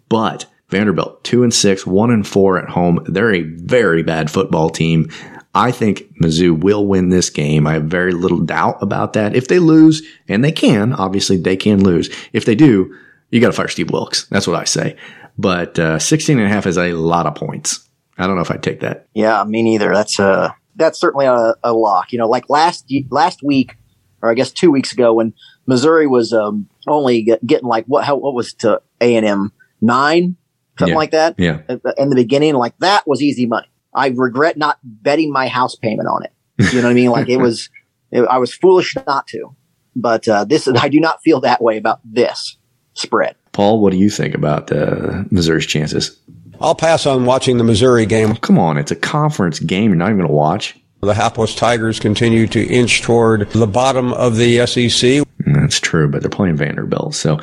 But 0.09 0.47
Vanderbilt, 0.71 1.23
two 1.25 1.43
and 1.43 1.53
six, 1.53 1.87
one 1.87 2.11
and 2.11 2.27
four 2.27 2.59
at 2.59 2.71
home. 2.71 3.05
They're 3.07 3.35
a 3.35 3.43
very 3.43 4.03
bad 4.03 4.31
football 4.31 4.71
team. 4.71 5.11
I 5.55 5.71
think 5.71 6.13
Mizzou 6.21 6.59
will 6.59 6.87
win 6.87 7.11
this 7.11 7.31
game. 7.31 7.67
I 7.67 7.75
have 7.75 7.85
very 7.85 8.13
little 8.13 8.41
doubt 8.41 8.79
about 8.83 9.13
that. 9.13 9.37
If 9.37 9.49
they 9.49 9.59
lose, 9.61 10.03
and 10.29 10.43
they 10.45 10.53
can, 10.53 10.93
obviously 10.93 11.37
they 11.37 11.57
can 11.57 11.83
lose. 11.85 12.11
If 12.33 12.45
they 12.45 12.55
do, 12.57 12.93
you 13.31 13.41
got 13.41 13.49
to 13.49 13.53
fire 13.53 13.69
Steve 13.69 13.91
Wilks. 13.91 14.27
That's 14.29 14.47
what 14.47 14.57
I 14.57 14.65
say. 14.65 14.97
But 15.39 15.79
uh, 15.79 15.99
16 15.99 16.39
and 16.39 16.47
a 16.47 16.49
half 16.49 16.67
is 16.67 16.77
a 16.79 16.93
lot 16.93 17.27
of 17.27 17.35
points. 17.35 17.89
I 18.19 18.27
don't 18.27 18.37
know 18.37 18.43
if 18.43 18.51
I'd 18.51 18.63
take 18.63 18.81
that. 18.81 19.07
Yeah, 19.15 19.43
me 19.45 19.63
neither. 19.63 19.93
That's 19.93 20.21
uh 20.21 20.51
that's 20.77 20.99
certainly 21.01 21.27
a, 21.27 21.55
a 21.65 21.73
lock. 21.73 22.13
You 22.13 22.19
know, 22.19 22.29
like 22.29 22.49
last 22.49 22.93
last 23.11 23.43
week, 23.43 23.77
or 24.23 24.31
I 24.31 24.35
guess 24.35 24.53
two 24.53 24.71
weeks 24.71 24.93
ago, 24.93 25.13
when 25.15 25.35
Missouri 25.67 26.07
was 26.07 26.33
um, 26.33 26.69
only 26.87 27.23
getting 27.45 27.67
like 27.69 27.87
what 27.87 28.05
how 28.05 28.17
what 28.17 28.35
was 28.35 28.55
to 28.55 28.81
A 29.01 29.17
and 29.17 29.27
M 29.27 29.53
nine 29.81 30.37
something 30.79 30.93
Yeah. 30.93 30.97
like 30.97 31.11
that. 31.13 31.35
Yeah. 31.39 31.61
In 31.97 32.11
the 32.11 32.17
beginning, 32.17 32.55
like 32.55 32.77
that 32.79 33.07
was 33.07 33.21
easy 33.23 33.47
money. 33.47 33.67
I 33.95 34.09
regret 34.09 34.57
not 34.57 34.79
betting 34.83 35.33
my 35.33 35.49
house 35.49 35.75
payment 35.75 36.09
on 36.09 36.25
it. 36.25 36.33
You 36.59 36.81
know 36.81 36.89
what 36.89 36.91
I 36.91 36.95
mean? 36.95 37.11
Like 37.11 37.29
it 37.29 37.39
was, 37.39 37.71
it, 38.11 38.23
I 38.23 38.39
was 38.39 38.55
foolish 38.55 38.95
not 39.07 39.27
to. 39.29 39.55
But 39.97 40.27
uh, 40.27 40.45
this, 40.45 40.67
I 40.69 40.89
do 40.89 40.99
not 40.99 41.23
feel 41.23 41.41
that 41.43 41.63
way 41.63 41.77
about 41.77 42.01
this 42.05 42.57
spread. 42.95 43.37
Paul, 43.53 43.81
what 43.81 43.93
do 43.93 43.97
you 43.97 44.11
think 44.11 44.35
about 44.35 44.73
uh, 44.73 45.23
Missouri's 45.31 45.67
chances? 45.67 46.19
I'll 46.61 46.75
pass 46.75 47.07
on 47.07 47.25
watching 47.25 47.59
the 47.59 47.65
Missouri 47.65 48.07
game. 48.07 48.35
Come 48.37 48.59
on, 48.59 48.77
it's 48.77 48.91
a 48.91 48.97
conference 48.97 49.61
game. 49.61 49.91
You're 49.91 49.97
not 49.97 50.07
even 50.07 50.19
going 50.19 50.29
to 50.29 50.35
watch. 50.35 50.77
The 51.01 51.15
hapless 51.15 51.55
Tigers 51.55 52.01
continue 52.01 52.47
to 52.49 52.65
inch 52.65 53.03
toward 53.03 53.51
the 53.51 53.67
bottom 53.67 54.13
of 54.15 54.37
the 54.37 54.67
SEC. 54.67 55.23
That's 55.65 55.81
true, 55.81 56.09
but 56.09 56.21
they're 56.21 56.29
playing 56.29 56.57
Vanderbilt. 56.57 57.15
So, 57.15 57.41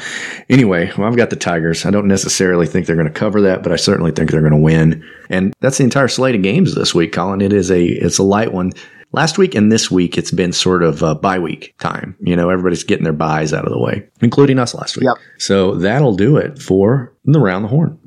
anyway, 0.47 0.91
well, 0.95 1.07
I've 1.07 1.17
got 1.17 1.31
the 1.31 1.35
Tigers. 1.35 1.87
I 1.87 1.89
don't 1.89 2.07
necessarily 2.07 2.67
think 2.67 2.85
they're 2.85 2.95
going 2.95 3.07
to 3.07 3.13
cover 3.13 3.41
that, 3.41 3.63
but 3.63 3.71
I 3.71 3.77
certainly 3.77 4.11
think 4.11 4.29
they're 4.29 4.41
going 4.41 4.53
to 4.53 4.59
win. 4.59 5.03
And 5.31 5.55
that's 5.59 5.79
the 5.79 5.83
entire 5.83 6.07
slate 6.07 6.35
of 6.35 6.43
games 6.43 6.75
this 6.75 6.93
week, 6.93 7.13
Colin. 7.13 7.41
It 7.41 7.51
is 7.51 7.71
a 7.71 7.83
it's 7.83 8.19
a 8.19 8.23
light 8.23 8.53
one. 8.53 8.73
Last 9.11 9.39
week 9.39 9.55
and 9.55 9.71
this 9.71 9.89
week, 9.89 10.19
it's 10.19 10.29
been 10.29 10.53
sort 10.53 10.83
of 10.83 11.01
a 11.01 11.15
bye 11.15 11.39
week 11.39 11.73
time. 11.79 12.15
You 12.21 12.35
know, 12.35 12.51
everybody's 12.51 12.83
getting 12.83 13.03
their 13.03 13.11
buys 13.11 13.53
out 13.53 13.65
of 13.65 13.71
the 13.71 13.79
way, 13.79 14.07
including 14.21 14.59
us 14.59 14.75
last 14.75 14.97
week. 14.97 15.05
So 15.39 15.75
that'll 15.75 16.15
do 16.15 16.37
it 16.37 16.61
for 16.61 17.11
the 17.25 17.39
round 17.39 17.65
the 17.65 17.69
horn. 17.69 17.97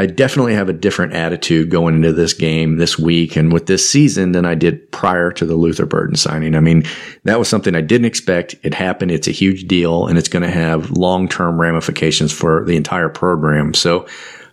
I 0.00 0.06
definitely 0.06 0.54
have 0.54 0.70
a 0.70 0.72
different 0.72 1.12
attitude 1.12 1.68
going 1.68 1.94
into 1.94 2.14
this 2.14 2.32
game 2.32 2.78
this 2.78 2.98
week 2.98 3.36
and 3.36 3.52
with 3.52 3.66
this 3.66 3.88
season 3.88 4.32
than 4.32 4.46
I 4.46 4.54
did 4.54 4.90
prior 4.92 5.30
to 5.32 5.44
the 5.44 5.56
Luther 5.56 5.84
Burden 5.84 6.16
signing. 6.16 6.54
I 6.54 6.60
mean, 6.60 6.84
that 7.24 7.38
was 7.38 7.50
something 7.50 7.74
I 7.74 7.82
didn't 7.82 8.06
expect. 8.06 8.54
It 8.62 8.72
happened. 8.72 9.10
It's 9.10 9.28
a 9.28 9.30
huge 9.30 9.68
deal 9.68 10.06
and 10.06 10.16
it's 10.16 10.30
going 10.30 10.42
to 10.42 10.50
have 10.50 10.90
long 10.92 11.28
term 11.28 11.60
ramifications 11.60 12.32
for 12.32 12.64
the 12.64 12.76
entire 12.76 13.10
program. 13.10 13.74
So, 13.74 14.06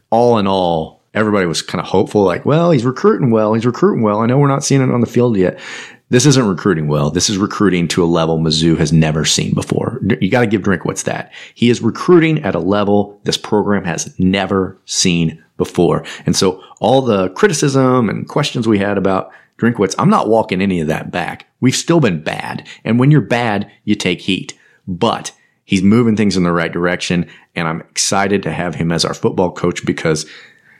all 0.09 0.37
in 0.37 0.47
all, 0.47 1.01
everybody 1.13 1.45
was 1.45 1.61
kind 1.61 1.79
of 1.79 1.87
hopeful 1.87 2.23
like, 2.23 2.45
well, 2.45 2.71
he's 2.71 2.83
recruiting 2.83 3.31
well. 3.31 3.53
He's 3.53 3.65
recruiting 3.65 4.03
well. 4.03 4.19
I 4.19 4.25
know 4.25 4.37
we're 4.37 4.49
not 4.49 4.65
seeing 4.65 4.81
it 4.81 4.91
on 4.91 4.99
the 4.99 5.07
field 5.07 5.37
yet. 5.37 5.61
This 6.09 6.25
isn't 6.25 6.47
recruiting 6.47 6.87
well. 6.87 7.09
This 7.11 7.29
is 7.29 7.37
recruiting 7.37 7.87
to 7.89 8.03
a 8.03 8.05
level 8.05 8.39
Mizzou 8.39 8.77
has 8.77 8.93
never 8.93 9.25
seen 9.25 9.53
before. 9.53 9.99
You 10.21 10.29
got 10.29 10.41
to 10.41 10.47
give 10.47 10.61
Drinkwitz 10.61 11.03
that. 11.03 11.33
He 11.53 11.69
is 11.69 11.81
recruiting 11.81 12.43
at 12.43 12.55
a 12.55 12.59
level 12.59 13.19
this 13.25 13.37
program 13.37 13.83
has 13.83 14.17
never 14.17 14.77
seen 14.85 15.43
before. 15.57 16.05
And 16.25 16.35
so 16.35 16.63
all 16.79 17.01
the 17.01 17.29
criticism 17.31 18.09
and 18.09 18.27
questions 18.27 18.67
we 18.67 18.79
had 18.79 18.97
about 18.97 19.31
Drinkwitz, 19.57 19.95
I'm 19.97 20.09
not 20.09 20.29
walking 20.29 20.61
any 20.61 20.79
of 20.79 20.87
that 20.87 21.11
back. 21.11 21.47
We've 21.59 21.75
still 21.75 21.99
been 21.99 22.23
bad. 22.23 22.65
And 22.85 22.99
when 22.99 23.11
you're 23.11 23.21
bad, 23.21 23.69
you 23.83 23.95
take 23.95 24.21
heat. 24.21 24.57
But 24.87 25.33
he's 25.65 25.83
moving 25.83 26.15
things 26.15 26.37
in 26.37 26.43
the 26.43 26.53
right 26.53 26.71
direction. 26.71 27.29
And 27.53 27.67
I'm 27.67 27.81
excited 27.81 28.43
to 28.43 28.53
have 28.53 28.75
him 28.75 28.93
as 28.93 29.03
our 29.03 29.13
football 29.13 29.51
coach 29.51 29.85
because 29.85 30.25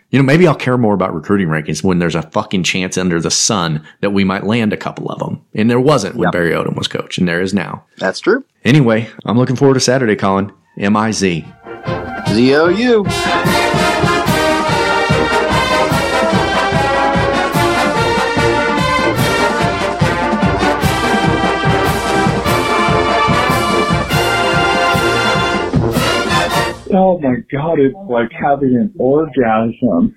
you 0.09 0.19
know, 0.19 0.23
maybe 0.23 0.47
I'll 0.47 0.55
care 0.55 0.77
more 0.77 0.93
about 0.93 1.13
recruiting 1.13 1.47
rankings 1.47 1.83
when 1.83 1.99
there's 1.99 2.15
a 2.15 2.21
fucking 2.21 2.63
chance 2.63 2.97
under 2.97 3.19
the 3.19 3.31
sun 3.31 3.85
that 4.01 4.11
we 4.11 4.23
might 4.23 4.45
land 4.45 4.71
a 4.71 4.77
couple 4.77 5.09
of 5.09 5.19
them. 5.19 5.43
And 5.53 5.69
there 5.69 5.79
wasn't 5.79 6.15
when 6.15 6.31
Barry 6.31 6.51
Odom 6.51 6.75
was 6.75 6.87
coach, 6.87 7.17
and 7.17 7.27
there 7.27 7.41
is 7.41 7.53
now. 7.53 7.85
That's 7.97 8.19
true. 8.19 8.43
Anyway, 8.63 9.09
I'm 9.25 9.37
looking 9.37 9.55
forward 9.55 9.75
to 9.75 9.79
Saturday, 9.79 10.15
Colin. 10.15 10.51
M 10.77 10.95
I 10.95 11.11
Z. 11.11 11.45
Z 12.29 12.55
O 12.55 12.67
U. 12.67 14.26
Oh 26.93 27.19
my 27.19 27.35
god, 27.51 27.79
it's 27.79 27.95
like 28.09 28.31
having 28.31 28.75
an 28.75 28.93
orgasm. 28.97 30.15